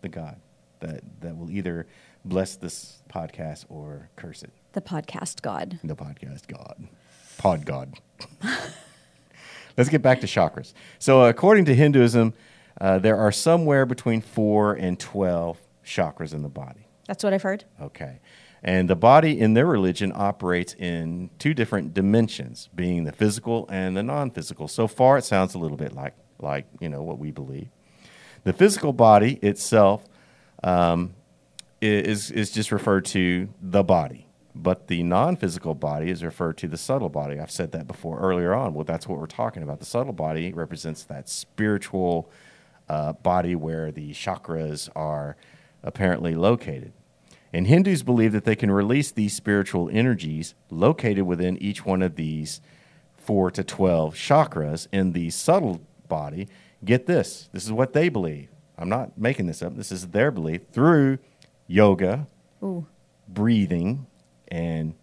the 0.00 0.08
God 0.08 0.40
that, 0.80 1.02
that 1.20 1.36
will 1.36 1.50
either 1.50 1.86
bless 2.24 2.56
this 2.56 3.02
podcast 3.08 3.66
or 3.68 4.08
curse 4.16 4.42
it. 4.42 4.50
The 4.72 4.80
podcast 4.80 5.42
God. 5.42 5.78
The 5.84 5.94
podcast 5.94 6.48
God. 6.48 6.88
Pod 7.38 7.64
God. 7.64 7.94
Let's 9.76 9.90
get 9.90 10.02
back 10.02 10.20
to 10.20 10.26
chakras. 10.26 10.72
So, 10.98 11.24
according 11.24 11.66
to 11.66 11.74
Hinduism, 11.74 12.32
uh, 12.80 12.98
there 12.98 13.16
are 13.16 13.32
somewhere 13.32 13.86
between 13.86 14.20
four 14.20 14.74
and 14.74 14.98
12 14.98 15.58
chakras 15.84 16.32
in 16.32 16.42
the 16.42 16.48
body. 16.48 16.86
That's 17.06 17.22
what 17.22 17.32
I've 17.32 17.42
heard. 17.42 17.64
Okay. 17.80 18.20
And 18.66 18.88
the 18.88 18.96
body 18.96 19.38
in 19.38 19.52
their 19.52 19.66
religion 19.66 20.10
operates 20.14 20.72
in 20.74 21.28
two 21.38 21.52
different 21.52 21.92
dimensions, 21.92 22.70
being 22.74 23.04
the 23.04 23.12
physical 23.12 23.68
and 23.68 23.94
the 23.94 24.02
non-physical. 24.02 24.68
So 24.68 24.88
far, 24.88 25.18
it 25.18 25.24
sounds 25.24 25.54
a 25.54 25.58
little 25.58 25.76
bit 25.76 25.92
like 25.92 26.14
like 26.38 26.66
you 26.80 26.88
know 26.88 27.02
what 27.02 27.18
we 27.18 27.30
believe. 27.30 27.68
The 28.44 28.54
physical 28.54 28.94
body 28.94 29.34
itself 29.42 30.04
um, 30.62 31.14
is 31.82 32.30
is 32.30 32.50
just 32.50 32.72
referred 32.72 33.04
to 33.06 33.50
the 33.60 33.84
body, 33.84 34.28
but 34.54 34.88
the 34.88 35.02
non-physical 35.02 35.74
body 35.74 36.08
is 36.08 36.24
referred 36.24 36.56
to 36.58 36.66
the 36.66 36.78
subtle 36.78 37.10
body. 37.10 37.38
I've 37.38 37.50
said 37.50 37.72
that 37.72 37.86
before 37.86 38.18
earlier 38.18 38.54
on. 38.54 38.72
Well, 38.72 38.84
that's 38.84 39.06
what 39.06 39.18
we're 39.18 39.26
talking 39.26 39.62
about. 39.62 39.78
The 39.78 39.84
subtle 39.84 40.14
body 40.14 40.54
represents 40.54 41.04
that 41.04 41.28
spiritual 41.28 42.30
uh, 42.88 43.12
body 43.12 43.54
where 43.54 43.92
the 43.92 44.12
chakras 44.12 44.88
are 44.96 45.36
apparently 45.82 46.34
located. 46.34 46.94
And 47.54 47.68
Hindus 47.68 48.02
believe 48.02 48.32
that 48.32 48.44
they 48.44 48.56
can 48.56 48.68
release 48.72 49.12
these 49.12 49.32
spiritual 49.32 49.88
energies 49.92 50.56
located 50.70 51.22
within 51.22 51.56
each 51.58 51.86
one 51.86 52.02
of 52.02 52.16
these 52.16 52.60
4 53.16 53.52
to 53.52 53.62
12 53.62 54.16
chakras 54.16 54.88
in 54.90 55.12
the 55.12 55.30
subtle 55.30 55.80
body. 56.08 56.48
Get 56.84 57.06
this. 57.06 57.48
This 57.52 57.64
is 57.64 57.70
what 57.70 57.92
they 57.92 58.08
believe. 58.08 58.48
I'm 58.76 58.88
not 58.88 59.16
making 59.16 59.46
this 59.46 59.62
up. 59.62 59.76
This 59.76 59.92
is 59.92 60.08
their 60.08 60.32
belief 60.32 60.62
through 60.72 61.18
yoga, 61.68 62.26
Ooh, 62.60 62.88
breathing, 63.28 64.08
and 64.48 64.94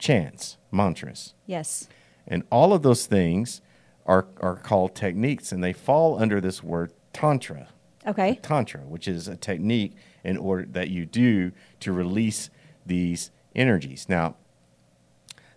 chants, 0.00 0.56
mantras. 0.72 1.34
yes. 1.46 1.86
And 2.26 2.42
all 2.50 2.72
of 2.72 2.82
those 2.82 3.06
things 3.06 3.60
are, 4.04 4.26
are 4.40 4.56
called 4.56 4.96
techniques, 4.96 5.52
and 5.52 5.62
they 5.62 5.72
fall 5.72 6.20
under 6.20 6.40
this 6.40 6.60
word 6.60 6.92
tantra. 7.12 7.68
Okay. 8.04 8.40
Tantra, 8.42 8.80
which 8.80 9.06
is 9.06 9.28
a 9.28 9.36
technique 9.36 9.94
in 10.24 10.36
order 10.36 10.66
that 10.70 10.90
you 10.90 11.06
do 11.06 11.52
to 11.80 11.92
release 11.92 12.50
these 12.84 13.30
energies. 13.54 14.06
Now, 14.08 14.36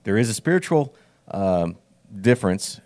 there 0.03 0.17
is 0.17 0.29
a 0.29 0.33
spiritual 0.33 0.95
um, 1.29 1.77
difference 2.21 2.81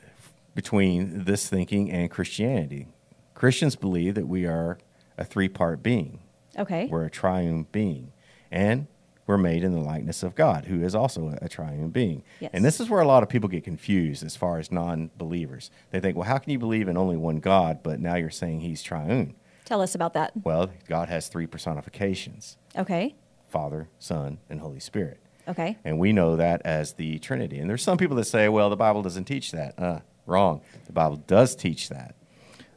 between 0.56 1.26
this 1.26 1.50
thinking 1.50 1.92
and 1.92 2.10
Christianity. 2.10 2.88
Christians 3.34 3.76
believe 3.76 4.16
that 4.16 4.28
we 4.28 4.46
are 4.46 4.78
a 5.18 5.24
three 5.24 5.50
part 5.50 5.84
being. 5.84 6.20
Okay. 6.58 6.88
We're 6.88 7.06
a 7.06 7.12
triune 7.12 7.68
being. 7.72 8.12
And 8.52 8.88
we're 9.28 9.38
made 9.38 9.64
in 9.64 9.74
the 9.74 9.82
likeness 9.82 10.24
of 10.24 10.36
God, 10.36 10.66
who 10.66 10.82
is 10.82 10.96
also 10.96 11.38
a, 11.42 11.50
triune 11.50 11.90
being. 11.90 12.24
Yes. 12.40 12.52
And 12.54 12.64
this 12.64 12.80
is 12.80 12.90
where 12.90 13.02
a 13.02 13.08
lot 13.08 13.24
of 13.24 13.30
people 13.30 13.50
get 13.50 13.66
confused 13.66 14.24
as 14.24 14.38
far 14.38 14.58
as 14.58 14.72
non 14.72 15.12
believers. 15.18 15.70
They 15.92 16.00
think, 16.00 16.16
well, 16.16 16.28
how 16.28 16.38
can 16.38 16.52
you 16.52 16.60
believe 16.60 16.88
in 16.88 16.98
only 16.98 17.18
one 17.18 17.40
God, 17.40 17.84
but 17.84 18.00
now 18.00 18.16
you're 18.16 18.30
saying 18.30 18.62
he's 18.62 18.82
triune? 18.82 19.36
Tell 19.68 19.82
us 19.82 19.96
about 19.96 20.14
that. 20.14 20.32
Well, 20.46 20.72
God 20.88 21.10
has 21.10 21.28
three 21.28 21.46
personifications 21.46 22.56
Okay. 22.78 23.16
Father, 23.50 23.90
Son, 24.00 24.38
and 24.50 24.62
Holy 24.62 24.80
Spirit. 24.80 25.20
Okay. 25.46 25.78
And 25.84 26.00
we 26.00 26.14
know 26.14 26.38
that 26.38 26.62
as 26.64 26.94
the 26.94 27.20
Trinity. 27.20 27.60
And 27.60 27.70
there's 27.70 27.84
some 27.84 27.98
people 27.98 28.16
that 28.16 28.26
say, 28.26 28.48
well, 28.48 28.70
the 28.70 28.78
Bible 28.78 29.02
doesn't 29.02 29.26
teach 29.26 29.52
that. 29.52 29.78
Uh, 29.78 30.00
wrong. 30.26 30.62
The 30.86 30.94
Bible 30.94 31.18
does 31.18 31.54
teach 31.54 31.90
that. 31.90 32.16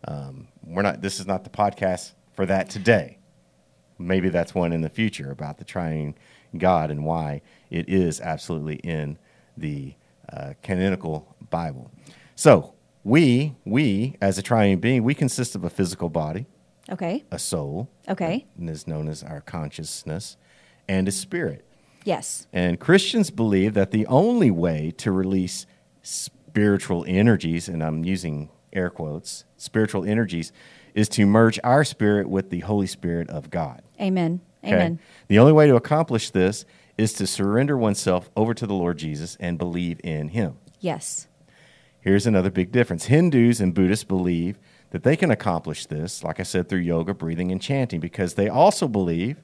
Um, 0.06 0.48
we're 0.64 0.82
not. 0.82 1.00
This 1.00 1.20
is 1.20 1.26
not 1.26 1.44
the 1.44 1.50
podcast 1.50 2.12
for 2.32 2.44
that 2.46 2.70
today. 2.70 3.18
Maybe 3.98 4.28
that's 4.28 4.52
one 4.52 4.72
in 4.72 4.80
the 4.80 4.88
future 4.88 5.30
about 5.30 5.58
the 5.58 5.64
triune 5.64 6.16
God 6.56 6.90
and 6.90 7.04
why 7.04 7.42
it 7.70 7.88
is 7.88 8.20
absolutely 8.20 8.76
in 8.76 9.16
the 9.56 9.94
uh, 10.32 10.54
canonical 10.62 11.36
Bible. 11.50 11.92
So 12.34 12.74
we, 13.04 13.54
we 13.64 14.16
as 14.20 14.38
a 14.38 14.42
triune 14.42 14.78
being, 14.80 15.04
we 15.04 15.14
consist 15.14 15.54
of 15.54 15.64
a 15.64 15.70
physical 15.70 16.08
body, 16.08 16.46
Okay. 16.90 17.24
a 17.30 17.38
soul, 17.38 17.88
Okay. 18.08 18.46
and 18.58 18.68
is 18.68 18.86
known 18.86 19.08
as 19.08 19.22
our 19.22 19.40
consciousness, 19.40 20.36
and 20.88 21.06
a 21.08 21.12
spirit. 21.12 21.64
Yes. 22.04 22.46
And 22.52 22.80
Christians 22.80 23.30
believe 23.30 23.74
that 23.74 23.90
the 23.90 24.06
only 24.06 24.50
way 24.50 24.92
to 24.98 25.12
release 25.12 25.66
spiritual 26.02 27.04
energies, 27.06 27.68
and 27.68 27.82
I'm 27.82 28.04
using 28.04 28.48
air 28.72 28.90
quotes, 28.90 29.44
spiritual 29.56 30.04
energies, 30.04 30.52
is 30.94 31.08
to 31.10 31.26
merge 31.26 31.60
our 31.62 31.84
spirit 31.84 32.28
with 32.28 32.50
the 32.50 32.60
Holy 32.60 32.86
Spirit 32.86 33.28
of 33.30 33.50
God. 33.50 33.82
Amen. 34.00 34.40
okay? 34.64 34.74
Amen. 34.74 34.98
The 35.28 35.38
only 35.38 35.52
way 35.52 35.66
to 35.66 35.76
accomplish 35.76 36.30
this 36.30 36.64
is 36.98 37.12
to 37.14 37.26
surrender 37.26 37.76
oneself 37.76 38.30
over 38.36 38.52
to 38.54 38.66
the 38.66 38.74
Lord 38.74 38.98
Jesus 38.98 39.36
and 39.40 39.56
believe 39.58 40.00
in 40.02 40.28
Him. 40.28 40.56
Yes. 40.80 41.28
Here's 42.00 42.26
another 42.26 42.50
big 42.50 42.72
difference 42.72 43.04
Hindus 43.04 43.60
and 43.60 43.74
Buddhists 43.74 44.04
believe 44.04 44.58
that 44.90 45.02
they 45.02 45.16
can 45.16 45.30
accomplish 45.30 45.86
this, 45.86 46.22
like 46.24 46.40
I 46.40 46.42
said, 46.44 46.68
through 46.68 46.80
yoga, 46.80 47.14
breathing, 47.14 47.52
and 47.52 47.62
chanting, 47.62 48.00
because 48.00 48.34
they 48.34 48.48
also 48.48 48.88
believe 48.88 49.36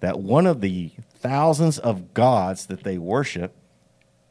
that 0.00 0.18
one 0.18 0.46
of 0.46 0.60
the 0.60 0.90
thousands 1.14 1.78
of 1.78 2.12
gods 2.14 2.66
that 2.66 2.82
they 2.82 2.98
worship 2.98 3.54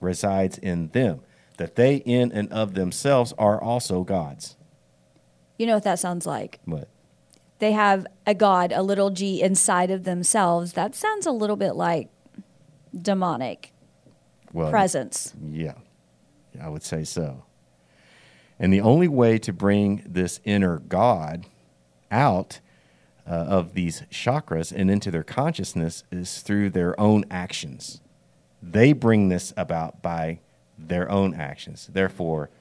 resides 0.01 0.57
in 0.57 0.89
them, 0.89 1.21
that 1.57 1.75
they, 1.75 1.97
in 1.97 2.31
and 2.31 2.51
of 2.51 2.73
themselves, 2.73 3.33
are 3.37 3.61
also 3.61 4.03
gods. 4.03 4.57
You 5.57 5.67
know 5.67 5.75
what 5.75 5.83
that 5.83 5.99
sounds 5.99 6.25
like? 6.25 6.59
What? 6.65 6.89
They 7.59 7.71
have 7.73 8.07
a 8.25 8.33
god, 8.33 8.71
a 8.71 8.81
little 8.81 9.11
g 9.11 9.41
inside 9.41 9.91
of 9.91 10.03
themselves. 10.03 10.73
That 10.73 10.95
sounds 10.95 11.25
a 11.27 11.31
little 11.31 11.55
bit 11.55 11.73
like 11.75 12.09
demonic 12.99 13.71
Well, 14.51 14.71
presence. 14.71 15.33
Yeah, 15.41 15.75
I 16.59 16.67
would 16.67 16.83
say 16.83 17.03
so. 17.03 17.45
And 18.61 18.71
the 18.71 18.81
only 18.81 19.07
way 19.07 19.39
to 19.39 19.51
bring 19.51 20.03
this 20.05 20.39
inner 20.45 20.77
God 20.77 21.47
out 22.11 22.59
uh, 23.27 23.31
of 23.31 23.73
these 23.73 24.03
chakras 24.11 24.71
and 24.71 24.91
into 24.91 25.09
their 25.09 25.23
consciousness 25.23 26.03
is 26.11 26.41
through 26.41 26.69
their 26.69 26.97
own 26.99 27.25
actions. 27.31 28.01
They 28.61 28.93
bring 28.93 29.29
this 29.29 29.51
about 29.57 30.03
by 30.03 30.41
their 30.77 31.09
own 31.09 31.33
actions. 31.33 31.89
Therefore, 31.91 32.51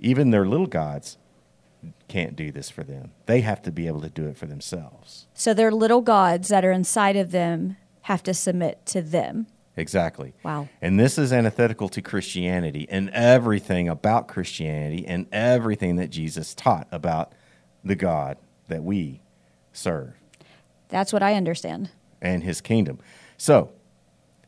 even 0.00 0.30
their 0.30 0.44
little 0.44 0.66
gods 0.66 1.18
can't 2.08 2.34
do 2.34 2.50
this 2.50 2.68
for 2.68 2.82
them. 2.82 3.12
They 3.26 3.42
have 3.42 3.62
to 3.62 3.70
be 3.70 3.86
able 3.86 4.00
to 4.00 4.08
do 4.08 4.26
it 4.26 4.36
for 4.36 4.46
themselves. 4.46 5.28
So 5.34 5.54
their 5.54 5.70
little 5.70 6.00
gods 6.00 6.48
that 6.48 6.64
are 6.64 6.72
inside 6.72 7.14
of 7.14 7.30
them 7.30 7.76
have 8.02 8.24
to 8.24 8.34
submit 8.34 8.84
to 8.86 9.02
them. 9.02 9.46
Exactly. 9.78 10.34
Wow. 10.42 10.68
And 10.82 10.98
this 10.98 11.18
is 11.18 11.32
antithetical 11.32 11.88
to 11.90 12.02
Christianity 12.02 12.86
and 12.90 13.10
everything 13.10 13.88
about 13.88 14.26
Christianity 14.28 15.06
and 15.06 15.26
everything 15.32 15.96
that 15.96 16.10
Jesus 16.10 16.54
taught 16.54 16.88
about 16.90 17.32
the 17.84 17.94
God 17.94 18.36
that 18.66 18.82
we 18.82 19.22
serve 19.72 20.14
That's 20.88 21.12
what 21.12 21.22
I 21.22 21.34
understand. 21.34 21.90
and 22.20 22.42
his 22.42 22.60
kingdom. 22.60 22.98
So, 23.36 23.70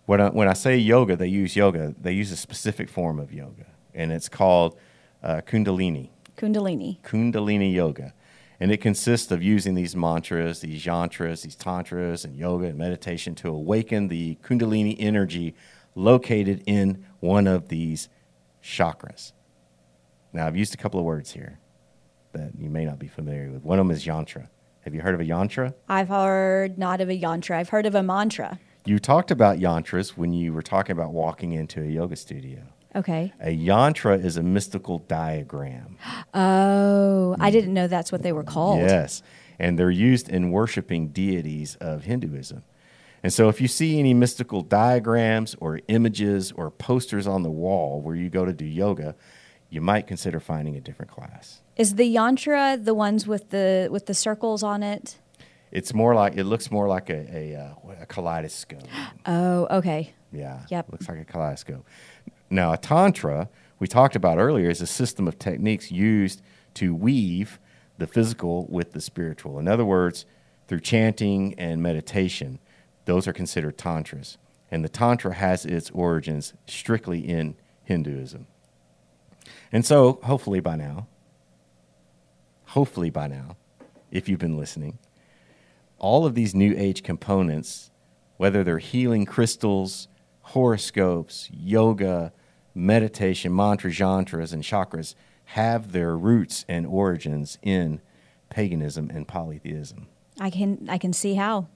when 0.06 0.20
I, 0.20 0.28
when 0.30 0.48
I 0.48 0.54
say 0.54 0.76
yoga, 0.76 1.14
they 1.14 1.28
use 1.28 1.54
yoga, 1.54 1.94
they 2.00 2.12
use 2.12 2.32
a 2.32 2.36
specific 2.36 2.88
form 2.88 3.20
of 3.20 3.32
yoga, 3.32 3.66
and 3.94 4.10
it's 4.10 4.28
called 4.28 4.76
uh, 5.22 5.40
Kundalini. 5.46 6.10
Kundalini. 6.36 7.00
Kundalini 7.02 7.72
Yoga. 7.72 8.12
And 8.60 8.70
it 8.70 8.82
consists 8.82 9.32
of 9.32 9.42
using 9.42 9.74
these 9.74 9.96
mantras, 9.96 10.60
these 10.60 10.84
yantras, 10.84 11.42
these 11.42 11.56
tantras, 11.56 12.26
and 12.26 12.36
yoga 12.36 12.66
and 12.66 12.76
meditation 12.76 13.34
to 13.36 13.48
awaken 13.48 14.08
the 14.08 14.36
Kundalini 14.42 14.96
energy 14.98 15.54
located 15.94 16.62
in 16.66 17.06
one 17.20 17.46
of 17.46 17.68
these 17.68 18.10
chakras. 18.62 19.32
Now, 20.34 20.46
I've 20.46 20.56
used 20.56 20.74
a 20.74 20.76
couple 20.76 21.00
of 21.00 21.06
words 21.06 21.32
here 21.32 21.58
that 22.32 22.52
you 22.58 22.68
may 22.68 22.84
not 22.84 22.98
be 22.98 23.08
familiar 23.08 23.50
with. 23.50 23.64
One 23.64 23.78
of 23.78 23.86
them 23.86 23.96
is 23.96 24.04
yantra. 24.04 24.48
Have 24.82 24.94
you 24.94 25.00
heard 25.00 25.14
of 25.14 25.20
a 25.20 25.24
yantra? 25.24 25.74
I've 25.88 26.08
heard 26.08 26.78
not 26.78 27.00
of 27.00 27.08
a 27.08 27.18
yantra. 27.18 27.56
I've 27.56 27.70
heard 27.70 27.86
of 27.86 27.94
a 27.94 28.02
mantra. 28.02 28.60
You 28.84 28.98
talked 28.98 29.30
about 29.30 29.58
yantras 29.58 30.10
when 30.10 30.32
you 30.32 30.52
were 30.52 30.62
talking 30.62 30.92
about 30.92 31.12
walking 31.12 31.52
into 31.52 31.82
a 31.82 31.86
yoga 31.86 32.16
studio. 32.16 32.62
Okay. 32.94 33.32
A 33.40 33.56
yantra 33.56 34.22
is 34.22 34.36
a 34.36 34.42
mystical 34.42 34.98
diagram. 34.98 35.96
Oh, 36.34 37.36
I 37.38 37.50
didn't 37.50 37.72
know 37.72 37.86
that's 37.86 38.10
what 38.10 38.22
they 38.22 38.32
were 38.32 38.42
called. 38.42 38.80
Yes. 38.80 39.22
And 39.58 39.78
they're 39.78 39.90
used 39.90 40.28
in 40.28 40.50
worshiping 40.50 41.08
deities 41.08 41.76
of 41.76 42.04
Hinduism. 42.04 42.64
And 43.22 43.32
so 43.32 43.48
if 43.48 43.60
you 43.60 43.68
see 43.68 43.98
any 43.98 44.14
mystical 44.14 44.62
diagrams 44.62 45.54
or 45.60 45.80
images 45.88 46.52
or 46.52 46.70
posters 46.70 47.26
on 47.26 47.42
the 47.42 47.50
wall 47.50 48.00
where 48.00 48.14
you 48.14 48.30
go 48.30 48.44
to 48.44 48.52
do 48.52 48.64
yoga, 48.64 49.14
you 49.68 49.80
might 49.80 50.06
consider 50.06 50.40
finding 50.40 50.76
a 50.76 50.80
different 50.80 51.10
class. 51.10 51.60
Is 51.76 51.94
the 51.96 52.14
yantra 52.14 52.82
the 52.82 52.94
ones 52.94 53.26
with 53.26 53.50
the 53.50 53.88
with 53.90 54.06
the 54.06 54.14
circles 54.14 54.62
on 54.62 54.82
it? 54.82 55.18
It's 55.70 55.94
more 55.94 56.14
like 56.14 56.36
it 56.36 56.44
looks 56.44 56.70
more 56.70 56.88
like 56.88 57.10
a 57.10 57.54
a, 57.54 57.56
uh, 57.56 58.02
a 58.02 58.06
kaleidoscope. 58.06 58.88
Oh, 59.26 59.66
okay. 59.70 60.12
Yeah. 60.32 60.60
Yep. 60.68 60.92
Looks 60.92 61.08
like 61.08 61.20
a 61.20 61.24
kaleidoscope. 61.24 61.86
Now, 62.50 62.72
a 62.72 62.76
tantra 62.76 63.48
we 63.78 63.86
talked 63.86 64.16
about 64.16 64.38
earlier 64.38 64.68
is 64.68 64.82
a 64.82 64.86
system 64.86 65.26
of 65.26 65.38
techniques 65.38 65.90
used 65.90 66.42
to 66.74 66.94
weave 66.94 67.58
the 67.98 68.06
physical 68.06 68.66
with 68.68 68.92
the 68.92 69.00
spiritual. 69.00 69.58
In 69.58 69.68
other 69.68 69.84
words, 69.84 70.26
through 70.66 70.80
chanting 70.80 71.54
and 71.58 71.82
meditation, 71.82 72.58
those 73.04 73.26
are 73.26 73.32
considered 73.32 73.78
tantras. 73.78 74.36
And 74.70 74.84
the 74.84 74.88
tantra 74.88 75.34
has 75.34 75.64
its 75.64 75.90
origins 75.90 76.52
strictly 76.66 77.20
in 77.20 77.56
Hinduism. 77.84 78.46
And 79.72 79.84
so, 79.84 80.20
hopefully 80.24 80.60
by 80.60 80.76
now, 80.76 81.08
hopefully 82.66 83.10
by 83.10 83.26
now, 83.26 83.56
if 84.10 84.28
you've 84.28 84.38
been 84.38 84.56
listening, 84.56 84.98
all 85.98 86.26
of 86.26 86.34
these 86.34 86.54
new 86.54 86.74
age 86.76 87.02
components, 87.02 87.90
whether 88.36 88.62
they're 88.62 88.78
healing 88.78 89.26
crystals, 89.26 90.08
horoscopes, 90.42 91.48
yoga, 91.52 92.32
meditation, 92.80 93.54
mantras, 93.54 93.98
yantras, 93.98 94.52
and 94.52 94.62
chakras, 94.62 95.14
have 95.44 95.92
their 95.92 96.16
roots 96.16 96.64
and 96.68 96.86
origins 96.86 97.58
in 97.62 98.00
paganism 98.48 99.10
and 99.10 99.28
polytheism. 99.28 100.08
I 100.40 100.50
can 100.50 100.86
I 100.88 100.98
can 100.98 101.12
see 101.12 101.34
how. 101.34 101.68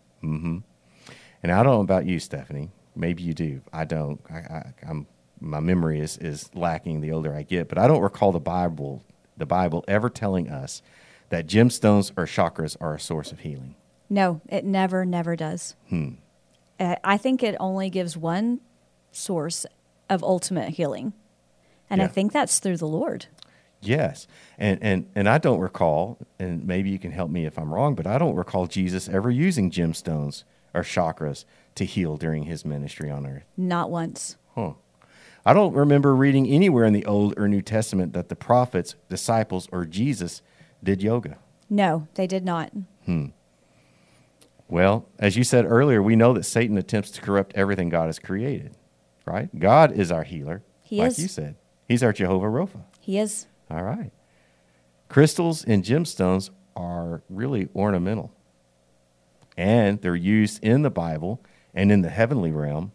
And 1.43 1.53
I 1.53 1.63
don't 1.63 1.75
know 1.75 1.81
about 1.81 2.07
you, 2.07 2.19
Stephanie. 2.19 2.71
Maybe 2.97 3.23
you 3.23 3.35
do. 3.35 3.61
I 3.73 3.85
don't. 3.85 4.21
I, 4.31 4.37
I, 4.37 4.75
I'm 4.89 5.07
my 5.41 5.61
memory 5.61 6.01
is 6.01 6.17
is 6.19 6.51
lacking 6.55 7.01
the 7.01 7.13
older 7.13 7.35
I 7.35 7.43
get, 7.43 7.69
but 7.69 7.79
I 7.79 7.87
don't 7.87 8.01
recall 8.01 8.33
the 8.33 8.41
Bible 8.41 9.03
the 9.37 9.47
Bible 9.47 9.85
ever 9.87 10.09
telling 10.09 10.49
us 10.49 10.81
that 11.29 11.47
gemstones 11.47 12.13
or 12.17 12.25
chakras 12.25 12.77
are 12.81 12.95
a 12.95 13.01
source 13.01 13.33
of 13.33 13.41
healing. 13.41 13.75
No, 14.09 14.41
it 14.49 14.65
never 14.65 15.05
never 15.05 15.37
does. 15.37 15.75
uh, 16.81 16.97
I 17.05 17.17
think 17.19 17.43
it 17.43 17.57
only 17.61 17.91
gives 17.91 18.17
one 18.17 18.61
source 19.13 19.67
of 20.09 20.23
ultimate 20.23 20.71
healing. 20.71 21.13
And 21.91 22.03
I 22.03 22.07
think 22.07 22.33
that's 22.33 22.59
through 22.59 22.79
the 22.79 22.89
Lord. 22.89 23.27
Yes. 23.81 24.27
And, 24.59 24.79
and, 24.83 25.07
and 25.15 25.29
I 25.29 25.39
don't 25.39 25.61
recall, 25.61 26.19
and 26.39 26.67
maybe 26.67 26.91
you 26.91 26.99
can 26.99 27.13
help 27.13 27.31
me 27.31 27.45
if 27.45 27.59
I'm 27.59 27.73
wrong, 27.73 27.95
but 27.95 28.07
I 28.07 28.19
don't 28.19 28.35
recall 28.35 28.67
Jesus 28.67 29.09
ever 29.09 29.31
using 29.31 29.71
gemstones 29.71 30.45
or 30.73 30.83
chakras 30.83 31.45
to 31.77 31.85
heal 31.85 32.17
during 32.17 32.45
his 32.45 32.65
ministry 32.65 33.11
on 33.11 33.27
earth. 33.27 33.45
Not 33.57 33.91
once. 33.91 34.37
Huh. 34.55 34.73
I 35.47 35.53
don't 35.53 35.75
remember 35.75 36.17
reading 36.17 36.49
anywhere 36.49 36.85
in 36.85 36.95
the 36.95 37.05
Old 37.05 37.35
or 37.39 37.49
New 37.49 37.61
Testament 37.61 38.15
that 38.15 38.31
the 38.31 38.37
prophets, 38.37 38.95
disciples, 39.11 39.69
or 39.71 39.85
Jesus 39.85 40.41
did 40.83 41.03
yoga. 41.03 41.37
No, 41.69 42.09
they 42.15 42.27
did 42.27 42.45
not. 42.45 42.73
Hmm. 43.05 43.27
Well, 44.69 45.07
as 45.19 45.37
you 45.37 45.45
said 45.45 45.67
earlier, 45.67 46.03
we 46.03 46.17
know 46.17 46.33
that 46.33 46.45
Satan 46.45 46.79
attempts 46.79 47.11
to 47.13 47.21
corrupt 47.21 47.53
everything 47.55 47.91
God 47.91 48.07
has 48.07 48.19
created, 48.19 48.75
right? 49.27 49.49
God 49.59 49.93
is 49.93 50.11
our 50.12 50.22
healer, 50.25 50.62
He 50.83 50.99
like 50.99 51.11
is. 51.12 51.18
you 51.18 51.29
said. 51.29 51.57
He's 51.89 52.03
our 52.03 52.12
Jehovah 52.12 52.47
Rapha. 52.47 52.83
He 53.01 53.18
is. 53.18 53.47
All 53.70 53.83
right. 53.83 54.11
Crystals 55.09 55.64
and 55.64 55.85
gemstones 55.85 56.51
are 56.77 57.22
really 57.29 57.68
ornamental, 57.75 58.33
and 59.57 60.01
they're 60.01 60.16
used 60.16 60.62
in 60.64 60.83
the 60.83 60.91
Bible 60.91 61.41
and 61.75 61.93
in 61.93 62.03
the 62.03 62.09
heavenly 62.11 62.51
realm 62.53 62.93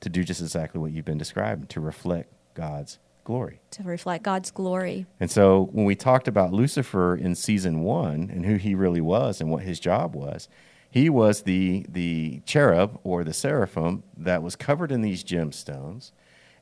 to 0.00 0.08
do 0.08 0.24
just 0.24 0.40
exactly 0.40 0.80
what 0.80 0.92
you've 0.92 1.04
been 1.04 1.18
describing 1.18 1.66
to 1.68 1.80
reflect 1.80 2.32
God's 2.54 2.98
glory. 3.24 3.60
To 3.72 3.82
reflect 3.82 4.24
God's 4.24 4.50
glory. 4.50 5.06
And 5.20 5.30
so 5.30 5.68
when 5.72 5.84
we 5.84 5.94
talked 5.94 6.26
about 6.26 6.52
Lucifer 6.52 7.14
in 7.14 7.34
season 7.34 7.82
one 7.82 8.30
and 8.32 8.46
who 8.46 8.56
he 8.56 8.74
really 8.74 9.00
was 9.00 9.40
and 9.40 9.50
what 9.50 9.62
his 9.62 9.78
job 9.78 10.14
was, 10.14 10.48
he 10.90 11.08
was 11.08 11.42
the 11.42 11.86
the 11.88 12.42
cherub 12.44 12.98
or 13.04 13.24
the 13.24 13.32
seraphim 13.32 14.02
that 14.16 14.42
was 14.42 14.56
covered 14.56 14.90
in 14.92 15.00
these 15.02 15.22
gemstones, 15.24 16.12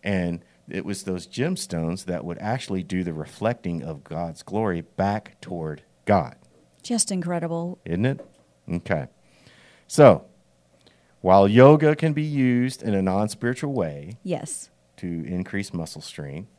and 0.05 0.45
it 0.69 0.85
was 0.85 1.05
those 1.05 1.27
gemstones 1.27 2.05
that 2.05 2.25
would 2.25 2.39
actually 2.39 2.83
do 2.83 3.03
the 3.03 3.15
reflecting 3.15 3.83
of 3.83 4.05
God's 4.05 4.43
glory 4.43 4.83
back 4.83 5.41
toward 5.41 5.83
God, 6.05 6.37
Just 6.83 7.11
incredible. 7.11 7.79
isn't 7.87 8.05
it? 8.05 8.27
Okay. 8.71 9.07
So, 9.87 10.25
while 11.23 11.49
yoga 11.49 11.97
can 11.97 12.13
be 12.13 12.23
used 12.23 12.83
in 12.83 12.95
a 12.95 13.01
non-spiritual 13.03 13.73
way, 13.73 14.19
Yes. 14.23 14.69
to 14.99 15.07
increase 15.27 15.73
muscle 15.73 16.03
strength. 16.03 16.51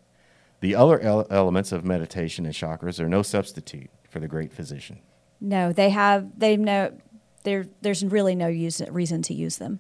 The 0.61 0.75
other 0.75 0.99
ele- 0.99 1.27
elements 1.29 1.71
of 1.71 1.85
meditation 1.85 2.45
and 2.45 2.53
chakras 2.53 2.99
are 2.99 3.07
no 3.07 3.21
substitute 3.21 3.89
for 4.09 4.19
the 4.19 4.27
great 4.27 4.51
physician. 4.51 4.99
No, 5.39 5.71
they 5.71 5.89
have, 5.91 6.27
they 6.37 6.57
know, 6.57 6.91
there, 7.43 7.65
there's 7.81 8.03
really 8.03 8.35
no 8.35 8.47
use, 8.47 8.81
reason 8.89 9.21
to 9.23 9.33
use 9.33 9.57
them. 9.57 9.79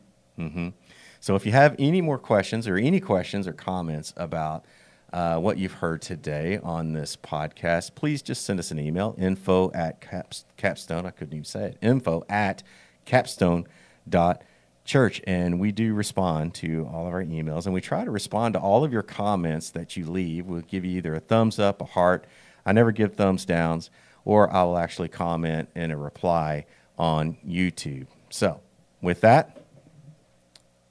So 1.19 1.35
if 1.35 1.45
you 1.45 1.51
have 1.51 1.75
any 1.77 2.01
more 2.01 2.17
questions 2.17 2.67
or 2.67 2.77
any 2.77 2.99
questions 3.01 3.47
or 3.47 3.53
comments 3.53 4.13
about 4.15 4.65
uh, 5.11 5.37
what 5.37 5.57
you've 5.57 5.73
heard 5.73 6.01
today 6.01 6.59
on 6.63 6.93
this 6.93 7.17
podcast, 7.17 7.95
please 7.95 8.21
just 8.21 8.45
send 8.45 8.59
us 8.59 8.71
an 8.71 8.79
email 8.79 9.15
info 9.17 9.71
at 9.73 9.99
caps, 9.99 10.45
capstone. 10.55 11.05
I 11.05 11.11
couldn't 11.11 11.33
even 11.33 11.43
say 11.43 11.65
it. 11.65 11.77
Info 11.81 12.23
at 12.29 12.63
capstone 13.05 13.67
dot 14.07 14.43
church. 14.85 15.21
And 15.27 15.59
we 15.59 15.71
do 15.71 15.93
respond 15.93 16.53
to 16.55 16.87
all 16.91 17.05
of 17.05 17.13
our 17.13 17.23
emails 17.23 17.65
and 17.65 17.73
we 17.73 17.81
try 17.81 18.05
to 18.05 18.11
respond 18.11 18.53
to 18.53 18.59
all 18.59 18.83
of 18.83 18.93
your 18.93 19.03
comments 19.03 19.71
that 19.71 19.97
you 19.97 20.09
leave. 20.09 20.45
We'll 20.45 20.61
give 20.61 20.85
you 20.85 20.97
either 20.97 21.15
a 21.15 21.19
thumbs 21.19 21.59
up, 21.59 21.81
a 21.81 21.85
heart. 21.85 22.25
I 22.65 22.71
never 22.71 22.91
give 22.91 23.15
thumbs 23.15 23.45
downs, 23.45 23.89
or 24.25 24.51
I 24.53 24.63
will 24.63 24.77
actually 24.77 25.09
comment 25.09 25.69
in 25.75 25.91
a 25.91 25.97
reply 25.97 26.65
on 26.99 27.37
YouTube. 27.47 28.07
So 28.29 28.59
with 29.01 29.21
that, 29.21 29.57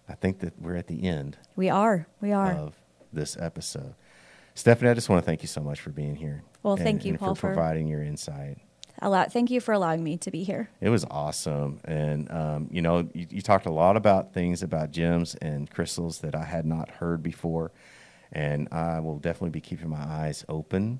I 0.09 0.15
think 0.15 0.41
that 0.41 0.59
we're 0.61 0.77
at 0.77 0.87
the 0.87 1.05
end 1.05 1.37
We 1.55 1.69
are. 1.69 2.07
We 2.21 2.33
are. 2.33 2.53
of 2.53 2.75
this 3.13 3.37
episode. 3.39 3.95
Stephanie, 4.55 4.91
I 4.91 4.95
just 4.95 5.09
want 5.09 5.23
to 5.23 5.27
thank 5.27 5.43
you 5.43 5.49
so 5.49 5.61
much 5.61 5.81
for 5.81 5.91
being 5.91 6.17
here. 6.17 6.43
Well, 6.63 6.75
and- 6.75 6.83
thank 6.83 7.05
you, 7.05 7.17
Paul, 7.19 7.35
for 7.35 7.49
for- 7.49 7.55
providing 7.55 7.87
your 7.87 8.03
insight. 8.03 8.59
Allow, 9.01 9.27
thank 9.27 9.53
you 9.53 9.61
for 9.61 9.73
allowing 9.73 10.03
me 10.03 10.17
to 10.17 10.31
be 10.33 10.43
here. 10.43 10.71
It 10.81 10.89
was 10.89 11.05
awesome, 11.09 11.79
and 11.85 12.29
um, 12.33 12.69
you 12.73 12.83
know, 12.83 13.09
you, 13.15 13.29
you 13.31 13.43
talked 13.43 13.67
a 13.67 13.71
lot 13.71 13.97
about 13.97 14.35
things 14.35 14.65
about 14.65 14.91
gems 14.91 15.37
and 15.37 15.71
crystals 15.71 16.19
that 16.23 16.35
I 16.35 16.43
had 16.43 16.67
not 16.67 16.91
heard 16.91 17.23
before, 17.23 17.71
and 18.33 18.67
I 18.73 18.99
will 18.99 19.21
definitely 19.21 19.51
be 19.51 19.61
keeping 19.61 19.89
my 19.89 20.03
eyes 20.03 20.45
open. 20.49 20.99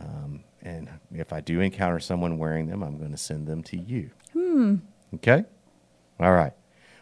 Um, 0.00 0.42
and 0.62 0.88
if 1.12 1.32
I 1.32 1.40
do 1.40 1.60
encounter 1.60 2.00
someone 2.00 2.36
wearing 2.36 2.66
them, 2.66 2.82
I'm 2.82 2.98
going 2.98 3.12
to 3.12 3.16
send 3.16 3.46
them 3.46 3.62
to 3.64 3.76
you. 3.76 4.10
Hmm. 4.32 4.76
Okay. 5.14 5.44
All 6.18 6.32
right. 6.32 6.52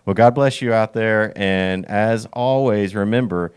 Well, 0.04 0.14
God 0.14 0.34
bless 0.34 0.62
you 0.62 0.72
out 0.72 0.94
there, 0.94 1.32
and 1.36 1.84
as 1.86 2.26
always, 2.32 2.94
remember. 2.94 3.52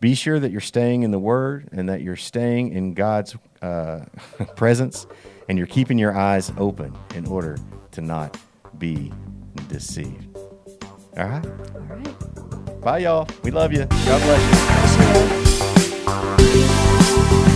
Be 0.00 0.14
sure 0.14 0.38
that 0.38 0.52
you're 0.52 0.60
staying 0.60 1.02
in 1.02 1.10
the 1.10 1.18
Word 1.18 1.70
and 1.72 1.88
that 1.88 2.02
you're 2.02 2.14
staying 2.14 2.72
in 2.72 2.94
God's 2.94 3.34
uh, 3.60 4.04
presence 4.56 5.08
and 5.48 5.58
you're 5.58 5.66
keeping 5.66 5.98
your 5.98 6.16
eyes 6.16 6.52
open 6.56 6.96
in 7.16 7.26
order 7.26 7.58
to 7.92 8.00
not 8.00 8.36
be 8.78 9.12
deceived. 9.68 10.36
All 11.16 11.26
right. 11.26 11.44
All 11.46 11.80
right. 11.80 12.80
Bye, 12.80 12.98
y'all. 12.98 13.26
We 13.42 13.50
love 13.50 13.72
you. 13.72 13.86
God 13.86 14.22
bless 14.22 14.42
you. 14.44 14.50
Bless 16.36 17.42
you. 17.42 17.47